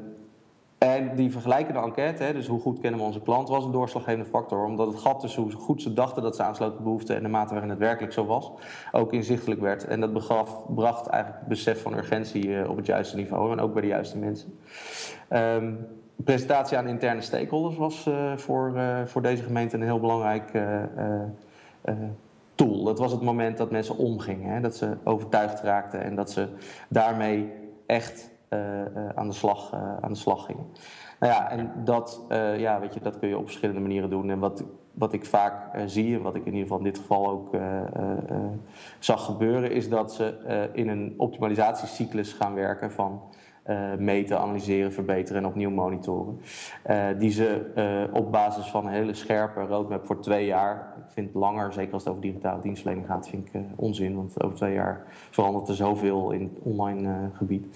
en 0.77 1.15
die 1.15 1.31
vergelijkende 1.31 1.79
enquête, 1.79 2.23
hè, 2.23 2.33
dus 2.33 2.47
hoe 2.47 2.59
goed 2.59 2.79
kennen 2.79 2.99
we 2.99 3.05
onze 3.05 3.21
klant, 3.21 3.49
was 3.49 3.65
een 3.65 3.71
doorslaggevende 3.71 4.29
factor. 4.29 4.65
Omdat 4.65 4.87
het 4.87 4.99
gat 4.99 5.19
tussen 5.19 5.41
hoe 5.41 5.51
goed 5.51 5.81
ze 5.81 5.93
dachten 5.93 6.23
dat 6.23 6.35
ze 6.35 6.43
aansloten 6.43 6.83
behoeften 6.83 7.15
en 7.15 7.23
de 7.23 7.29
mate 7.29 7.51
waarin 7.51 7.69
het 7.69 7.79
werkelijk 7.79 8.13
zo 8.13 8.25
was, 8.25 8.51
ook 8.91 9.13
inzichtelijk 9.13 9.61
werd. 9.61 9.87
En 9.87 9.99
dat 9.99 10.13
bracht 10.75 11.07
eigenlijk 11.07 11.39
het 11.39 11.47
besef 11.47 11.81
van 11.81 11.97
urgentie 11.97 12.47
uh, 12.47 12.69
op 12.69 12.77
het 12.77 12.85
juiste 12.85 13.15
niveau 13.15 13.51
en 13.51 13.59
ook 13.59 13.73
bij 13.73 13.81
de 13.81 13.87
juiste 13.87 14.17
mensen. 14.17 14.59
Um, 15.29 15.87
presentatie 16.15 16.77
aan 16.77 16.87
interne 16.87 17.21
stakeholders 17.21 17.75
was 17.77 18.05
uh, 18.07 18.37
voor, 18.37 18.73
uh, 18.75 19.05
voor 19.05 19.21
deze 19.21 19.43
gemeente 19.43 19.75
een 19.75 19.83
heel 19.83 19.99
belangrijk 19.99 20.51
tool. 22.55 22.83
Dat 22.83 22.99
was 22.99 23.11
het 23.11 23.21
moment 23.21 23.57
dat 23.57 23.71
mensen 23.71 23.97
omgingen. 23.97 24.53
Hè? 24.53 24.61
Dat 24.61 24.75
ze 24.75 24.97
overtuigd 25.03 25.61
raakten 25.61 26.03
en 26.03 26.15
dat 26.15 26.31
ze 26.31 26.47
daarmee 26.89 27.51
echt 27.85 28.31
uh, 28.49 28.59
uh, 28.59 29.09
aan, 29.15 29.27
de 29.27 29.33
slag, 29.33 29.73
uh, 29.73 29.97
aan 30.01 30.11
de 30.11 30.17
slag 30.17 30.45
gingen. 30.45 30.65
Nou 31.19 31.33
ja, 31.33 31.49
en 31.49 31.71
dat, 31.83 32.21
ja, 32.57 32.79
weet 32.79 32.93
je, 32.93 32.99
dat 32.99 33.19
kun 33.19 33.29
je 33.29 33.37
op 33.37 33.45
verschillende 33.45 33.81
manieren 33.81 34.09
doen. 34.09 34.29
En 34.29 34.39
wat, 34.39 34.63
wat 34.91 35.13
ik 35.13 35.25
vaak 35.25 35.79
zie, 35.85 36.15
en 36.15 36.21
wat 36.21 36.35
ik 36.35 36.45
in 36.45 36.51
ieder 36.51 36.61
geval 36.61 36.77
in 36.77 36.83
dit 36.83 36.97
geval 36.97 37.29
ook 37.29 37.55
zag 38.99 39.25
gebeuren, 39.25 39.71
is 39.71 39.89
dat 39.89 40.13
ze 40.13 40.69
in 40.73 40.89
een 40.89 41.13
optimalisatiecyclus 41.17 42.33
gaan 42.33 42.53
werken 42.53 42.91
van 42.91 43.21
meten, 43.97 44.39
analyseren, 44.39 44.93
verbeteren 44.93 45.41
en 45.41 45.47
opnieuw 45.47 45.69
monitoren. 45.69 46.39
Uh, 46.89 47.05
die 47.17 47.31
ze 47.31 47.71
uh, 48.09 48.15
op 48.15 48.31
basis 48.31 48.65
van 48.65 48.85
een 48.85 48.91
hele 48.91 49.13
scherpe 49.13 49.61
roadmap 49.61 50.05
voor 50.05 50.19
twee 50.19 50.45
jaar, 50.45 50.93
ik 50.97 51.11
vind 51.11 51.33
langer, 51.33 51.73
zeker 51.73 51.93
als 51.93 52.03
het 52.03 52.11
over 52.11 52.23
digitale 52.23 52.61
dienstverlening 52.61 53.07
gaat, 53.07 53.29
vind 53.29 53.47
ik 53.53 53.61
onzin, 53.75 54.15
want 54.15 54.43
over 54.43 54.57
twee 54.57 54.73
jaar 54.73 55.03
verandert 55.29 55.67
er 55.67 55.75
zoveel 55.75 56.31
in 56.31 56.41
het 56.41 56.59
online 56.63 57.29
gebied. 57.33 57.67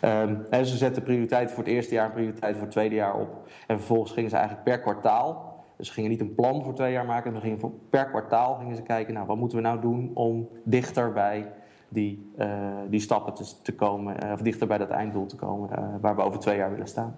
en 0.00 0.46
ehm, 0.50 0.64
ze 0.64 0.76
zetten 0.76 1.02
prioriteiten 1.02 1.54
voor 1.54 1.64
het 1.64 1.72
eerste 1.72 1.94
jaar 1.94 2.06
en 2.06 2.12
prioriteiten 2.12 2.54
voor 2.54 2.66
het 2.66 2.76
tweede 2.76 2.94
jaar 2.94 3.14
op. 3.14 3.48
En 3.66 3.76
vervolgens 3.76 4.12
gingen 4.12 4.30
ze 4.30 4.36
eigenlijk 4.36 4.64
per 4.64 4.80
kwartaal 4.80 5.52
dus 5.76 5.86
ze 5.86 5.92
gingen 5.92 6.10
niet 6.10 6.20
een 6.20 6.34
plan 6.34 6.64
voor 6.64 6.74
twee 6.74 6.92
jaar 6.92 7.04
maken, 7.04 7.32
maar 7.32 7.40
gingen 7.40 7.80
per 7.90 8.06
kwartaal 8.06 8.54
gingen 8.54 8.76
ze 8.76 8.82
kijken, 8.82 9.14
nou, 9.14 9.26
wat 9.26 9.36
moeten 9.36 9.58
we 9.58 9.64
nou 9.64 9.80
doen 9.80 10.10
om 10.14 10.48
dichter 10.64 11.12
bij 11.12 11.52
die, 11.88 12.32
uh, 12.38 12.78
die 12.88 13.00
stappen 13.00 13.34
te, 13.34 13.62
te 13.62 13.74
komen, 13.74 14.24
uh, 14.24 14.32
of 14.32 14.40
dichter 14.40 14.66
bij 14.66 14.78
dat 14.78 14.90
einddoel 14.90 15.26
te 15.26 15.36
komen, 15.36 15.70
uh, 15.78 15.84
waar 16.00 16.16
we 16.16 16.22
over 16.22 16.40
twee 16.40 16.56
jaar 16.56 16.70
willen 16.70 16.88
staan. 16.88 17.16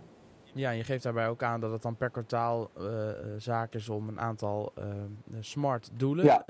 Ja, 0.53 0.71
en 0.71 0.77
je 0.77 0.85
geeft 0.85 1.03
daarbij 1.03 1.29
ook 1.29 1.43
aan 1.43 1.61
dat 1.61 1.73
het 1.73 1.83
dan 1.83 1.97
per 1.97 2.11
kwartaal 2.11 2.71
zaak 3.37 3.75
is 3.75 3.89
om 3.89 4.09
een 4.09 4.21
aantal 4.21 4.73
smart 5.41 5.91
doelen 5.93 6.25
ja. 6.25 6.43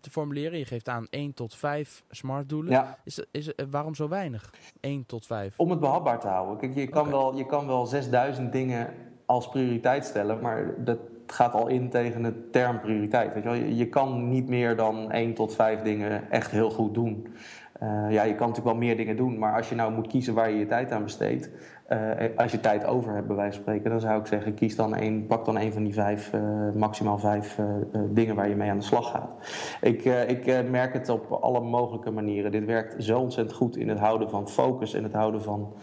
te 0.00 0.10
formuleren. 0.10 0.58
Je 0.58 0.64
geeft 0.64 0.88
aan 0.88 1.06
1 1.10 1.34
tot 1.34 1.54
5 1.54 2.04
smart 2.10 2.48
doelen. 2.48 2.72
Ja. 2.72 2.98
Is, 3.04 3.24
is, 3.30 3.52
waarom 3.70 3.94
zo 3.94 4.08
weinig? 4.08 4.54
1 4.80 5.06
tot 5.06 5.26
5? 5.26 5.58
Om 5.58 5.70
het 5.70 5.80
behapbaar 5.80 6.20
te 6.20 6.28
houden. 6.28 6.56
Kijk, 6.56 6.74
je, 6.74 6.88
kan 6.88 7.00
okay. 7.00 7.12
wel, 7.12 7.36
je 7.36 7.46
kan 7.46 7.66
wel 7.66 7.86
6000 7.86 8.52
dingen 8.52 8.94
als 9.26 9.48
prioriteit 9.48 10.04
stellen, 10.04 10.40
maar 10.40 10.84
dat 10.84 10.98
gaat 11.32 11.54
al 11.54 11.66
in 11.66 11.90
tegen 11.90 12.22
de 12.22 12.50
term 12.50 12.80
prioriteit. 12.80 13.34
Weet 13.34 13.42
je, 13.42 13.48
wel? 13.48 13.58
Je, 13.58 13.76
je 13.76 13.88
kan 13.88 14.28
niet 14.28 14.48
meer 14.48 14.76
dan 14.76 15.10
1 15.10 15.34
tot 15.34 15.54
5 15.54 15.82
dingen 15.82 16.30
echt 16.30 16.50
heel 16.50 16.70
goed 16.70 16.94
doen. 16.94 17.26
Uh, 17.82 18.10
ja, 18.10 18.22
je 18.22 18.34
kan 18.34 18.48
natuurlijk 18.48 18.76
wel 18.76 18.86
meer 18.86 18.96
dingen 18.96 19.16
doen, 19.16 19.38
maar 19.38 19.56
als 19.56 19.68
je 19.68 19.74
nou 19.74 19.92
moet 19.92 20.06
kiezen 20.06 20.34
waar 20.34 20.50
je 20.50 20.58
je 20.58 20.66
tijd 20.66 20.92
aan 20.92 21.02
besteedt, 21.02 21.50
uh, 21.88 21.98
als 22.36 22.52
je 22.52 22.60
tijd 22.60 22.84
over 22.84 23.14
hebt, 23.14 23.26
bij 23.26 23.36
wijze 23.36 23.52
van 23.52 23.62
spreken, 23.62 23.90
dan 23.90 24.00
zou 24.00 24.20
ik 24.20 24.26
zeggen: 24.26 24.54
kies 24.54 24.76
dan 24.76 24.96
een, 24.96 25.26
pak 25.26 25.44
dan 25.44 25.58
een 25.58 25.72
van 25.72 25.84
die 25.84 25.92
vijf, 25.92 26.32
maximaal 26.74 27.18
vijf 27.18 27.58
dingen 28.10 28.34
waar 28.34 28.48
je 28.48 28.54
mee 28.54 28.70
aan 28.70 28.78
de 28.78 28.84
slag 28.84 29.10
gaat. 29.10 29.34
Ik, 29.80 30.04
ik 30.04 30.70
merk 30.70 30.92
het 30.92 31.08
op 31.08 31.32
alle 31.32 31.60
mogelijke 31.60 32.10
manieren. 32.10 32.50
Dit 32.50 32.64
werkt 32.64 33.04
zo 33.04 33.18
ontzettend 33.18 33.56
goed 33.56 33.76
in 33.76 33.88
het 33.88 33.98
houden 33.98 34.30
van 34.30 34.48
focus 34.48 34.94
en 34.94 35.02
het 35.02 35.12
houden 35.12 35.42
van, 35.42 35.74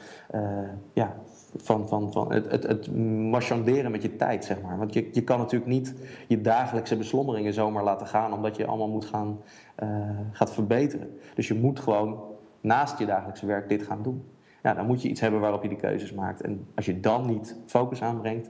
ja, 0.94 1.16
van, 1.56 1.88
van, 1.88 2.12
van 2.12 2.34
het, 2.34 2.52
het, 2.52 2.64
het 2.64 2.96
marchanderen 3.30 3.92
met 3.92 4.02
je 4.02 4.16
tijd, 4.16 4.46
zeg 4.46 4.62
maar. 4.62 4.78
Want 4.78 4.94
je, 4.94 5.10
je 5.12 5.24
kan 5.24 5.38
natuurlijk 5.38 5.72
niet 5.72 5.96
je 6.28 6.42
dagelijkse 6.42 6.98
beslommeringen 6.98 7.54
zomaar 7.54 7.84
laten 7.84 8.08
gaan, 8.08 8.34
omdat 8.34 8.56
je 8.56 8.66
allemaal 8.66 8.90
moet 8.90 9.06
gaan, 9.06 9.42
uh, 9.84 10.10
gaat 10.32 10.54
verbeteren. 10.54 11.20
Dus 11.36 11.48
je 11.48 11.54
moet 11.54 11.80
gewoon 11.80 12.24
naast 12.62 13.00
je 13.00 13.06
dagelijkse 13.06 13.46
werk 13.46 13.70
dit 13.70 13.84
gaan 13.84 14.04
doen. 14.04 14.24
Ja, 14.64 14.74
dan 14.74 14.86
moet 14.86 15.02
je 15.02 15.10
iets 15.10 15.22
hebben 15.22 15.40
waarop 15.40 15.64
je 15.64 15.70
die 15.70 15.78
keuzes 15.78 16.14
maakt. 16.14 16.42
En 16.42 16.68
als 16.76 16.86
je 16.86 17.00
dan 17.00 17.26
niet 17.26 17.56
focus 17.66 18.02
aanbrengt, 18.02 18.50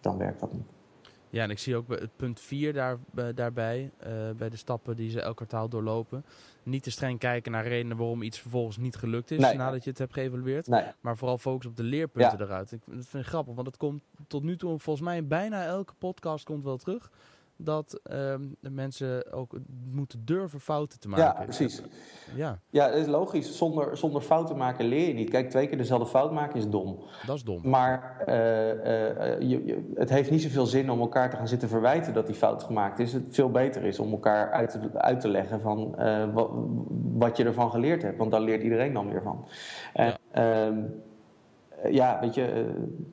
dan 0.00 0.18
werkt 0.18 0.40
dat 0.40 0.52
niet. 0.52 0.66
Ja, 1.30 1.42
en 1.42 1.50
ik 1.50 1.58
zie 1.58 1.76
ook 1.76 1.88
het 1.88 2.16
punt 2.16 2.40
4 2.40 2.72
daar, 2.72 2.98
daarbij, 3.34 3.90
uh, 4.06 4.30
bij 4.36 4.48
de 4.48 4.56
stappen 4.56 4.96
die 4.96 5.10
ze 5.10 5.20
elk 5.20 5.36
kwartaal 5.36 5.68
doorlopen. 5.68 6.24
Niet 6.62 6.82
te 6.82 6.90
streng 6.90 7.18
kijken 7.18 7.52
naar 7.52 7.66
redenen 7.66 7.96
waarom 7.96 8.22
iets 8.22 8.38
vervolgens 8.38 8.76
niet 8.76 8.96
gelukt 8.96 9.30
is 9.30 9.38
nee. 9.38 9.54
nadat 9.56 9.84
je 9.84 9.90
het 9.90 9.98
hebt 9.98 10.12
geëvalueerd. 10.12 10.66
Nee. 10.66 10.84
Maar 11.00 11.16
vooral 11.16 11.38
focus 11.38 11.66
op 11.66 11.76
de 11.76 11.82
leerpunten 11.82 12.38
Ja. 12.38 12.44
eruit. 12.44 12.72
Ik 12.72 12.80
dat 12.86 13.06
vind 13.06 13.22
ik 13.24 13.28
grappig, 13.28 13.54
want 13.54 13.66
dat 13.66 13.76
komt 13.76 14.02
tot 14.26 14.42
nu 14.42 14.56
toe 14.56 14.78
volgens 14.78 15.04
mij 15.04 15.16
in 15.16 15.28
bijna 15.28 15.64
elke 15.64 15.92
podcast 15.98 16.44
komt 16.44 16.64
wel 16.64 16.76
terug. 16.76 17.10
Dat 17.64 18.00
ehm, 18.02 18.42
de 18.60 18.70
mensen 18.70 19.32
ook 19.32 19.58
moeten 19.92 20.24
durven 20.24 20.60
fouten 20.60 21.00
te 21.00 21.08
maken. 21.08 21.24
Ja, 21.24 21.32
precies. 21.44 21.82
Ja, 22.34 22.58
Ja, 22.70 22.88
dat 22.88 22.96
is 22.96 23.06
logisch. 23.06 23.56
Zonder, 23.56 23.96
zonder 23.96 24.20
fouten 24.22 24.56
maken 24.56 24.84
leer 24.84 25.08
je 25.08 25.14
niet. 25.14 25.30
Kijk, 25.30 25.50
twee 25.50 25.66
keer 25.66 25.76
dezelfde 25.78 26.06
fout 26.06 26.32
maken 26.32 26.56
is 26.58 26.68
dom. 26.68 26.98
dat 27.26 27.36
is 27.36 27.42
dom. 27.44 27.60
Maar 27.68 28.22
eh, 28.26 29.32
eh, 29.32 29.40
je, 29.40 29.64
je- 29.66 29.92
het 29.94 30.10
heeft 30.10 30.30
niet 30.30 30.42
zoveel 30.42 30.66
zin 30.66 30.90
om 30.90 31.00
elkaar 31.00 31.30
te 31.30 31.36
gaan 31.36 31.48
zitten 31.48 31.68
verwijten 31.68 32.14
dat 32.14 32.26
die 32.26 32.34
fout 32.34 32.62
gemaakt 32.62 32.98
is. 32.98 33.12
Het 33.12 33.24
veel 33.30 33.50
beter 33.50 33.84
is 33.84 33.98
om 33.98 34.10
elkaar 34.10 34.50
uit 34.52 34.70
te, 34.70 34.80
uit 34.98 35.20
te 35.20 35.28
leggen 35.28 35.60
van 35.60 35.96
eh, 35.98 36.32
wat, 36.32 36.50
wat 37.12 37.36
je 37.36 37.44
ervan 37.44 37.70
geleerd 37.70 38.02
hebt. 38.02 38.18
Want 38.18 38.30
daar 38.30 38.40
leert 38.40 38.62
iedereen 38.62 38.92
dan 38.92 39.10
weer 39.10 39.22
van. 39.22 39.44
Ehm, 39.92 40.12
eh, 40.30 40.68
ja, 41.90 42.18
weet 42.20 42.34
je, 42.34 42.44
eh, 42.44 42.62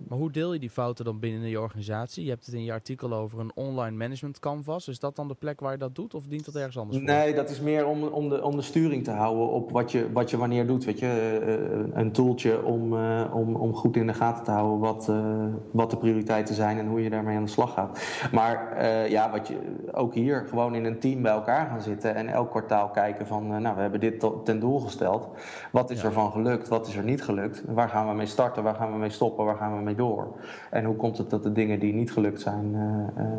Maar 0.08 0.18
hoe 0.18 0.32
deel 0.32 0.54
je 0.54 0.60
die 0.60 0.70
fouten 0.70 1.06
dan 1.06 1.20
binnen 1.20 1.50
je 1.50 1.60
organisatie? 1.60 2.24
Je 2.24 2.30
hebt 2.30 2.46
het 2.46 2.56
in 2.56 2.64
je 2.64 2.72
artikel 2.72 3.14
over 3.14 3.40
een 3.40 3.52
online 3.56 3.96
management 3.98 4.40
canvas. 4.40 4.88
Is 4.88 5.00
dat 5.00 5.16
dan 5.16 5.28
de 5.28 5.34
plek 5.36 5.60
waar 5.60 5.72
je 5.72 5.78
dat 5.78 5.96
doet 5.96 6.14
of 6.14 6.26
dient 6.26 6.46
dat 6.46 6.56
ergens 6.56 6.78
anders 6.78 6.98
voor? 6.98 7.08
Nee, 7.08 7.34
dat 7.34 7.50
is 7.50 7.62
meer 7.62 7.86
om, 7.88 8.04
om, 8.04 8.30
de, 8.30 8.44
om 8.44 8.56
de 8.56 8.62
sturing 8.62 9.04
te 9.04 9.12
houden 9.12 9.50
op 9.50 9.72
wat 9.72 9.92
je, 9.92 10.12
wat 10.12 10.30
je 10.30 10.38
wanneer 10.38 10.68
doet. 10.68 10.86
Weet 10.86 11.00
je, 11.00 11.06
Eh, 11.08 12.00
een 12.02 12.12
tooltje 12.12 12.64
om, 12.64 12.94
eh, 12.98 13.32
om, 13.34 13.56
om 13.56 13.74
goed 13.74 13.96
in 13.96 14.08
de 14.08 14.14
gaten 14.14 14.44
te 14.44 14.52
houden 14.52 14.80
wat, 14.80 15.10
eh, 15.10 15.46
wat 15.72 15.90
de 15.90 15.98
prioriteiten 15.98 16.56
zijn 16.56 16.78
en 16.78 16.88
hoe 16.88 17.04
je 17.04 17.10
daarmee 17.10 17.38
aan 17.38 17.44
de 17.44 17.50
slag 17.50 17.74
gaat. 17.74 18.00
Maar 18.32 18.72
eh, 18.72 19.10
ja, 19.10 19.32
wat 19.32 19.48
je, 19.48 19.58
ook 19.92 20.14
hier 20.14 20.46
gewoon 20.50 20.76
in 20.76 20.86
een 20.86 21.00
team 21.00 21.22
bij 21.22 21.32
elkaar 21.32 21.68
gaan 21.68 21.82
zitten 21.82 22.16
en 22.16 22.28
elk 22.28 22.50
kwartaal 22.50 22.90
kijken 22.90 23.28
van, 23.28 23.54
eh, 23.54 23.58
nou, 23.60 23.76
we 23.76 23.82
hebben 23.82 24.00
dit 24.00 24.26
ten 24.44 24.60
doel 24.60 24.80
gesteld. 24.80 25.28
Wat 25.72 25.90
is 25.90 26.02
Ja. 26.02 26.08
er 26.08 26.14
van 26.14 26.32
gelukt? 26.32 26.68
Wat 26.68 26.88
is 26.88 26.96
er 26.96 27.04
niet 27.04 27.24
gelukt? 27.24 27.64
Waar 27.68 27.90
gaan 27.90 28.08
we 28.08 28.14
mee 28.14 28.26
starten? 28.26 28.57
Starten, 28.58 28.64
waar 28.64 28.76
gaan 28.76 28.92
we 28.92 29.00
mee 29.00 29.10
stoppen, 29.10 29.46
waar 29.46 29.56
gaan 29.56 29.78
we 29.78 29.84
mee 29.84 29.96
door? 29.96 30.36
En 30.70 30.86
hoe 30.86 30.96
komt 30.96 31.18
het 31.18 31.30
dat 31.30 31.44
de 31.44 31.52
dingen 31.52 31.80
die 31.80 31.94
niet 31.94 32.12
gelukt 32.12 32.42
zijn, 32.42 32.76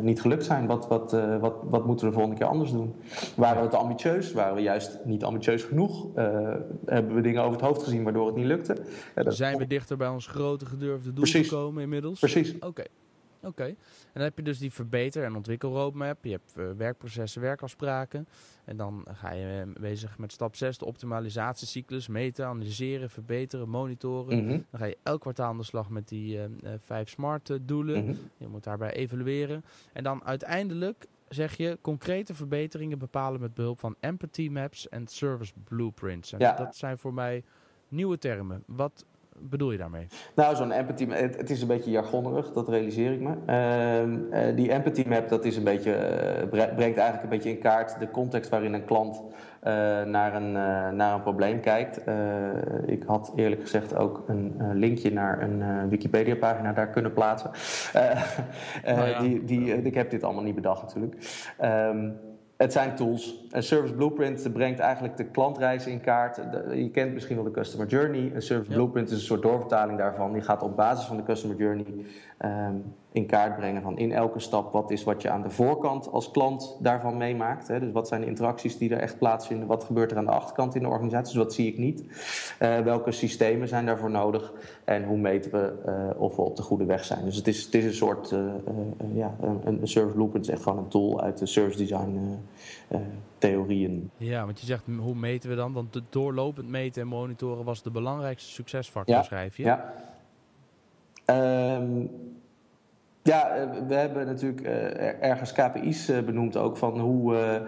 niet 0.01 0.21
gelukt 0.21 0.45
zijn? 0.45 0.65
Wat, 0.65 0.87
wat, 0.87 1.11
wat, 1.39 1.55
wat 1.63 1.85
moeten 1.85 2.05
we 2.05 2.11
de 2.11 2.17
volgende 2.17 2.39
keer 2.39 2.47
anders 2.47 2.71
doen? 2.71 2.95
Waren 3.35 3.63
we 3.63 3.69
te 3.69 3.77
ambitieus? 3.77 4.31
Waren 4.31 4.55
we 4.55 4.61
juist 4.61 4.97
niet 5.03 5.23
ambitieus 5.23 5.63
genoeg? 5.63 6.07
hebben 6.85 7.15
we 7.15 7.21
dingen 7.21 7.41
over 7.41 7.53
het 7.53 7.67
hoofd 7.67 7.83
gezien 7.83 8.03
waardoor 8.03 8.25
het 8.25 8.35
niet 8.35 8.45
lukte? 8.45 8.77
zijn 9.15 9.57
we 9.57 9.67
dichter 9.67 9.97
bij 9.97 10.07
ons 10.07 10.27
grote 10.27 10.65
gedurfde 10.65 11.13
doel 11.13 11.25
gekomen 11.25 11.83
inmiddels? 11.83 12.19
Precies. 12.19 12.59
Oké. 12.59 12.83
Oké, 13.43 13.75
dan 14.13 14.23
heb 14.23 14.37
je 14.37 14.43
dus 14.43 14.57
die 14.59 14.71
verbeter- 14.71 15.23
en 15.23 15.35
ontwikkelroadmap. 15.35 16.23
Je 16.23 16.31
hebt 16.31 16.53
uh, 16.57 16.71
werkprocessen, 16.77 17.41
werkafspraken. 17.41 18.27
En 18.65 18.77
dan 18.77 19.05
ga 19.11 19.31
je 19.33 19.63
uh, 19.67 19.73
bezig 19.81 20.17
met 20.17 20.31
stap 20.31 20.55
6, 20.55 20.77
de 20.77 20.85
optimalisatiecyclus. 20.85 22.07
Meten, 22.07 22.45
analyseren, 22.45 23.09
verbeteren, 23.09 23.69
monitoren. 23.69 24.37
Mhm. 24.37 24.47
Dan 24.49 24.79
ga 24.79 24.85
je 24.85 24.97
elk 25.03 25.21
kwartaal 25.21 25.49
aan 25.49 25.57
de 25.57 25.63
slag 25.63 25.89
met 25.89 26.07
die 26.07 26.37
uh, 26.37 26.43
vijf 26.79 27.09
smart 27.09 27.57
doelen. 27.61 28.03
Mhm. 28.05 28.15
Je 28.37 28.47
moet 28.47 28.63
daarbij 28.63 28.91
evalueren. 28.93 29.63
En 29.93 30.03
dan 30.03 30.23
uiteindelijk 30.23 31.05
zeg 31.29 31.55
je 31.57 31.77
concrete 31.81 32.33
verbeteringen 32.33 32.99
bepalen 32.99 33.41
met 33.41 33.53
behulp 33.53 33.79
van 33.79 33.95
empathy 33.99 34.49
maps 34.49 34.89
en 34.89 35.07
service 35.07 35.53
blueprints. 35.63 36.31
En 36.33 36.39
Ja. 36.39 36.55
dat 36.55 36.75
zijn 36.75 36.97
voor 36.97 37.13
mij 37.13 37.43
nieuwe 37.87 38.17
termen. 38.17 38.63
Wat 38.67 39.05
bedoel 39.41 39.71
je 39.71 39.77
daarmee? 39.77 40.07
Nou, 40.35 40.55
zo'n 40.55 40.71
empathy 40.71 41.05
map, 41.05 41.17
het, 41.19 41.37
het 41.37 41.49
is 41.49 41.61
een 41.61 41.67
beetje 41.67 41.91
jargonnerig, 41.91 42.51
dat 42.51 42.69
realiseer 42.69 43.11
ik 43.11 43.19
me. 43.19 43.33
Ehm, 43.45 44.17
eh, 44.31 44.55
die 44.55 44.71
empathy 44.71 45.03
map, 45.07 45.29
dat 45.29 45.45
is 45.45 45.57
een 45.57 45.63
beetje, 45.63 45.93
eh, 45.93 46.47
bre- 46.49 46.73
brengt 46.75 46.97
eigenlijk 46.97 47.23
een 47.23 47.29
beetje 47.29 47.49
in 47.49 47.59
kaart 47.59 47.99
de 47.99 48.11
context 48.11 48.49
waarin 48.49 48.73
een 48.73 48.85
klant 48.85 49.21
eh, 49.59 49.73
naar, 50.03 50.35
een, 50.35 50.51
naar 50.95 51.13
een 51.13 51.21
probleem 51.21 51.59
kijkt. 51.59 52.01
Ik 52.85 53.03
had 53.07 53.33
eerlijk 53.35 53.61
gezegd 53.61 53.95
ook 53.95 54.23
een 54.27 54.55
linkje 54.73 55.11
naar 55.11 55.41
een 55.41 55.89
Wikipedia-pagina 55.89 56.73
daar 56.73 56.89
kunnen 56.89 57.13
plaatsen. 57.13 57.51
Nou 58.85 59.07
ja. 59.09 59.19
die, 59.19 59.43
die, 59.43 59.81
ik 59.81 59.93
heb 59.93 60.09
dit 60.09 60.23
allemaal 60.23 60.43
niet 60.43 60.55
bedacht 60.55 60.81
natuurlijk. 60.81 61.15
Ehm, 61.57 62.09
het 62.57 62.73
zijn 62.73 62.95
tools. 62.95 63.45
Een 63.49 63.63
service 63.63 63.93
blueprint 63.93 64.53
brengt 64.53 64.79
eigenlijk 64.79 65.17
de 65.17 65.23
klantreis 65.25 65.87
in 65.87 66.01
kaart. 66.01 66.35
De- 66.35 66.83
je 66.83 66.89
kent 66.91 67.13
misschien 67.13 67.35
wel 67.35 67.45
de 67.45 67.51
customer 67.51 67.87
journey. 67.87 68.31
Een 68.33 68.41
service 68.41 68.69
Ja. 68.71 68.75
blueprint 68.77 69.07
is 69.09 69.13
een 69.17 69.19
soort 69.25 69.41
doorvertaling 69.41 69.97
daarvan. 69.97 70.33
Die 70.33 70.41
gaat 70.41 70.63
op 70.63 70.75
basis 70.75 71.05
van 71.05 71.17
de 71.17 71.23
customer 71.23 71.57
journey 71.57 71.85
ehm, 72.37 72.73
in 73.11 73.25
kaart 73.25 73.55
brengen 73.55 73.81
van 73.81 73.97
in 73.97 74.11
elke 74.11 74.39
stap 74.39 74.71
wat 74.73 74.91
is 74.91 75.03
wat 75.03 75.21
je 75.21 75.29
aan 75.29 75.41
de 75.41 75.49
voorkant 75.49 76.11
als 76.11 76.31
klant 76.31 76.77
daarvan 76.81 77.17
meemaakt. 77.17 77.67
Hè? 77.67 77.79
Dus 77.79 77.91
wat 77.91 78.07
zijn 78.07 78.21
de 78.21 78.27
interacties 78.27 78.77
die 78.77 78.89
er 78.89 78.99
echt 78.99 79.17
plaatsvinden? 79.17 79.67
Wat 79.67 79.83
gebeurt 79.83 80.11
er 80.11 80.17
aan 80.17 80.25
de 80.25 80.31
achterkant 80.31 80.75
in 80.75 80.81
de 80.81 80.87
organisatie? 80.87 81.33
Dus 81.33 81.43
wat 81.43 81.53
zie 81.53 81.67
ik 81.67 81.77
niet? 81.77 82.03
Eh, 82.59 82.79
welke 82.79 83.11
systemen 83.11 83.67
zijn 83.67 83.85
daarvoor 83.85 84.09
nodig? 84.11 84.53
En 84.83 85.03
hoe 85.03 85.17
meten 85.17 85.51
we 85.51 85.73
eh, 85.85 86.21
of 86.21 86.35
we 86.35 86.41
op 86.41 86.55
de 86.55 86.61
goede 86.61 86.85
weg 86.85 87.03
zijn? 87.05 87.25
Dus 87.25 87.35
het 87.35 87.47
is, 87.47 87.63
het 87.63 87.73
is 87.73 87.85
een 87.85 87.93
soort, 87.93 88.31
eh, 88.31 88.39
ja, 89.13 89.35
een, 89.41 89.61
een 89.81 89.87
service 89.87 90.15
blueprint 90.15 90.45
is 90.45 90.51
echt 90.51 90.61
gewoon 90.63 90.77
een 90.77 90.87
tool 90.87 91.21
uit 91.21 91.37
de 91.37 91.45
service 91.45 91.77
design 91.77 92.37
theorieën. 93.39 94.09
Ja, 94.17 94.45
want 94.45 94.59
je 94.59 94.65
zegt 94.65 94.83
hoe 94.99 95.15
meten 95.15 95.49
we 95.49 95.55
dan? 95.55 95.73
Want 95.73 95.93
de 95.93 96.01
doorlopend 96.09 96.69
meten 96.69 97.01
en 97.01 97.07
monitoren 97.07 97.63
was 97.65 97.83
de 97.83 97.91
belangrijkste 97.91 98.49
succesfactor, 98.51 99.15
Ja, 99.15 99.23
schrijf 99.23 99.57
je. 99.57 99.63
Ja. 99.63 99.93
Ehm, 101.25 102.01
ja, 103.23 103.49
eh, 103.55 103.67
we 103.87 103.93
hebben 103.95 104.25
natuurlijk 104.25 104.61
eh, 104.61 104.73
er- 105.07 105.19
ergens 105.19 105.51
KPI's 105.53 106.09
eh, 106.09 106.21
benoemd 106.23 106.57
ook 106.57 106.77
van 106.77 106.99
hoe, 106.99 107.61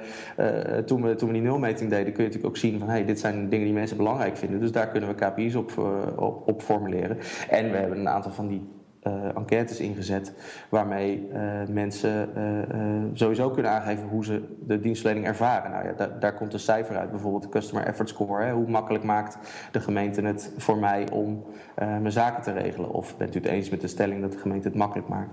toen, 0.86 1.02
we, 1.02 1.16
toen 1.16 1.28
we 1.28 1.34
die 1.34 1.42
nulmeting 1.42 1.90
deden, 1.90 2.14
kun 2.14 2.24
je 2.24 2.30
natuurlijk 2.30 2.46
ook 2.56 2.58
zien 2.58 2.80
van 2.80 2.88
hey, 2.90 3.06
dit 3.06 3.20
zijn 3.20 3.50
dingen 3.50 3.66
die 3.66 3.74
mensen 3.74 3.98
belangrijk 3.98 4.38
vinden. 4.38 4.60
Dus 4.60 4.72
daar 4.72 4.88
kunnen 4.88 5.10
we 5.10 5.16
KPI's 5.16 5.56
op, 5.56 5.78
op, 6.18 6.48
op 6.48 6.62
formuleren. 6.62 7.18
En 7.50 7.72
we 7.72 7.78
hebben 7.78 8.00
een 8.00 8.10
aantal 8.10 8.32
van 8.32 8.48
die 8.48 8.62
eh, 9.02 9.36
enquêtes 9.36 9.80
ingezet 9.80 10.34
waarmee 10.70 11.28
eh, 11.34 11.42
mensen 11.70 12.36
eh, 12.36 12.78
sowieso 13.14 13.50
kunnen 13.50 13.72
aangeven 13.72 14.08
hoe 14.08 14.26
ze 14.26 14.42
de 14.60 14.80
dienstverlening 14.80 15.28
ervaren. 15.28 15.72
Nou 15.72 15.86
ja, 15.86 15.94
daar, 15.94 16.20
daar 16.20 16.34
komt 16.34 16.54
een 16.54 16.60
cijfer 16.60 16.98
uit, 16.98 17.12
bijvoorbeeld 17.12 17.44
de 17.44 17.50
Customer 17.50 17.86
Effort 17.86 18.10
Score. 18.10 18.44
Hè. 18.44 18.52
Hoe 18.54 18.68
makkelijk 18.70 19.04
maakt 19.04 19.38
de 19.72 19.80
gemeente 19.80 20.22
het 20.22 20.54
voor 20.58 20.78
mij 20.78 21.10
om 21.12 21.44
mijn 21.76 22.12
zaken 22.12 22.44
te 22.44 22.52
regelen? 22.52 22.92
Of 22.92 23.18
bent 23.18 23.36
u 23.36 23.40
het 23.40 23.48
eens 23.48 23.70
met 23.70 23.82
de 23.82 23.88
stelling 23.88 24.22
dat 24.22 24.32
de 24.32 24.38
gemeente 24.38 24.68
het 24.68 24.78
makkelijk 24.78 25.08
maakt? 25.08 25.32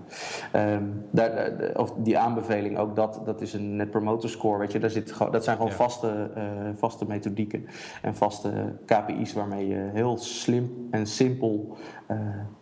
Ehm, 0.52 0.82
daar, 1.10 1.34
daar- 1.34 1.78
of 1.78 1.92
die 1.96 2.18
aanbeveling, 2.18 2.78
ook 2.78 2.96
dat, 2.96 3.20
dat 3.24 3.40
is 3.40 3.52
een 3.52 3.76
Net 3.76 3.90
Promoter 3.90 4.28
Score. 4.28 4.58
Weet 4.58 4.72
je, 4.72 4.78
daar 4.78 4.90
zit, 4.90 5.18
dat 5.30 5.44
zijn 5.44 5.56
gewoon 5.56 5.70
Ja. 5.70 5.76
vaste, 5.76 6.30
vaste 6.74 7.06
methodieken 7.06 7.66
en 8.02 8.14
vaste 8.14 8.50
KPI's 8.86 9.32
waarmee 9.32 9.68
je 9.68 9.90
heel 9.92 10.16
slim 10.18 10.88
en 10.90 11.06
simpel 11.06 11.76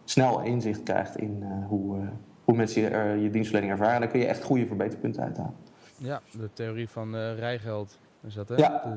snel 0.06 0.40
inzicht 0.42 0.82
krijgt 0.82 1.16
in 1.16 1.42
eh, 1.42 1.66
hoe, 1.68 1.98
eh, 2.00 2.08
hoe 2.44 2.56
mensen 2.56 2.82
je, 2.82 2.88
er- 2.88 3.16
je 3.16 3.30
dienstverlening 3.30 3.72
ervaren. 3.72 3.94
En 3.94 4.00
daar 4.00 4.10
kun 4.10 4.20
je 4.20 4.26
echt 4.26 4.42
goede 4.42 4.66
verbeterpunten 4.66 5.22
uithalen. 5.22 5.54
Ja, 5.96 6.20
de 6.38 6.50
theorie 6.52 6.88
van 6.88 7.16
eh 7.16 7.38
Rijgeld 7.38 7.98
is 8.26 8.34
dat, 8.34 8.48
hè? 8.48 8.54
Ja, 8.56 8.68
de 8.68 8.88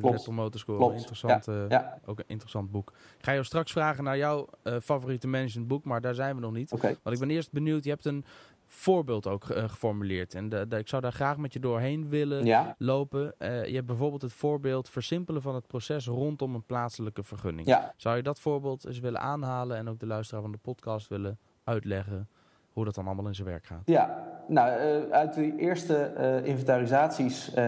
klopt. 0.77 0.95
Interessant, 0.97 1.47
eh, 1.47 1.69
Ja, 1.69 1.97
Ook 2.05 2.19
een 2.19 2.25
interessant 2.27 2.71
boek. 2.71 2.93
Ik 3.17 3.25
ga 3.25 3.31
jou 3.31 3.43
straks 3.43 3.71
vragen 3.71 4.03
naar 4.03 4.17
jouw 4.17 4.47
eh, 4.63 4.75
favoriete 4.81 5.27
managementboek, 5.27 5.83
maar 5.85 6.01
daar 6.01 6.13
zijn 6.15 6.35
we 6.35 6.41
nog 6.41 6.51
niet. 6.53 6.71
Want 7.03 7.15
ik 7.15 7.21
ben 7.21 7.29
eerst 7.35 7.51
benieuwd, 7.51 7.83
je 7.83 7.89
hebt 7.89 8.05
een 8.05 8.25
voorbeeld 8.71 9.27
ook 9.27 9.49
eh, 9.49 9.69
geformuleerd. 9.69 10.33
En 10.35 10.49
de, 10.49 10.67
de- 10.67 10.77
ik 10.77 10.87
zou 10.87 11.01
daar 11.01 11.11
graag 11.13 11.37
met 11.37 11.53
je 11.53 11.59
doorheen 11.59 12.09
willen 12.09 12.45
Ja, 12.45 12.75
lopen. 12.77 13.33
Eh, 13.37 13.65
je 13.65 13.73
hebt 13.75 13.85
bijvoorbeeld 13.87 14.21
het 14.21 14.33
voorbeeld 14.33 14.89
versimpelen 14.89 15.41
van 15.41 15.55
het 15.55 15.67
proces 15.67 16.07
rondom 16.07 16.55
een 16.55 16.65
plaatselijke 16.65 17.23
vergunning. 17.23 17.67
ja. 17.67 17.93
Zou 17.97 18.15
je 18.15 18.23
dat 18.23 18.39
voorbeeld 18.39 18.85
eens 18.85 18.99
willen 18.99 19.19
aanhalen 19.21 19.77
en 19.77 19.89
ook 19.89 19.99
de 19.99 20.05
luisteraar 20.05 20.41
van 20.41 20.51
de 20.51 20.57
podcast 20.57 21.07
willen 21.07 21.39
uitleggen 21.63 22.29
hoe 22.73 22.85
dat 22.85 22.95
dan 22.95 23.05
allemaal 23.05 23.27
in 23.27 23.35
zijn 23.35 23.47
werk 23.47 23.65
gaat? 23.65 23.81
Ja, 23.85 24.29
nou, 24.49 24.69
eh, 24.69 25.11
uit 25.11 25.33
de 25.33 25.55
eerste 25.55 25.95
eh, 25.95 26.45
inventarisaties 26.45 27.53
eh, 27.53 27.65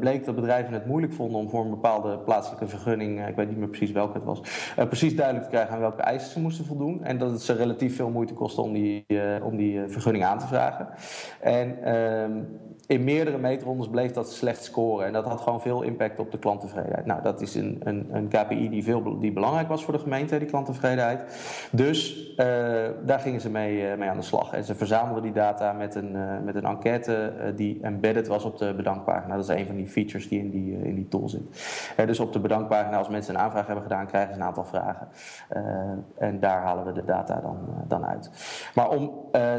bleek 0.00 0.24
dat 0.24 0.34
bedrijven 0.34 0.72
het 0.72 0.86
moeilijk 0.86 1.12
vonden 1.12 1.40
om 1.40 1.48
voor 1.48 1.64
een 1.64 1.70
bepaalde 1.70 2.18
plaatselijke 2.18 2.66
vergunning, 2.66 3.26
ik 3.28 3.36
weet 3.36 3.48
niet 3.48 3.58
meer 3.58 3.68
precies 3.68 3.90
welke 3.90 4.12
het 4.12 4.24
was, 4.24 4.40
precies 4.74 5.16
duidelijk 5.16 5.44
te 5.44 5.50
krijgen 5.50 5.74
aan 5.74 5.80
welke 5.80 6.02
eisen 6.02 6.30
ze 6.30 6.40
moesten 6.40 6.64
voldoen. 6.64 7.04
En 7.04 7.18
dat 7.18 7.30
het 7.30 7.42
ze 7.42 7.52
relatief 7.52 7.96
veel 7.96 8.10
moeite 8.10 8.34
kostte 8.34 8.60
om 8.60 8.72
die, 8.72 9.06
om 9.42 9.56
die 9.56 9.88
vergunning 9.88 10.24
aan 10.24 10.38
te 10.38 10.46
vragen. 10.46 10.88
En 11.40 11.82
ehm, 11.82 12.42
in 12.86 13.04
meerdere 13.04 13.38
meetrondes 13.38 13.88
bleef 13.88 14.10
dat 14.10 14.32
slecht 14.32 14.64
scoren. 14.64 15.06
En 15.06 15.12
dat 15.12 15.24
had 15.24 15.40
gewoon 15.40 15.60
veel 15.60 15.82
impact 15.82 16.18
op 16.18 16.30
de 16.30 16.38
klanttevredenheid. 16.38 17.06
Nou, 17.06 17.22
dat 17.22 17.40
is 17.40 17.54
een, 17.54 17.80
een, 17.84 18.08
een 18.12 18.28
KPI 18.28 18.68
die, 18.68 18.82
veel, 18.82 19.18
die 19.18 19.32
belangrijk 19.32 19.68
was 19.68 19.84
voor 19.84 19.92
de 19.92 19.98
gemeente, 19.98 20.38
die 20.38 20.48
klanttevredenheid. 20.48 21.24
Dus 21.72 22.26
eh, 22.36 22.46
daar 23.04 23.18
gingen 23.18 23.40
ze 23.40 23.50
mee, 23.50 23.88
eh, 23.88 23.98
mee 23.98 24.08
aan 24.08 24.16
de 24.16 24.22
slag. 24.22 24.52
En 24.52 24.64
ze 24.64 24.74
verzamelden 24.74 25.22
die 25.22 25.32
data 25.32 25.72
met 25.72 25.94
een, 25.94 26.16
eh, 26.16 26.22
met 26.44 26.54
een 26.54 26.64
enquête 26.64 27.32
die 27.56 27.78
embedded 27.82 28.26
was 28.26 28.44
op 28.44 28.58
de 28.58 28.74
bedankpagina. 28.74 29.34
Dat 29.34 29.50
is 29.50 29.56
een 29.56 29.66
van 29.66 29.76
die 29.76 29.86
features 29.86 30.28
die 30.28 30.38
in 30.38 30.50
die, 30.50 30.78
in 30.82 30.94
die 30.94 31.08
tool 31.08 31.28
zit. 31.28 31.42
Dus 32.06 32.20
op 32.20 32.32
de 32.32 32.40
bedankpagina, 32.40 32.96
als 32.96 33.08
mensen 33.08 33.34
een 33.34 33.40
aanvraag 33.40 33.66
hebben 33.66 33.84
gedaan, 33.84 34.06
krijgen 34.06 34.34
ze 34.34 34.40
een 34.40 34.46
aantal 34.46 34.64
vragen. 34.64 35.08
En 36.18 36.40
daar 36.40 36.62
halen 36.62 36.84
we 36.84 36.92
de 36.92 37.04
data 37.04 37.40
dan, 37.40 37.58
dan 37.88 38.06
uit. 38.06 38.30
Maar 38.74 38.88
om 38.88 39.12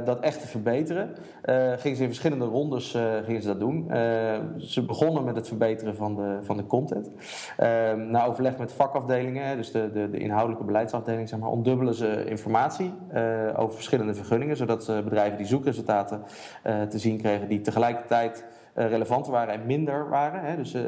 dat 0.06 0.20
echt 0.20 0.42
te 0.42 0.48
verbeteren, 0.48 1.16
gingen 1.78 1.98
ze 1.98 2.04
in 2.04 2.08
verschillende 2.08 2.46
rondes 2.46 2.98
gingen 3.26 3.42
ze 3.42 3.48
dat 3.48 3.60
doen. 3.60 3.92
Eh, 3.92 4.40
ze 4.58 4.86
begonnen 4.86 5.24
met 5.24 5.36
het 5.36 5.48
verbeteren 5.48 5.96
van 5.96 6.16
de, 6.16 6.38
van 6.42 6.58
de 6.58 6.66
content. 6.66 7.12
Eh, 7.58 7.94
na 7.94 8.26
overleg 8.26 8.58
met 8.58 8.74
vakafdelingen, 8.74 9.58
dus 9.58 9.72
de, 9.72 9.92
de, 9.92 10.10
de 10.10 10.18
inhoudelijke 10.18 10.66
beleidsafdeling, 10.66 11.30
zeg 11.30 11.40
maar, 11.40 11.50
ontdubbelen 11.50 11.94
ze 11.94 12.26
informatie 12.26 12.94
eh, 13.10 13.24
over 13.56 13.76
verschillende 13.76 14.14
vergunningen, 14.16 14.58
zodat 14.58 14.90
eh, 14.90 15.00
bedrijven 15.00 15.38
die 15.38 15.48
zoekresultaten 15.48 16.22
eh, 16.64 16.82
te 16.82 17.00
zien 17.00 17.18
kregen 17.18 17.48
die 17.48 17.62
tegelijkertijd 17.62 18.46
eh, 18.78 18.90
relevanter 18.90 19.32
waren 19.32 19.54
en 19.54 19.66
minder 19.66 20.10
waren. 20.10 20.42
Hè. 20.42 20.56
Dus 20.56 20.74
eh, 20.74 20.84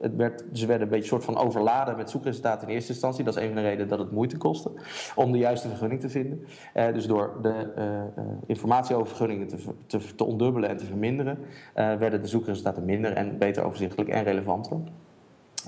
het 0.00 0.16
werd, 0.16 0.44
ze 0.52 0.66
werden 0.66 0.86
een 0.86 0.92
beetje 0.92 1.08
soort 1.08 1.24
van 1.24 1.36
overladen 1.36 1.96
met 1.96 2.10
zoekresultaten 2.10 2.68
in 2.68 2.74
eerste 2.74 2.92
instantie. 2.92 3.24
Dat 3.24 3.36
is 3.36 3.42
een 3.42 3.48
van 3.48 3.56
de 3.56 3.68
redenen 3.68 3.88
dat 3.88 3.98
het 3.98 4.10
moeite 4.10 4.36
kostte 4.36 4.70
om 5.14 5.32
de 5.32 5.38
juiste 5.38 5.68
vergunning 5.68 6.00
te 6.00 6.08
vinden. 6.08 6.44
Eh, 6.72 6.92
dus 6.92 7.06
door 7.06 7.38
de 7.42 7.72
eh, 7.76 8.00
eh, 8.00 8.06
informatie 8.46 8.94
over 8.94 9.06
vergunningen 9.06 9.46
te, 9.86 9.98
te, 10.16 10.24
ondubbelen 10.24 10.68
en 10.68 10.76
te 10.76 10.84
verminderen, 10.84 11.38
werden 11.74 12.20
de 12.20 12.28
zoekresultaten 12.28 12.84
minder 12.84 13.12
en 13.12 13.38
beter 13.38 13.64
overzichtelijk 13.64 14.08
en 14.08 14.24
relevanter. 14.24 14.78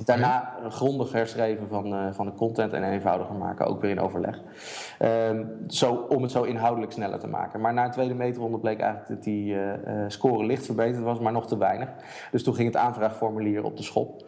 Daarna 0.04 0.54
grondig 0.68 1.12
herschrijven 1.12 1.68
van, 1.68 1.94
eh, 1.94 2.12
van 2.12 2.26
de 2.26 2.32
content 2.34 2.72
en 2.72 2.82
eenvoudiger 2.82 3.34
maken, 3.34 3.66
ook 3.66 3.80
weer 3.80 3.90
in 3.90 4.00
overleg. 4.00 4.40
Ehm, 4.98 5.44
zo, 5.68 6.06
om 6.08 6.22
het 6.22 6.30
zo 6.30 6.42
inhoudelijk 6.42 6.92
sneller 6.92 7.18
te 7.18 7.26
maken. 7.26 7.61
Maar 7.61 7.74
na 7.74 7.84
een 7.84 7.90
tweede 7.90 8.14
meterronde 8.14 8.58
bleek 8.58 8.80
eigenlijk 8.80 9.11
dat 9.11 9.22
die 9.22 9.54
eh, 9.54 9.72
eh, 9.72 10.11
score 10.11 10.44
licht 10.46 10.64
verbeterd 10.64 11.04
was, 11.04 11.18
maar 11.18 11.32
nog 11.32 11.46
te 11.46 11.58
weinig. 11.58 11.88
Dus 12.30 12.42
toen 12.42 12.54
ging 12.54 12.66
het 12.66 12.76
aanvraagformulier 12.76 13.64
op 13.64 13.76
de 13.76 13.82
schop. 13.82 14.26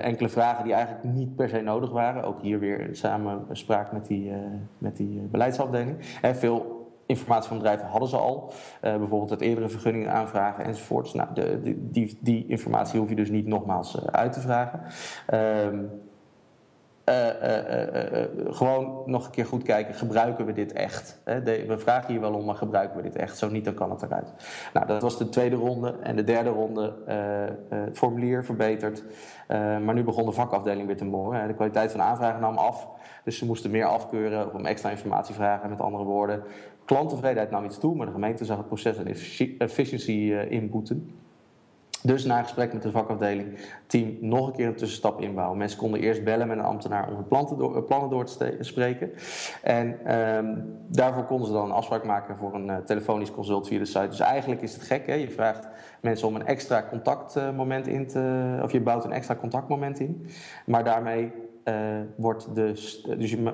Enkele 0.00 0.28
vragen 0.28 0.64
die 0.64 0.72
eigenlijk 0.72 1.04
niet 1.04 1.36
per 1.36 1.48
se 1.48 1.60
nodig 1.60 1.90
waren. 1.90 2.24
Ook 2.24 2.40
hier 2.40 2.58
weer 2.58 2.88
samenspraak 2.92 3.92
met 3.92 4.06
die, 4.06 4.32
met 4.78 4.96
die 4.96 5.20
beleidsafdeling. 5.30 5.96
Hè, 6.20 6.34
veel 6.34 6.79
informatie 7.10 7.48
van 7.48 7.58
bedrijven 7.58 7.86
hadden 7.86 8.08
ze 8.08 8.16
al. 8.16 8.52
Eh, 8.80 8.96
bijvoorbeeld 8.96 9.30
het 9.30 9.40
eerdere 9.40 9.68
vergunningen 9.68 10.12
aanvragen 10.12 10.64
enzovoorts. 10.64 11.14
Nou, 11.14 11.28
de, 11.34 11.60
die, 11.90 12.18
die 12.20 12.46
informatie 12.46 13.00
hoef 13.00 13.08
je 13.08 13.14
dus 13.14 13.30
niet 13.30 13.46
nogmaals 13.46 13.98
eh, 13.98 14.04
uit 14.04 14.32
te 14.32 14.40
vragen. 14.40 14.80
Ehm, 15.26 15.78
gewoon 18.50 19.02
nog 19.06 19.24
een 19.24 19.30
keer 19.30 19.46
goed 19.46 19.62
kijken, 19.62 19.94
gebruiken 19.94 20.46
we 20.46 20.52
dit 20.52 20.72
echt? 20.72 21.20
we 21.44 21.74
vragen 21.78 22.10
hier 22.10 22.20
wel 22.20 22.34
om, 22.34 22.44
maar 22.44 22.54
gebruiken 22.54 22.96
we 22.96 23.02
dit 23.02 23.16
echt? 23.16 23.38
Zo 23.38 23.48
niet, 23.48 23.64
dan 23.64 23.74
kan 23.74 23.90
het 23.90 24.02
eruit. 24.02 24.32
Nou, 24.72 24.86
dat 24.86 25.02
was 25.02 25.18
de 25.18 25.28
tweede 25.28 25.56
ronde. 25.56 25.94
En 26.02 26.16
de 26.16 26.24
derde 26.24 26.50
ronde, 26.50 26.94
het 27.68 27.98
formulier 27.98 28.44
verbeterd. 28.44 29.04
maar 29.84 29.94
nu 29.94 30.04
begon 30.04 30.24
de 30.24 30.32
vakafdeling 30.32 30.86
weer 30.86 30.96
te 30.96 31.04
moren. 31.04 31.48
De 31.48 31.54
kwaliteit 31.54 31.90
van 31.90 32.00
de 32.00 32.06
aanvragen 32.06 32.40
nam 32.40 32.56
af. 32.56 32.88
Dus 33.24 33.38
ze 33.38 33.46
moesten 33.46 33.70
meer 33.70 33.84
afkeuren 33.84 34.46
of 34.46 34.54
om 34.54 34.66
extra 34.66 34.90
informatie 34.90 35.34
vragen, 35.34 35.70
met 35.70 35.80
andere 35.80 36.04
woorden. 36.04 36.42
Klanttevredenheid 36.90 37.50
nam 37.50 37.64
iets 37.64 37.78
toe, 37.78 37.96
maar 37.96 38.06
de 38.06 38.12
gemeente 38.12 38.44
zag 38.44 38.56
het 38.56 38.66
proces 38.66 38.96
en 38.96 39.06
efficiëntie 39.58 40.48
inboeten. 40.48 41.10
Dus 42.02 42.24
na 42.24 42.42
gesprek 42.42 42.72
met 42.72 42.82
de 42.82 42.90
vakafdeling, 42.90 43.58
team 43.86 44.16
nog 44.20 44.46
een 44.46 44.52
keer 44.52 44.66
een 44.66 44.74
tussenstap 44.74 45.20
inbouwen. 45.20 45.58
Mensen 45.58 45.78
konden 45.78 46.00
eerst 46.00 46.24
bellen 46.24 46.48
met 46.48 46.58
een 46.58 46.64
ambtenaar 46.64 47.08
om 47.08 47.14
hun 47.14 47.74
eh, 47.74 47.84
plannen 47.86 48.10
door 48.10 48.24
te 48.24 48.56
spreken. 48.60 49.10
En 49.62 50.06
ehm, 50.06 50.58
daarvoor 50.88 51.24
konden 51.24 51.46
ze 51.46 51.52
dan 51.52 51.64
een 51.64 51.74
afspraak 51.74 52.04
maken 52.04 52.36
voor 52.36 52.54
een 52.54 52.66
uh, 52.66 52.76
telefonisch 52.76 53.32
consult 53.32 53.68
via 53.68 53.78
de 53.78 53.84
site. 53.84 54.08
Dus 54.08 54.20
eigenlijk 54.20 54.62
is 54.62 54.72
het 54.72 54.82
gek, 54.82 55.06
hè? 55.06 55.14
je 55.14 55.30
vraagt 55.30 55.68
mensen 56.00 56.28
om 56.28 56.34
een 56.34 56.46
extra 56.46 56.86
contactmoment 56.90 57.86
in 57.86 58.06
te... 58.06 58.58
of 58.62 58.72
je 58.72 58.80
bouwt 58.80 59.04
een 59.04 59.12
extra 59.12 59.34
contactmoment 59.34 60.00
in. 60.00 60.26
Maar 60.66 60.84
daarmee 60.84 61.32
uh, 61.64 61.74
wordt 62.16 62.54
dus 62.54 63.06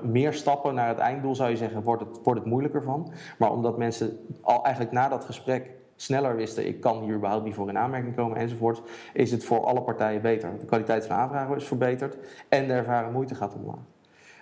meer 0.03 0.33
stappen 0.33 0.73
naar 0.73 0.87
het 0.87 0.97
einddoel 0.97 1.35
zou 1.35 1.49
je 1.49 1.57
zeggen, 1.57 1.83
wordt 1.83 2.01
het, 2.01 2.19
wordt 2.23 2.39
het 2.39 2.49
moeilijker 2.49 2.83
van. 2.83 3.11
Maar 3.37 3.51
omdat 3.51 3.77
mensen 3.77 4.19
al 4.41 4.63
eigenlijk 4.63 4.93
na 4.93 5.09
dat 5.09 5.25
gesprek 5.25 5.71
sneller 5.95 6.35
wisten, 6.35 6.67
ik 6.67 6.79
kan 6.81 7.03
hier 7.03 7.15
überhaupt 7.15 7.45
niet 7.45 7.53
voor 7.53 7.69
in 7.69 7.77
aanmerking 7.77 8.15
komen 8.15 8.37
enzovoort, 8.37 8.81
is 9.13 9.31
het 9.31 9.45
voor 9.45 9.65
alle 9.65 9.81
partijen 9.81 10.21
beter. 10.21 10.59
De 10.59 10.65
kwaliteit 10.65 11.05
van 11.05 11.15
aanvragen 11.15 11.55
is 11.55 11.67
verbeterd 11.67 12.17
en 12.49 12.67
de 12.67 12.73
ervaren 12.73 13.11
moeite 13.11 13.35
gaat 13.35 13.55
omlaag. 13.55 13.85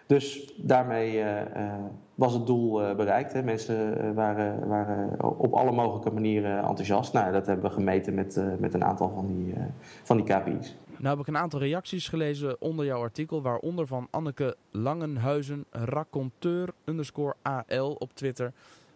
Dus 0.05 0.53
daarmee 0.57 1.13
uh, 1.13 1.23
uh, 1.23 1.73
was 2.15 2.33
het 2.33 2.45
doel 2.45 2.95
bereikt. 2.95 3.33
Hè. 3.33 3.43
Mensen 3.43 4.13
waren, 4.13 4.67
waren, 4.67 5.23
op 5.39 5.53
alle 5.53 5.71
mogelijke 5.71 6.11
manieren 6.11 6.57
enthousiast. 6.57 7.13
Nou, 7.13 7.31
dat 7.31 7.45
hebben 7.47 7.65
we 7.65 7.71
gemeten 7.71 8.13
met, 8.13 8.41
met 8.59 8.73
een 8.73 8.83
aantal 8.83 9.09
van 9.09 9.27
die, 9.27 9.53
van 10.03 10.17
die 10.17 10.25
KPI's. 10.25 10.75
Nou 10.97 11.17
heb 11.17 11.27
ik 11.27 11.33
een 11.33 11.41
aantal 11.41 11.59
reacties 11.59 12.07
gelezen 12.07 12.61
onder 12.61 12.85
jouw 12.85 13.01
artikel, 13.01 13.41
waaronder 13.41 13.87
van 13.87 14.07
Anneke 14.11 14.55
Langenhuizen, 14.71 15.65
raconteur 15.69 16.69
underscore 16.85 17.35
AL 17.41 17.93
op 17.93 18.13
Twitter. 18.13 18.53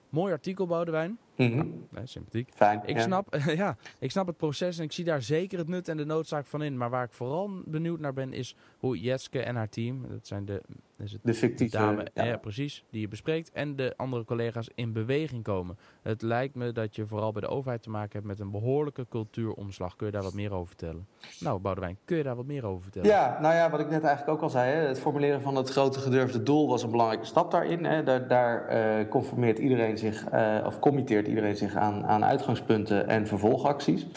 Mooi 0.10 0.34
artikel, 0.34 0.68
Boudewijn. 0.68 1.18
Mm 1.36 1.88
sympathiek. 2.04 2.50
Fijn. 2.56 2.82
Ik, 2.86 3.00
snap, 3.00 3.36
ja, 3.56 3.78
ik 4.00 4.12
snap 4.12 4.28
het 4.28 4.38
proces 4.38 4.78
en 4.78 4.84
ik 4.84 4.92
zie 4.92 5.06
daar 5.06 5.22
zeker 5.22 5.58
het 5.58 5.68
nut 5.68 5.88
en 5.88 5.98
de 5.98 6.06
noodzaak 6.06 6.46
van 6.46 6.64
in. 6.64 6.78
Maar 6.78 6.90
waar 6.90 7.04
ik 7.04 7.14
vooral 7.14 7.50
benieuwd 7.66 8.00
naar 8.00 8.14
ben, 8.14 8.34
is 8.34 8.56
hoe 8.78 9.00
Jetske 9.00 9.42
en 9.42 9.56
haar 9.56 9.70
team, 9.70 10.08
dat 10.08 10.28
zijn 10.28 10.46
de, 10.46 10.62
het 11.00 11.20
de 11.24 11.34
fictieve 11.34 11.78
dame, 11.78 12.08
ja. 12.14 12.38
precies, 12.38 12.84
die 12.92 13.02
je 13.02 13.08
bespreekt, 13.08 13.52
en 13.52 13.76
de 13.76 13.94
andere 13.98 14.26
collega's 14.26 14.70
in 14.76 14.94
beweging 14.94 15.44
komen. 15.44 15.78
Het 16.02 16.22
lijkt 16.22 16.56
me 16.56 16.72
dat 16.72 16.96
je 16.96 17.08
vooral 17.08 17.32
bij 17.32 17.42
de 17.42 17.48
overheid 17.48 17.84
te 17.84 17.90
maken 17.90 18.12
hebt 18.12 18.26
met 18.26 18.40
een 18.40 18.52
behoorlijke 18.52 19.06
cultuuromslag. 19.10 19.96
Kun 19.96 20.06
je 20.06 20.12
daar 20.12 20.24
wat 20.24 20.34
meer 20.34 20.54
over 20.54 20.68
vertellen? 20.68 21.08
Nou, 21.40 21.60
Boudewijn, 21.60 21.98
kun 22.06 22.18
je 22.18 22.24
daar 22.24 22.36
wat 22.36 22.46
meer 22.46 22.66
over 22.66 22.82
vertellen? 22.82 23.08
Ja, 23.08 23.38
nou 23.42 23.56
ja, 23.56 23.70
wat 23.70 23.80
ik 23.80 23.90
net 23.90 24.04
eigenlijk 24.04 24.38
ook 24.38 24.44
al 24.44 24.50
zei, 24.50 24.72
hè, 24.72 24.88
het 24.88 25.00
formuleren 25.00 25.42
van 25.42 25.56
het 25.56 25.70
grote 25.70 26.00
gedurfde 26.00 26.44
doel 26.44 26.68
was 26.68 26.84
een 26.84 26.92
belangrijke 26.92 27.26
stap 27.26 27.52
daarin. 27.52 27.86
Hè. 27.86 28.04
Daar, 28.04 28.28
daar 28.28 28.76
uh, 29.00 29.10
conformeert 29.10 29.60
iedereen 29.60 29.98
zich, 29.98 30.32
uh, 30.34 30.58
of 30.66 30.80
committeert 30.80 31.28
iedereen 31.28 31.56
zich 31.56 31.76
aan, 31.76 32.06
aan 32.06 32.26
uitgangspunten 32.26 33.08
en 33.08 33.28
vervolgacties. 33.28 34.08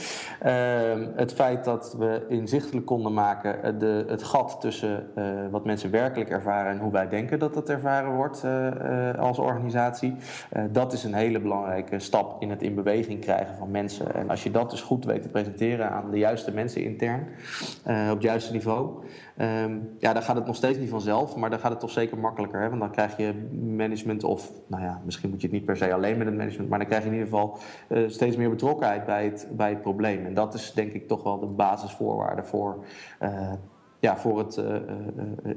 Ehm, 0.40 1.08
het 1.14 1.32
feit 1.32 1.64
dat 1.64 1.94
we 1.98 2.24
inzichtelijk 2.28 2.86
konden 2.86 3.14
maken 3.14 3.62
eh, 3.62 3.72
de, 3.78 4.04
het 4.08 4.22
gat 4.22 4.60
tussen 4.60 5.10
wat 5.50 5.64
mensen 5.64 5.90
werkelijk 5.90 6.30
ervaren 6.30 6.71
en 6.72 6.78
hoe 6.78 6.92
wij 6.92 7.08
denken 7.08 7.38
dat 7.38 7.54
dat 7.54 7.68
ervaren 7.68 8.14
wordt 8.14 8.42
uh, 8.44 9.14
als 9.18 9.38
organisatie, 9.38 10.14
dat 10.70 10.92
is 10.92 11.04
een 11.04 11.14
hele 11.14 11.40
belangrijke 11.40 11.98
stap 11.98 12.42
in 12.42 12.50
het 12.50 12.62
in 12.62 12.74
beweging 12.74 13.20
krijgen 13.20 13.56
van 13.56 13.70
mensen. 13.70 14.14
En 14.14 14.30
als 14.30 14.42
je 14.42 14.50
dat 14.50 14.70
dus 14.70 14.80
goed 14.80 15.04
weet 15.04 15.22
te 15.22 15.28
presenteren 15.28 15.90
aan 15.90 16.10
de 16.10 16.18
juiste 16.18 16.52
mensen 16.52 16.82
intern, 16.82 17.20
op 17.84 18.14
het 18.14 18.22
juiste 18.22 18.52
niveau, 18.52 19.04
um, 19.38 19.90
ja, 19.98 20.12
dan 20.12 20.22
gaat 20.22 20.36
het 20.36 20.46
nog 20.46 20.56
steeds 20.56 20.78
niet 20.78 20.90
vanzelf, 20.90 21.36
maar 21.36 21.50
dan 21.50 21.58
gaat 21.58 21.70
het 21.70 21.80
toch 21.80 21.90
zeker 21.90 22.18
makkelijker. 22.18 22.60
Hè? 22.60 22.68
Want 22.68 22.80
dan 22.80 22.90
krijg 22.90 23.16
je 23.16 23.48
management 23.76 24.24
of, 24.24 24.50
nou 24.66 24.82
ja, 24.82 25.00
misschien 25.04 25.30
moet 25.30 25.40
je 25.40 25.46
het 25.46 25.56
niet 25.56 25.64
per 25.64 25.76
se 25.76 25.92
alleen 25.92 26.18
met 26.18 26.26
het 26.26 26.36
management, 26.36 26.68
maar 26.68 26.78
dan 26.78 26.88
krijg 26.88 27.02
je 27.02 27.08
in 27.08 27.14
ieder 27.14 27.28
geval 27.28 27.58
steeds 28.06 28.36
meer 28.36 28.50
betrokkenheid 28.50 29.04
bij 29.04 29.24
het, 29.24 29.48
bij 29.52 29.70
het 29.70 29.82
probleem. 29.82 30.26
En 30.26 30.34
dat 30.34 30.54
is 30.54 30.72
denk 30.72 30.92
ik 30.92 31.08
toch 31.08 31.22
wel 31.22 31.38
de 31.38 31.46
basisvoorwaarde 31.46 32.44
voor, 32.44 32.84
ja, 34.02 34.16
voor 34.16 34.38
het 34.38 34.56
uh, 34.56 34.74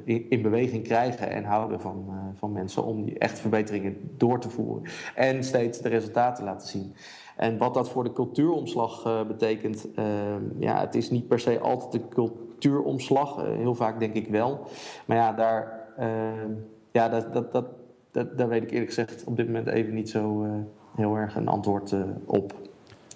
in, 0.03 0.29
in, 0.29 0.41
beweging 0.41 0.84
krijgen 0.84 1.29
en 1.29 1.43
houden 1.43 1.81
van, 1.81 2.05
van 2.36 2.51
mensen 2.51 2.84
om 2.84 3.08
echt 3.08 3.39
verbeteringen 3.39 4.12
door 4.17 4.39
te 4.39 4.49
voeren. 4.49 4.84
En 5.15 5.43
steeds 5.43 5.81
de 5.81 5.89
resultaten 5.89 6.43
laten 6.43 6.67
zien. 6.67 6.95
En 7.36 7.58
wat 7.58 7.73
dat 7.73 7.89
voor 7.89 8.03
de 8.03 8.13
cultuuromslag 8.13 9.25
betekent, 9.27 9.88
ehm, 9.95 10.41
ja, 10.60 10.79
het 10.79 10.95
is 10.95 11.10
niet 11.10 11.27
per 11.27 11.39
se 11.39 11.60
altijd 11.60 11.91
de 11.91 12.08
cultuuromslag. 12.10 13.41
heel 13.41 13.75
vaak 13.75 13.99
denk 13.99 14.13
ik 14.13 14.27
wel. 14.27 14.67
Maar 15.05 15.17
ja, 15.17 15.34
daar, 15.34 15.88
ehm, 15.97 16.51
ja 16.91 17.10
dat, 17.10 17.34
dat, 17.34 17.51
dat, 17.51 17.65
dat, 18.12 18.38
daar 18.38 18.47
weet 18.47 18.63
ik 18.63 18.71
eerlijk 18.71 18.93
gezegd 18.93 19.23
op 19.23 19.38
dit 19.38 19.45
moment 19.45 19.67
even 19.67 19.93
niet 19.93 20.10
zo 20.10 20.45
heel 20.95 21.15
erg 21.15 21.36
een 21.36 21.47
antwoord 21.47 21.95
op. 22.25 22.53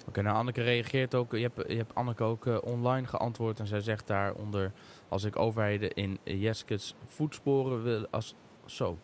Oké, 0.07 0.21
nou 0.21 0.35
Anneke 0.35 0.61
reageert 0.61 1.15
ook. 1.15 1.31
Je 1.31 1.49
hebt, 1.53 1.71
je 1.71 1.77
hebt 1.77 1.95
Anneke 1.95 2.23
ook 2.23 2.63
online 2.65 3.07
geantwoord 3.07 3.59
en 3.59 3.67
zij 3.67 3.81
zegt 3.81 4.07
daaronder: 4.07 4.71
als 5.09 5.23
ik 5.23 5.35
overheden 5.35 5.93
in 5.93 6.19
Jeskes 6.23 6.95
voetsporen 7.05 7.83
wil, 7.83 8.07
als 8.09 8.35
zo. 8.65 8.97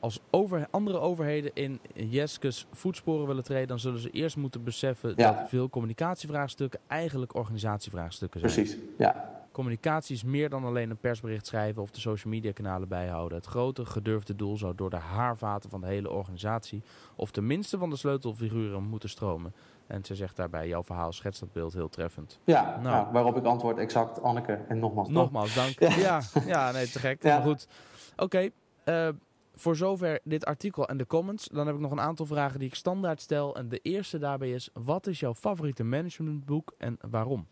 Als 0.00 0.20
over, 0.30 0.66
andere 0.70 0.98
overheden 0.98 1.50
in 1.54 1.80
Jeskes 1.94 2.66
voetsporen 2.72 3.26
willen 3.26 3.44
treden, 3.44 3.68
dan 3.68 3.78
zullen 3.78 4.00
ze 4.00 4.10
eerst 4.10 4.36
moeten 4.36 4.64
beseffen 4.64 5.12
ja. 5.16 5.32
dat 5.32 5.48
veel 5.48 5.70
communicatievraagstukken 5.70 6.80
eigenlijk 6.86 7.34
organisatievraagstukken 7.34 8.40
zijn. 8.40 8.52
Precies, 8.52 8.78
ja. 8.98 9.42
Communicatie 9.54 10.14
is 10.14 10.24
meer 10.24 10.48
dan 10.48 10.64
alleen 10.64 10.90
een 10.90 10.96
persbericht 10.96 11.46
schrijven 11.46 11.82
of 11.82 11.90
de 11.90 12.00
social 12.00 12.32
media 12.32 12.52
kanalen 12.52 12.88
bijhouden. 12.88 13.38
Het 13.38 13.46
grote 13.46 13.84
gedurfde 13.86 14.36
doel 14.36 14.56
zou 14.56 14.74
door 14.74 14.90
de 14.90 14.96
haarvaten 14.96 15.70
van 15.70 15.80
de 15.80 15.86
hele 15.86 16.10
organisatie 16.10 16.82
of 17.16 17.30
tenminste 17.30 17.78
van 17.78 17.90
de 17.90 17.96
sleutelfiguren 17.96 18.82
moeten 18.82 19.08
stromen. 19.08 19.54
En 19.86 20.04
ze 20.04 20.14
zegt 20.14 20.36
daarbij, 20.36 20.68
jouw 20.68 20.82
verhaal 20.82 21.12
schetst 21.12 21.40
dat 21.40 21.52
beeld 21.52 21.72
heel 21.72 21.88
treffend. 21.88 22.40
Ja, 22.44 22.80
nou. 22.82 23.12
waarop 23.12 23.36
ik 23.36 23.44
antwoord 23.44 23.78
exact 23.78 24.22
Anneke 24.22 24.60
en 24.68 24.78
nogmaals 24.78 25.08
dank. 25.08 25.18
Nogmaals 25.18 25.54
dank. 25.54 25.78
Ja, 26.04 26.20
ja, 26.46 26.70
nee, 26.70 26.90
te 26.90 26.98
gek. 26.98 27.22
Ja. 27.22 27.34
Maar 27.34 27.46
goed. 27.46 27.68
Oké, 28.16 28.48
uh, 28.84 29.08
voor 29.54 29.76
zover 29.76 30.20
dit 30.24 30.44
artikel 30.44 30.88
en 30.88 30.96
de 30.96 31.06
comments. 31.06 31.48
Dan 31.48 31.66
heb 31.66 31.74
ik 31.74 31.80
nog 31.80 31.90
een 31.90 32.00
aantal 32.00 32.26
vragen 32.26 32.58
die 32.58 32.68
ik 32.68 32.74
standaard 32.74 33.20
stel. 33.20 33.56
En 33.56 33.68
de 33.68 33.78
eerste 33.78 34.18
daarbij 34.18 34.50
is, 34.50 34.70
wat 34.72 35.06
is 35.06 35.20
jouw 35.20 35.34
favoriete 35.34 35.84
managementboek 35.84 36.74
en 36.78 36.98
waarom? 37.10 37.46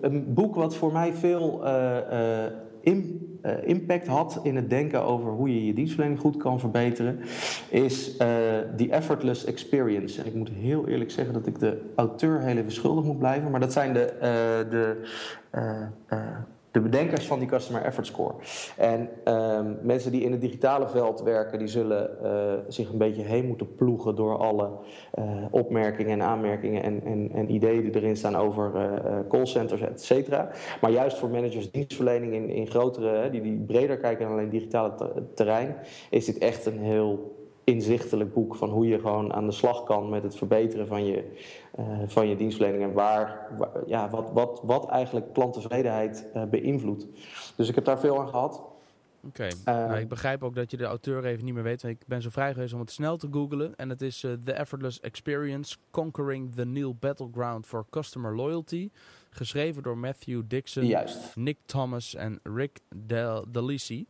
een 0.00 0.34
boek 0.34 0.54
wat 0.54 0.76
voor 0.76 0.92
mij 0.92 1.14
veel 1.14 1.66
uh, 1.66 2.46
uh, 2.96 3.52
impact 3.62 4.06
had 4.06 4.40
in 4.42 4.56
het 4.56 4.70
denken 4.70 5.02
over 5.02 5.30
hoe 5.30 5.54
je 5.54 5.66
je 5.66 5.72
dienstverlening 5.72 6.20
goed 6.20 6.36
kan 6.36 6.60
verbeteren, 6.60 7.18
is 7.68 8.16
The 8.76 8.88
Effortless 8.90 9.44
Experience. 9.44 10.20
En 10.20 10.26
ik 10.26 10.34
moet 10.34 10.50
heel 10.50 10.88
eerlijk 10.88 11.10
zeggen 11.10 11.34
dat 11.34 11.46
ik 11.46 11.58
de 11.58 11.80
auteur 11.96 12.40
heel 12.40 12.56
even 12.56 12.72
schuldig 12.72 13.04
moet 13.04 13.18
blijven, 13.18 13.50
maar 13.50 13.60
dat 13.60 13.72
zijn 13.72 13.92
de, 13.92 14.14
de 14.70 15.00
de 16.70 16.80
bedenkers 16.80 17.26
van 17.26 17.38
die 17.38 17.48
Customer 17.48 17.82
Effort 17.82 18.06
Score. 18.06 18.34
En 18.76 19.08
um, 19.34 19.78
mensen 19.82 20.12
die 20.12 20.22
in 20.22 20.32
het 20.32 20.40
digitale 20.40 20.88
veld 20.88 21.22
werken, 21.22 21.58
die 21.58 21.68
zullen 21.68 22.10
uh, 22.22 22.52
zich 22.68 22.90
een 22.90 22.98
beetje 22.98 23.22
heen 23.22 23.46
moeten 23.46 23.74
ploegen 23.74 24.16
door 24.16 24.38
alle 24.38 24.70
uh, 25.18 25.24
opmerkingen 25.50 26.12
en 26.12 26.22
aanmerkingen 26.22 26.82
en, 26.82 27.04
en, 27.04 27.30
en, 27.34 27.52
ideeën 27.52 27.82
die 27.82 27.94
erin 27.94 28.16
staan 28.16 28.36
over 28.36 28.72
uh, 28.74 29.18
callcenters, 29.28 29.80
et 29.80 30.02
cetera. 30.02 30.50
Maar 30.80 30.90
juist 30.90 31.18
voor 31.18 31.28
managers 31.28 31.70
dienstverlening 31.70 32.32
in, 32.32 32.48
in 32.48 32.66
grotere, 32.66 33.30
die, 33.30 33.40
die 33.40 33.64
breder 33.66 33.96
kijken 33.96 34.24
dan 34.24 34.32
alleen 34.32 34.50
digitale 34.50 35.12
terrein, 35.34 35.76
is 36.10 36.24
dit 36.24 36.38
echt 36.38 36.66
een 36.66 36.78
heel 36.78 37.37
inzichtelijk 37.68 38.32
boek 38.32 38.56
van 38.56 38.70
hoe 38.70 38.86
je 38.86 38.98
gewoon 38.98 39.32
aan 39.32 39.46
de 39.46 39.52
slag 39.52 39.82
kan 39.82 40.08
met 40.08 40.22
het 40.22 40.36
verbeteren 40.36 40.86
van 40.86 41.04
je, 41.04 41.32
uh, 41.78 42.02
van 42.06 42.28
je 42.28 42.36
dienstverlening 42.36 42.82
en 42.82 42.92
waar, 42.92 43.48
ja, 43.86 44.10
wat, 44.10 44.30
wat, 44.32 44.60
wat 44.62 44.88
eigenlijk 44.88 45.32
klanttevredenheid 45.32 46.26
uh, 46.34 46.44
beïnvloedt. 46.44 47.06
Dus 47.56 47.68
ik 47.68 47.74
heb 47.74 47.84
daar 47.84 47.98
veel 47.98 48.20
aan 48.20 48.28
gehad. 48.28 48.62
Oké, 49.24 49.48
okay. 49.64 49.80
uh, 49.82 49.88
nou, 49.88 50.00
ik 50.00 50.08
begrijp 50.08 50.42
ook 50.42 50.54
dat 50.54 50.70
je 50.70 50.76
de 50.76 50.84
auteur 50.84 51.24
even 51.24 51.44
niet 51.44 51.54
meer 51.54 51.62
weet. 51.62 51.82
Want 51.82 51.94
ik 51.94 52.06
ben 52.06 52.22
zo 52.22 52.30
vrij 52.30 52.52
geweest 52.52 52.74
om 52.74 52.80
het 52.80 52.90
snel 52.90 53.16
te 53.16 53.28
googlen. 53.30 53.76
En 53.76 53.88
het 53.88 54.02
is 54.02 54.20
The 54.44 54.52
Effortless 54.52 55.00
Experience 55.00 55.76
Conquering 55.90 56.54
the 56.54 56.64
New 56.64 56.92
Battleground 56.98 57.66
for 57.66 57.84
Customer 57.90 58.36
Loyalty. 58.36 58.90
Geschreven 59.30 59.82
door 59.82 59.98
Matthew 59.98 60.42
Dixon, 60.46 60.86
Juist. 60.86 61.36
Nick 61.36 61.58
Thomas 61.66 62.14
en 62.14 62.40
Rick 62.42 62.80
Del 62.94 63.44
Delisi. 63.50 64.06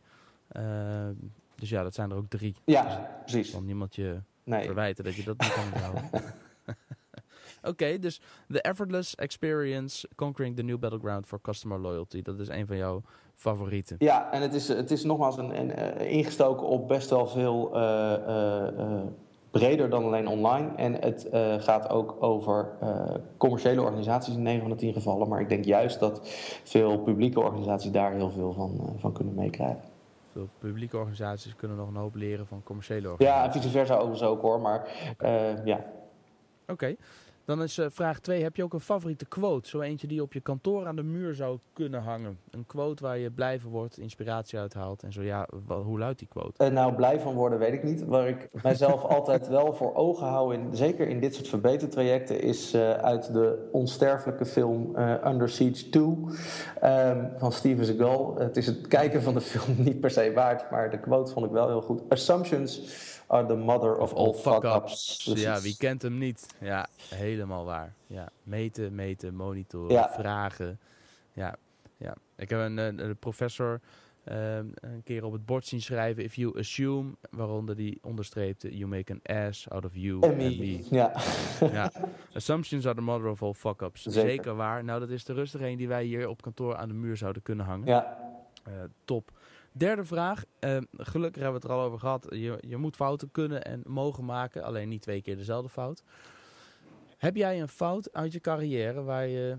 Dus 1.59 1.69
ja, 1.69 1.83
dat 1.83 1.93
zijn 1.93 2.11
er 2.11 2.17
ook 2.17 2.29
drie. 2.29 2.55
Ja, 2.65 3.09
precies. 3.21 3.51
Kan 3.51 3.65
niemand 3.65 3.95
je 3.95 4.19
verwijten 4.45 5.03
dat 5.03 5.15
je 5.15 5.23
dat 5.23 5.39
niet 5.39 5.53
kan 5.53 5.63
onthouden. 5.63 6.09
Oké, 7.71 7.99
dus 7.99 8.21
the 8.47 8.61
effortless 8.61 9.15
experience 9.15 10.07
conquering 10.15 10.55
the 10.55 10.63
new 10.63 10.79
battleground 10.79 11.25
for 11.25 11.41
customer 11.41 11.79
loyalty. 11.79 12.21
Dat 12.21 12.39
is 12.39 12.47
een 12.47 12.67
van 12.67 12.77
jouw 12.77 13.01
favorieten. 13.35 13.95
Ja, 13.99 14.31
en 14.31 14.41
het 14.41 14.53
is, 14.53 14.67
het 14.67 14.91
is 14.91 15.03
nogmaals 15.03 15.37
een, 15.37 15.59
een, 15.59 16.01
uh, 16.01 16.11
ingestoken 16.11 16.67
op 16.67 16.87
best 16.87 17.09
wel 17.09 17.27
veel 17.27 17.77
uh, 17.77 19.01
breder 19.51 19.89
dan 19.89 20.03
alleen 20.03 20.27
online. 20.27 20.75
En 20.75 20.93
het 20.93 21.27
gaat 21.63 21.89
ook 21.89 22.15
over 22.19 22.71
commerciële 23.37 23.81
organisaties 23.81 24.33
in 24.33 24.41
9 24.41 24.61
van 24.61 24.69
de 24.69 24.75
10 24.75 24.93
gevallen. 24.93 25.27
Maar 25.27 25.41
ik 25.41 25.49
denk 25.49 25.65
juist 25.65 25.99
dat 25.99 26.19
veel 26.63 26.99
publieke 26.99 27.39
organisaties 27.39 27.91
daar 27.91 28.13
heel 28.13 28.29
veel 28.29 28.53
van, 28.53 28.95
van 28.97 29.13
kunnen 29.13 29.33
meekrijgen. 29.33 29.81
Veel 30.31 30.49
publieke 30.59 30.97
organisaties 30.97 31.55
kunnen 31.55 31.77
nog 31.77 31.87
een 31.87 31.95
hoop 31.95 32.15
leren 32.15 32.47
van 32.47 32.63
commerciële 32.63 33.09
organisaties. 33.09 33.43
Ja, 33.43 33.45
en 33.45 33.61
vice 33.61 33.69
versa 33.69 33.93
overigens 33.95 34.23
ook 34.23 34.41
hoor. 34.41 34.61
Maar 34.61 34.87
ja. 35.65 35.85
Oké. 36.67 36.95
Dan 37.49 37.63
is 37.63 37.77
uh, 37.77 37.85
vraag 37.89 38.19
2. 38.19 38.43
Heb 38.43 38.55
je 38.55 38.63
ook 38.63 38.73
een 38.73 38.79
favoriete 38.79 39.25
quote? 39.25 39.69
Zo 39.69 39.81
eentje 39.81 40.07
die 40.07 40.15
je 40.15 40.21
op 40.21 40.33
je 40.33 40.39
kantoor 40.39 40.87
aan 40.87 40.95
de 40.95 41.03
muur 41.03 41.35
zou 41.35 41.59
kunnen 41.73 42.01
hangen. 42.01 42.39
Een 42.51 42.65
quote 42.65 43.03
waar 43.03 43.17
je 43.17 43.31
blij 43.31 43.59
van 43.59 43.71
wordt, 43.71 43.97
inspiratie 43.97 44.59
uithaalt. 44.59 45.03
En 45.03 45.13
zo 45.13 45.21
ja, 45.21 45.47
hoe 45.67 45.99
luidt 45.99 46.19
die 46.19 46.27
quote? 46.27 46.65
Uh, 46.65 46.71
nou, 46.71 46.93
blij 46.93 47.19
van 47.19 47.33
worden 47.33 47.59
weet 47.59 47.73
ik 47.73 47.83
niet. 47.83 48.05
Waar 48.05 48.27
ik 48.27 48.49
mijzelf 48.63 49.03
altijd 49.15 49.47
wel 49.47 49.73
voor 49.73 49.95
ogen 49.95 50.27
hou, 50.27 50.53
in, 50.53 50.75
zeker 50.75 51.07
in 51.07 51.19
dit 51.19 51.35
soort 51.35 51.47
verbetertrajecten, 51.47 52.41
is 52.41 52.73
uh, 52.73 52.91
uit 52.91 53.33
de 53.33 53.69
onsterfelijke 53.71 54.45
film 54.45 54.95
Under 55.25 55.49
Siege 55.49 55.89
2 55.89 56.03
um, 56.03 57.31
van 57.37 57.51
Steven 57.51 57.85
Seagal. 57.85 58.35
Het 58.37 58.57
is 58.57 58.65
het 58.65 58.87
kijken 58.87 59.21
van 59.21 59.33
de 59.33 59.41
film 59.41 59.75
niet 59.87 59.99
per 59.99 60.11
se 60.11 60.31
waard, 60.33 60.71
maar 60.71 60.91
de 60.91 60.99
quote 60.99 61.31
vond 61.31 61.45
ik 61.45 61.51
wel 61.51 61.67
heel 61.67 61.81
goed. 61.81 62.01
Assumptions 62.09 62.81
are 63.29 63.45
the 63.45 63.55
mother 63.55 63.97
of, 63.97 64.13
all 64.13 64.33
fuck-ups. 64.33 65.23
Ja, 65.23 65.61
wie 65.61 65.77
kent 65.77 66.01
hem 66.01 66.17
niet? 66.17 66.47
Ja, 66.59 66.87
helemaal 67.15 67.65
waar. 67.65 67.93
Ja, 68.07 68.29
meten, 68.43 68.95
meten, 68.95 69.35
monitoren, 69.35 70.09
vragen. 70.09 70.79
Ja, 71.33 71.55
ja. 71.97 72.15
Ik 72.35 72.49
heb 72.49 72.59
een, 72.59 72.77
een 72.77 73.17
professor 73.17 73.81
um, 74.25 74.71
een 74.75 75.03
keer 75.03 75.23
op 75.23 75.31
het 75.31 75.45
bord 75.45 75.65
zien 75.65 75.81
schrijven... 75.81 76.23
If 76.23 76.35
you 76.35 76.57
assume, 76.57 77.11
waaronder 77.29 77.75
die 77.75 77.99
onderstreepte... 78.01 78.77
You 78.77 78.89
make 78.89 79.11
an 79.13 79.47
ass 79.47 79.69
out 79.69 79.85
of 79.85 79.91
you 79.95 80.21
and 80.21 80.37
me. 80.37 80.85
Ja. 80.89 81.11
ja. 81.71 81.91
Assumptions 82.33 82.85
are 82.85 82.95
the 82.95 83.01
mother 83.01 83.27
of 83.27 83.43
all 83.43 83.53
fuck-ups. 83.53 84.01
Zeker. 84.01 84.29
Zeker. 84.29 84.55
waar. 84.55 84.83
Nou, 84.83 84.99
dat 84.99 85.09
is 85.09 85.23
de 85.23 85.33
rustige 85.33 85.67
een 85.67 85.77
die 85.77 85.87
wij 85.87 86.03
hier 86.03 86.27
op 86.27 86.41
kantoor 86.41 86.75
aan 86.75 86.87
de 86.87 86.93
muur 86.93 87.17
zouden 87.17 87.41
kunnen 87.41 87.65
hangen. 87.65 87.87
Ja. 87.87 88.17
Uh, 88.67 88.73
top. 89.05 89.31
Derde 89.71 90.03
vraag. 90.03 90.43
Uh, 90.59 90.77
gelukkig 90.91 91.41
hebben 91.41 91.61
we 91.61 91.67
het 91.67 91.75
er 91.75 91.79
al 91.79 91.85
over 91.85 91.99
gehad. 91.99 92.27
Je, 92.29 92.57
je 92.67 92.77
moet 92.77 92.95
fouten 92.95 93.31
kunnen 93.31 93.63
en 93.63 93.83
mogen 93.85 94.25
maken. 94.25 94.63
Alleen 94.63 94.89
niet 94.89 95.01
twee 95.01 95.21
keer 95.21 95.37
dezelfde 95.37 95.69
fout. 95.69 96.03
Heb 97.17 97.35
jij 97.35 97.61
een 97.61 97.67
fout 97.67 98.13
uit 98.13 98.31
je 98.31 98.39
carrière 98.39 99.03
waar 99.03 99.27
je 99.27 99.57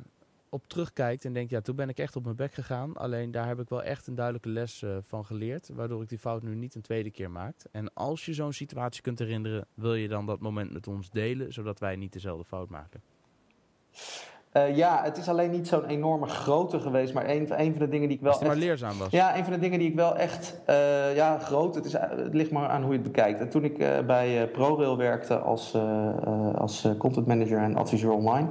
op 0.49 0.67
terugkijkt 0.67 1.25
en 1.25 1.33
denkt... 1.33 1.51
ja, 1.51 1.61
toen 1.61 1.77
ben 1.77 1.89
ik 1.89 1.99
echt 1.99 2.17
op 2.17 2.25
mijn 2.25 2.37
bek 2.37 2.53
gegaan. 2.53 2.97
Alleen 2.97 3.31
daar 3.31 3.47
heb 3.47 3.61
ik 3.61 3.69
wel 3.69 3.83
echt 3.83 4.07
een 4.07 4.15
duidelijke 4.15 4.49
les 4.49 4.83
uh, 4.83 4.97
van 5.03 5.25
geleerd... 5.25 5.69
waardoor 5.69 6.03
ik 6.03 6.09
die 6.09 6.19
fout 6.19 6.43
nu 6.43 6.55
niet 6.55 6.75
een 6.75 6.83
tweede 6.83 7.11
keer 7.11 7.31
maak. 7.31 7.55
En 7.71 7.95
als 7.95 8.25
je 8.25 8.35
zo'n 8.35 8.53
situatie 8.53 9.03
kunt 9.03 9.19
herinneren... 9.19 9.67
wil 9.75 9.95
je 9.95 10.09
dan 10.09 10.27
dat 10.27 10.41
moment 10.41 10.73
met 10.73 10.87
ons 10.87 11.11
delen... 11.11 11.53
zodat 11.53 11.79
wij 11.79 11.97
niet 11.97 12.13
dezelfde 12.13 12.45
fout 12.45 12.69
maken? 12.69 13.03
Uh, 14.57 14.77
ja, 14.77 15.01
het 15.03 15.17
is 15.17 15.29
alleen 15.29 15.51
niet 15.51 15.69
zo'n 15.69 15.85
enorme 15.85 16.27
grootte 16.27 16.81
geweest, 16.81 17.15
maar 17.15 17.29
een, 17.29 17.61
een 17.61 17.71
van 17.71 17.79
de 17.79 17.89
dingen 17.89 18.09
die 18.09 18.17
ik 18.17 18.23
wel. 18.23 18.33
Als 18.33 18.41
het 18.41 18.49
maar 18.49 18.59
leerzaam 18.59 18.99
was. 18.99 19.11
Ja, 19.11 19.37
een 19.37 19.45
van 19.45 19.53
de 19.53 19.59
dingen 19.59 19.79
die 19.79 19.89
ik 19.89 19.95
wel 19.95 20.17
echt. 20.17 20.61
Uh, 20.67 21.17
ja, 21.17 21.39
groot. 21.39 21.75
Het, 21.75 21.85
is, 21.85 21.93
het 21.93 22.35
ligt 22.35 22.51
maar 22.51 22.69
aan 22.69 22.83
hoe 22.83 22.93
je 22.93 22.99
het 22.99 23.13
bekijkt. 23.13 23.41
En 23.41 23.49
toen 23.49 23.65
ik 23.65 23.79
uh, 23.79 23.89
bij 24.07 24.49
ProRail 24.49 24.97
werkte 24.97 25.39
als, 25.39 25.77
als 26.57 26.89
content 26.99 27.27
manager 27.27 27.59
en 27.59 27.77
adviseur 27.77 28.13
online, 28.13 28.49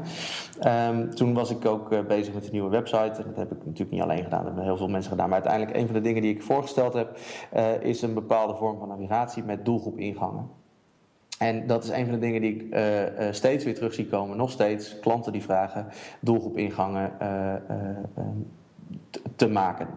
um, 0.90 1.16
toen 1.16 1.34
was 1.34 1.52
ik 1.52 1.66
ook 1.66 2.08
bezig 2.08 2.34
met 2.34 2.46
een 2.46 2.52
nieuwe 2.52 2.70
website. 2.70 2.98
En 2.98 3.24
dat 3.26 3.36
heb 3.36 3.52
ik 3.52 3.66
natuurlijk 3.66 3.92
niet 3.92 4.02
alleen 4.02 4.24
gedaan, 4.24 4.40
dat 4.40 4.48
hebben 4.48 4.64
heel 4.64 4.78
veel 4.78 4.88
mensen 4.88 5.12
gedaan. 5.12 5.30
Maar 5.30 5.42
uiteindelijk, 5.42 5.78
een 5.78 5.86
van 5.86 5.96
de 5.96 6.02
dingen 6.02 6.22
die 6.22 6.34
ik 6.34 6.44
voorgesteld 6.44 6.94
heb, 6.94 7.18
is 7.82 8.02
een 8.02 8.14
bepaalde 8.14 8.56
vorm 8.56 8.80
van 8.80 8.88
navigatie 8.88 9.44
met 9.44 9.66
doelgroep 9.66 9.98
ingangen. 9.98 10.59
En 11.40 11.68
dat 11.68 11.84
is 11.84 11.90
een 11.90 12.06
van 12.06 12.14
de 12.14 12.20
dingen 12.20 12.42
die 12.42 12.56
ik 12.56 12.76
uh, 12.76 13.02
uh, 13.02 13.28
steeds 13.32 13.64
weer 13.64 13.76
terug 13.76 13.94
zie 13.94 14.08
komen. 14.08 14.38
Nog 14.38 14.52
steeds 14.52 15.00
klanten 15.00 15.32
die 15.32 15.44
vragen 15.44 15.88
doelgroep 16.20 16.58
ingangen 16.58 17.12
uh, 17.22 17.54
te 19.36 19.48
maken. 19.48 19.88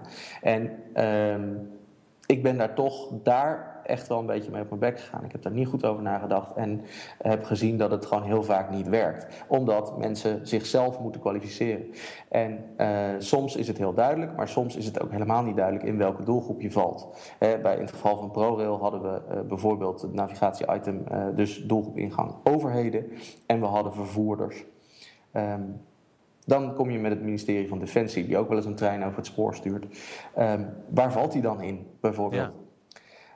En 0.42 0.70
ehm, 0.92 1.48
ik 2.26 2.42
ben 2.42 2.56
daar 2.58 2.74
toch 2.74 3.08
daar 3.22 3.71
echt 3.84 4.08
wel 4.08 4.18
een 4.18 4.26
beetje 4.26 4.50
mee 4.50 4.62
op 4.62 4.68
mijn 4.68 4.80
bek 4.80 5.00
gegaan. 5.00 5.24
Ik 5.24 5.32
heb 5.32 5.42
daar 5.42 5.52
niet 5.52 5.68
goed 5.68 5.84
over 5.84 6.02
nagedacht 6.02 6.54
en 6.54 6.80
heb 7.18 7.44
gezien 7.44 7.78
dat 7.78 7.90
het 7.90 8.06
gewoon 8.06 8.22
heel 8.22 8.42
vaak 8.42 8.70
niet 8.70 8.88
werkt. 8.88 9.44
Omdat 9.48 9.98
mensen 9.98 10.46
zichzelf 10.46 11.00
moeten 11.00 11.20
kwalificeren. 11.20 11.86
En 12.28 12.64
uh, 12.76 13.08
soms 13.18 13.56
is 13.56 13.68
het 13.68 13.78
heel 13.78 13.94
duidelijk, 13.94 14.36
maar 14.36 14.48
soms 14.48 14.76
is 14.76 14.86
het 14.86 15.02
ook 15.02 15.10
helemaal 15.10 15.42
niet 15.42 15.56
duidelijk 15.56 15.84
in 15.86 15.98
welke 15.98 16.24
doelgroep 16.24 16.60
je 16.60 16.70
valt. 16.70 17.08
bij, 17.38 17.74
in 17.74 17.80
het 17.80 17.92
geval 17.92 18.16
van 18.16 18.30
ProRail 18.30 18.78
hadden 18.78 19.02
we 19.02 19.20
uh, 19.34 19.40
bijvoorbeeld 19.40 20.02
het 20.02 20.12
navigatie-item, 20.12 21.04
uh, 21.12 21.24
dus 21.34 21.62
doelgroep 21.62 21.96
ingang 21.96 22.34
overheden. 22.44 23.04
En 23.46 23.60
we 23.60 23.66
hadden 23.66 23.92
vervoerders. 23.92 24.64
Um, 25.32 25.80
dan 26.44 26.74
kom 26.74 26.90
je 26.90 26.98
met 26.98 27.12
het 27.12 27.22
ministerie 27.22 27.68
van 27.68 27.78
Defensie, 27.78 28.26
die 28.26 28.38
ook 28.38 28.48
wel 28.48 28.56
eens 28.56 28.66
een 28.66 28.74
trein 28.74 29.04
over 29.04 29.16
het 29.16 29.26
spoor 29.26 29.54
stuurt. 29.54 29.86
Um, 30.38 30.68
waar 30.88 31.12
valt 31.12 31.32
die 31.32 31.42
dan 31.42 31.62
in, 31.62 31.86
bijvoorbeeld? 32.00 32.52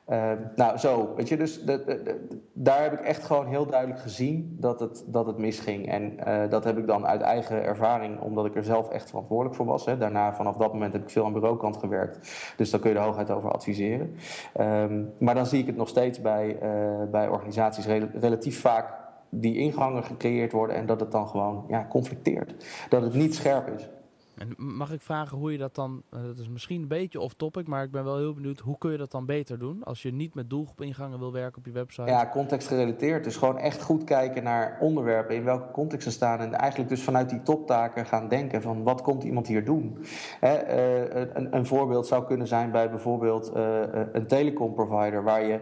Uh, 0.08 0.32
nou, 0.56 0.78
zo, 0.78 1.14
weet 1.16 1.28
je, 1.28 1.36
dus 1.36 1.64
de, 1.64 1.84
de, 1.84 2.02
de, 2.02 2.40
daar 2.52 2.82
heb 2.82 2.92
ik 2.92 3.00
echt 3.00 3.24
gewoon 3.24 3.46
heel 3.46 3.66
duidelijk 3.66 4.00
gezien 4.00 4.56
dat 4.60 4.80
het, 4.80 5.04
dat 5.06 5.26
het 5.26 5.38
misging. 5.38 5.88
En 5.88 6.16
uh, 6.28 6.50
dat 6.50 6.64
heb 6.64 6.78
ik 6.78 6.86
dan 6.86 7.06
uit 7.06 7.20
eigen 7.20 7.64
ervaring, 7.64 8.20
omdat 8.20 8.46
ik 8.46 8.56
er 8.56 8.64
zelf 8.64 8.90
echt 8.90 9.08
verantwoordelijk 9.08 9.56
voor 9.56 9.66
was. 9.66 9.86
Hè. 9.86 9.98
Daarna, 9.98 10.34
vanaf 10.34 10.56
dat 10.56 10.72
moment, 10.72 10.92
heb 10.92 11.02
ik 11.02 11.10
veel 11.10 11.24
aan 11.24 11.32
bureaukant 11.32 11.76
gewerkt. 11.76 12.30
Dus 12.56 12.70
daar 12.70 12.80
kun 12.80 12.90
je 12.90 12.96
er 12.96 13.02
hooguit 13.02 13.30
over 13.30 13.52
adviseren. 13.52 14.14
Um, 14.60 15.12
maar 15.18 15.34
dan 15.34 15.46
zie 15.46 15.60
ik 15.60 15.66
het 15.66 15.76
nog 15.76 15.88
steeds 15.88 16.20
bij, 16.20 16.58
uh, 16.62 17.10
bij 17.10 17.28
organisaties 17.28 17.86
rel 17.86 18.08
relatief 18.20 18.60
vaak 18.60 18.94
die 19.28 19.56
ingangen 19.56 20.04
gecreëerd 20.04 20.52
worden 20.52 20.76
en 20.76 20.86
dat 20.86 21.00
het 21.00 21.12
dan 21.12 21.28
gewoon 21.28 21.64
ja, 21.68 21.86
conflicteert. 21.88 22.54
Dat 22.88 23.02
het 23.02 23.14
niet 23.14 23.34
scherp 23.34 23.68
is. 23.68 23.88
En 24.36 24.54
mag 24.56 24.92
ik 24.92 25.02
vragen 25.02 25.38
hoe 25.38 25.52
je 25.52 25.58
dat 25.58 25.74
dan, 25.74 26.02
uh, 26.14 26.22
dat 26.22 26.38
is 26.38 26.48
misschien 26.48 26.82
een 26.82 26.88
beetje 26.88 27.20
off-topic, 27.20 27.66
maar 27.66 27.84
ik 27.84 27.90
ben 27.90 28.04
wel 28.04 28.16
heel 28.16 28.34
benieuwd, 28.34 28.58
hoe 28.58 28.78
kun 28.78 28.92
je 28.92 28.98
dat 28.98 29.10
dan 29.10 29.26
beter 29.26 29.58
doen 29.58 29.84
als 29.84 30.02
je 30.02 30.12
niet 30.12 30.34
met 30.34 30.50
doelgroepingangen 30.50 31.18
wil 31.18 31.32
werken 31.32 31.58
op 31.58 31.66
je 31.66 31.72
website? 31.72 32.10
Ja, 32.10 32.28
contextgerelateerd. 32.28 33.24
Dus 33.24 33.36
gewoon 33.36 33.58
echt 33.58 33.82
goed 33.82 34.04
kijken 34.04 34.42
naar 34.42 34.76
onderwerpen, 34.80 35.36
in 35.36 35.44
welke 35.44 35.70
context 35.70 36.04
ze 36.04 36.12
staan 36.12 36.38
en 36.40 36.52
eigenlijk 36.52 36.90
dus 36.90 37.02
vanuit 37.02 37.30
die 37.30 37.42
toptaken 37.42 38.06
gaan 38.06 38.28
denken 38.28 38.62
van 38.62 38.82
wat 38.82 39.02
komt 39.02 39.24
iemand 39.24 39.46
hier 39.46 39.64
doen? 39.64 39.98
Hè, 40.40 40.76
uh, 41.14 41.30
een, 41.34 41.56
een, 41.56 41.66
voorbeeld 41.66 42.06
zou 42.06 42.24
kunnen 42.24 42.46
zijn 42.46 42.70
bij 42.70 42.90
bijvoorbeeld 42.90 43.56
uh, 43.56 43.80
een 44.12 44.26
telecomprovider 44.26 45.22
waar 45.22 45.44
je, 45.44 45.60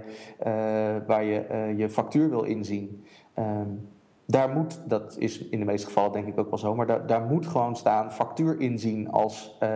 waar 1.07 1.25
je 1.25 1.75
je 1.77 1.89
factuur 1.89 2.31
wil 2.31 2.43
inzien. 2.43 3.05
Um, 3.39 3.94
daar 4.27 4.49
moet, 4.49 4.81
dat 4.89 5.17
is 5.19 5.39
in 5.39 5.59
de 5.59 5.65
meeste 5.65 5.87
gevallen 5.87 6.13
denk 6.13 6.27
ik 6.27 6.39
ook 6.39 6.49
wel 6.51 6.59
zo, 6.59 6.75
maar 6.75 6.87
daar, 6.87 7.07
daar 7.07 7.21
moet 7.21 7.47
gewoon 7.47 7.77
staan 7.77 8.13
factuur 8.13 8.61
inzien 8.61 9.11
als 9.11 9.57
uh, 9.63 9.69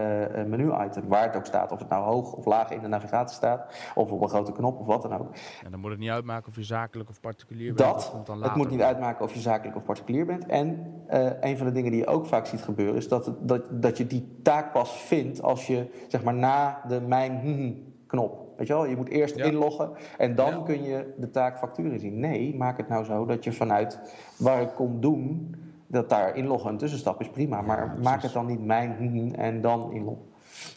menu-item. 0.47 1.09
Waar 1.09 1.23
het 1.23 1.37
ook 1.37 1.47
staat, 1.47 1.73
of 1.73 1.79
het 1.79 1.89
nou 1.89 2.05
hoog 2.05 2.33
of 2.33 2.45
laag 2.45 2.71
in 2.71 2.81
de 2.81 2.89
navigatie 2.89 3.37
staat, 3.37 3.75
of 3.95 4.11
op 4.11 4.23
een 4.23 4.29
grote 4.29 4.53
knop 4.53 4.81
of 4.81 4.87
wat 4.87 5.03
dan 5.03 5.13
ook. 5.13 5.35
En 5.65 5.71
dan 5.71 5.81
moet 5.81 5.91
het 5.91 5.99
niet 5.99 6.11
uitmaken 6.11 6.49
of 6.49 6.57
je 6.57 6.65
zakelijk 6.65 7.09
of 7.09 7.21
particulier 7.21 7.75
bent. 7.75 7.79
Dat, 7.79 8.11
komt 8.11 8.27
dan 8.27 8.39
later. 8.39 8.53
het 8.53 8.63
moet 8.63 8.71
niet 8.71 8.83
uitmaken 8.83 9.25
of 9.25 9.35
je 9.35 9.41
zakelijk 9.41 9.77
of 9.77 9.85
particulier 9.85 10.27
bent. 10.27 10.47
En 10.47 10.95
uh, 11.11 11.31
een 11.41 11.57
van 11.57 11.67
de 11.67 11.73
dingen 11.73 11.91
die 11.91 12.01
je 12.01 12.07
ook 12.07 12.27
vaak 12.27 12.47
ziet 12.47 12.63
gebeuren, 12.63 12.97
is 12.97 13.09
dat, 13.09 13.27
het, 13.27 13.49
dat, 13.49 13.83
dat 13.83 13.97
je 13.97 14.07
die 14.07 14.39
taak 14.43 14.73
pas 14.73 14.91
vindt 14.91 15.43
als 15.43 15.67
je 15.67 16.05
zeg 16.09 16.23
maar 16.23 16.35
na 16.35 16.81
de 16.89 17.01
mijn 17.01 17.87
knop 18.07 18.48
Weet 18.59 18.67
je 18.67 18.73
wel, 18.73 18.87
je 18.87 18.97
moet 18.97 19.09
eerst 19.09 19.37
inloggen 19.37 19.91
en 20.17 20.35
dan 20.35 20.51
ja. 20.51 20.63
kun 20.65 20.83
je 20.83 21.15
de 21.17 21.31
taak 21.31 21.59
facturen 21.59 22.01
zien. 22.01 22.21
Nee, 22.21 22.57
maak 22.57 22.77
het 22.77 22.89
nou 22.89 23.05
zo 23.05 23.27
dat 23.27 23.45
je 23.45 23.53
vanuit 23.53 24.01
waar 24.37 24.63
ik 24.63 24.75
kom 24.75 25.01
doen, 25.01 25.55
dat 25.87 26.09
daar 26.09 26.37
inloggen 26.37 26.71
een 26.71 26.79
tussenstap 26.79 27.21
is 27.21 27.29
prima. 27.29 27.61
Maar 27.61 27.95
ja, 27.95 28.03
maak 28.03 28.23
het 28.23 28.33
dan 28.33 28.47
niet 28.47 28.65
mijn 28.65 29.35
en 29.35 29.61
dan 29.61 29.93
inloggen. 29.93 30.27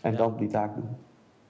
En 0.02 0.16
dan 0.16 0.38
die 0.38 0.48
taak 0.48 0.76
doen. 0.76 0.90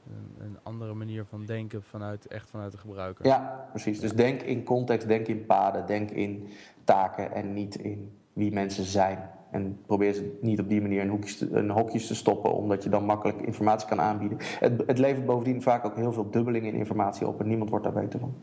Een, 0.08 0.46
een, 0.46 0.58
andere 0.64 0.94
manier 0.94 1.26
van 1.26 1.46
denken 1.46 1.84
vanuit, 1.84 2.28
echt 2.28 2.50
vanuit 2.50 2.72
de 2.72 2.78
gebruiker. 2.78 3.26
Ja, 3.26 3.68
precies. 3.70 4.00
Dus 4.00 4.14
denk 4.14 4.42
in 4.42 4.64
context, 4.64 5.08
denk 5.08 5.28
in 5.28 5.46
paden, 5.46 5.86
denk 5.86 6.12
in 6.12 6.48
taken 6.84 7.32
en 7.32 7.54
niet 7.54 7.76
in 7.76 8.18
wie 8.34 8.54
mensen 8.54 8.84
zijn. 8.84 9.30
En 9.52 9.80
probeer 9.86 10.14
ze 10.14 10.38
niet 10.42 10.60
op 10.60 10.70
die 10.70 10.82
manier 10.82 11.02
in, 11.02 11.10
hoekjes 11.10 11.38
te, 11.38 11.50
in 11.50 11.70
hokjes 11.70 12.08
te 12.08 12.16
stoppen, 12.16 12.54
omdat 12.54 12.84
je 12.84 12.90
dan 12.90 13.06
makkelijk 13.06 13.42
informatie 13.42 13.88
kan 13.88 14.02
aanbieden. 14.02 14.38
Het, 14.42 14.84
het 14.88 14.98
levert 14.98 15.26
bovendien 15.26 15.62
vaak 15.62 15.86
ook 15.86 15.96
heel 15.96 16.14
veel 16.14 16.30
dubbeling 16.30 16.66
in 16.66 16.74
informatie 16.74 17.28
op 17.28 17.40
en 17.40 17.48
niemand 17.48 17.70
wordt 17.70 17.86
daar 17.86 17.94
beter 17.94 18.20
van. 18.20 18.36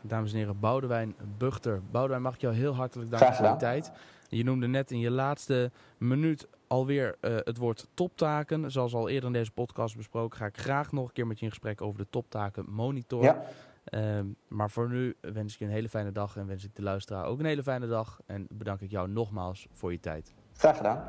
Dames 0.00 0.32
en 0.32 0.38
heren, 0.38 0.60
Boudewijn 0.60 1.14
Buchter. 1.38 1.80
Boudewijn, 1.90 2.22
mag 2.22 2.34
ik 2.34 2.40
jou 2.40 2.54
heel 2.54 2.74
hartelijk 2.74 3.10
danken 3.10 3.34
voor 3.34 3.46
je 3.46 3.56
tijd. 3.56 3.92
Je 4.28 4.44
noemde 4.44 4.66
net 4.66 4.90
in 4.90 4.98
je 4.98 5.10
laatste 5.10 5.70
minuut 5.98 6.48
alweer 6.66 7.16
uh, 7.20 7.36
het 7.36 7.56
woord 7.56 7.88
toptaken. 7.94 8.70
Zoals 8.70 8.94
al 8.94 9.08
eerder 9.08 9.26
in 9.26 9.32
deze 9.32 9.50
podcast 9.50 9.96
besproken, 9.96 10.38
ga 10.38 10.46
ik 10.46 10.58
graag 10.58 10.92
nog 10.92 11.06
een 11.06 11.12
keer 11.12 11.26
met 11.26 11.38
je 11.38 11.44
in 11.44 11.50
gesprek 11.50 11.80
over 11.80 11.98
de 11.98 12.06
toptaken 12.10 12.64
monitor. 12.68 13.22
Ja. 13.22 13.42
Ehm, 13.84 14.26
maar 14.48 14.70
voor 14.70 14.88
nu 14.88 15.16
wens 15.20 15.52
ik 15.52 15.58
je 15.58 15.64
een 15.64 15.70
hele 15.70 15.88
fijne 15.88 16.12
dag 16.12 16.36
en 16.36 16.46
wens 16.46 16.64
ik 16.64 16.74
de 16.74 16.82
luisteraar 16.82 17.24
ook 17.24 17.38
een 17.38 17.44
hele 17.44 17.62
fijne 17.62 17.86
dag. 17.86 18.20
En 18.26 18.46
bedank 18.50 18.80
ik 18.80 18.90
jou 18.90 19.08
nogmaals 19.08 19.66
voor 19.72 19.92
je 19.92 20.00
tijd. 20.00 20.34
Graag 20.52 20.76
gedaan. 20.76 21.04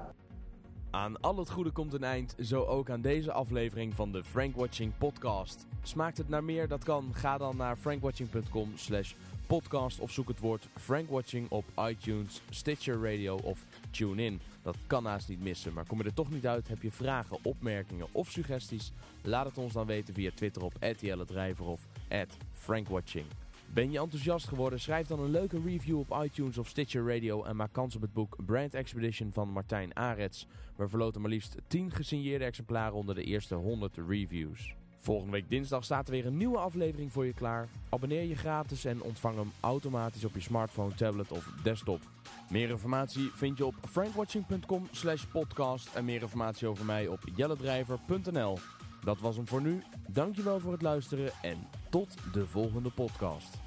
Aan 0.89 1.21
al 1.21 1.37
het 1.37 1.49
goede 1.49 1.71
komt 1.71 1.93
een 1.93 2.03
eind, 2.03 2.35
zo 2.39 2.63
ook 2.63 2.89
aan 2.89 3.01
deze 3.01 3.31
aflevering 3.31 3.95
van 3.95 4.11
de 4.11 4.23
Frank 4.23 4.55
Watching 4.55 4.97
podcast. 4.97 5.65
Smaakt 5.81 6.17
het 6.17 6.29
naar 6.29 6.43
meer? 6.43 6.67
Dat 6.67 6.83
kan. 6.83 7.13
Ga 7.13 7.37
dan 7.37 7.57
naar 7.57 7.75
frankwatching.com 7.75 8.71
slash 8.75 9.13
podcast 9.47 9.99
of 9.99 10.11
zoek 10.11 10.27
het 10.27 10.39
woord 10.39 10.67
Frank 10.75 11.09
Watching 11.09 11.49
op 11.49 11.65
iTunes, 11.89 12.41
Stitcher 12.49 12.95
Radio 12.95 13.35
of 13.35 13.65
TuneIn. 13.91 14.41
Dat 14.61 14.77
kan 14.87 15.05
haast 15.05 15.29
niet 15.29 15.43
missen, 15.43 15.73
maar 15.73 15.85
kom 15.85 15.97
je 15.97 16.03
er 16.03 16.13
toch 16.13 16.29
niet 16.31 16.47
uit, 16.47 16.67
heb 16.67 16.81
je 16.81 16.91
vragen, 16.91 17.37
opmerkingen 17.43 18.07
of 18.11 18.29
suggesties? 18.29 18.91
Laat 19.21 19.45
het 19.45 19.57
ons 19.57 19.73
dan 19.73 19.85
weten 19.85 20.13
via 20.13 20.31
Twitter 20.35 20.63
op 20.63 20.73
@jelle 20.99 21.25
of 21.59 21.87
@frankwatching. 22.51 23.25
Ben 23.73 23.91
je 23.91 23.99
enthousiast 23.99 24.47
geworden? 24.47 24.79
Schrijf 24.79 25.07
dan 25.07 25.19
een 25.19 25.31
leuke 25.31 25.61
review 25.65 25.99
op 25.99 26.19
iTunes 26.23 26.57
of 26.57 26.67
Stitcher 26.67 27.07
Radio 27.13 27.43
en 27.43 27.55
maak 27.55 27.73
kans 27.73 27.95
op 27.95 28.01
het 28.01 28.13
boek 28.13 28.35
Brand 28.45 28.73
Expedition 28.73 29.31
van 29.33 29.49
Martijn 29.49 29.95
Arets. 29.95 30.47
We 30.75 30.87
verloten 30.87 31.21
maar 31.21 31.29
liefst 31.29 31.55
10 31.67 31.91
gesigneerde 31.91 32.45
exemplaren 32.45 32.93
onder 32.93 33.15
de 33.15 33.23
eerste 33.23 33.55
100 33.55 33.97
reviews. 34.07 34.75
Volgende 35.03 35.31
week 35.31 35.49
dinsdag 35.49 35.83
staat 35.83 36.05
er 36.05 36.13
weer 36.13 36.25
een 36.25 36.37
nieuwe 36.37 36.57
aflevering 36.57 37.11
voor 37.11 37.25
je 37.25 37.33
klaar. 37.33 37.67
Abonneer 37.89 38.23
je 38.23 38.35
gratis 38.35 38.85
en 38.85 39.01
ontvang 39.01 39.35
hem 39.35 39.51
automatisch 39.59 40.25
op 40.25 40.33
je 40.33 40.41
smartphone, 40.41 40.93
tablet 40.95 41.31
of 41.31 41.51
desktop. 41.63 41.99
Meer 42.49 42.69
informatie 42.69 43.31
vind 43.33 43.57
je 43.57 43.65
op 43.65 43.75
frankwatching.com 43.89 44.87
slash 44.91 45.25
podcast 45.25 45.95
en 45.95 46.05
meer 46.05 46.21
informatie 46.21 46.67
over 46.67 46.85
mij 46.85 47.07
op 47.07 47.19
jellendrijver.nl. 47.35 48.57
Dat 49.03 49.19
was 49.19 49.35
hem 49.35 49.47
voor 49.47 49.61
nu. 49.61 49.83
Dankjewel 50.07 50.59
voor 50.59 50.71
het 50.71 50.81
luisteren 50.81 51.31
en 51.41 51.57
tot 51.89 52.17
de 52.33 52.47
volgende 52.47 52.89
podcast. 52.89 53.57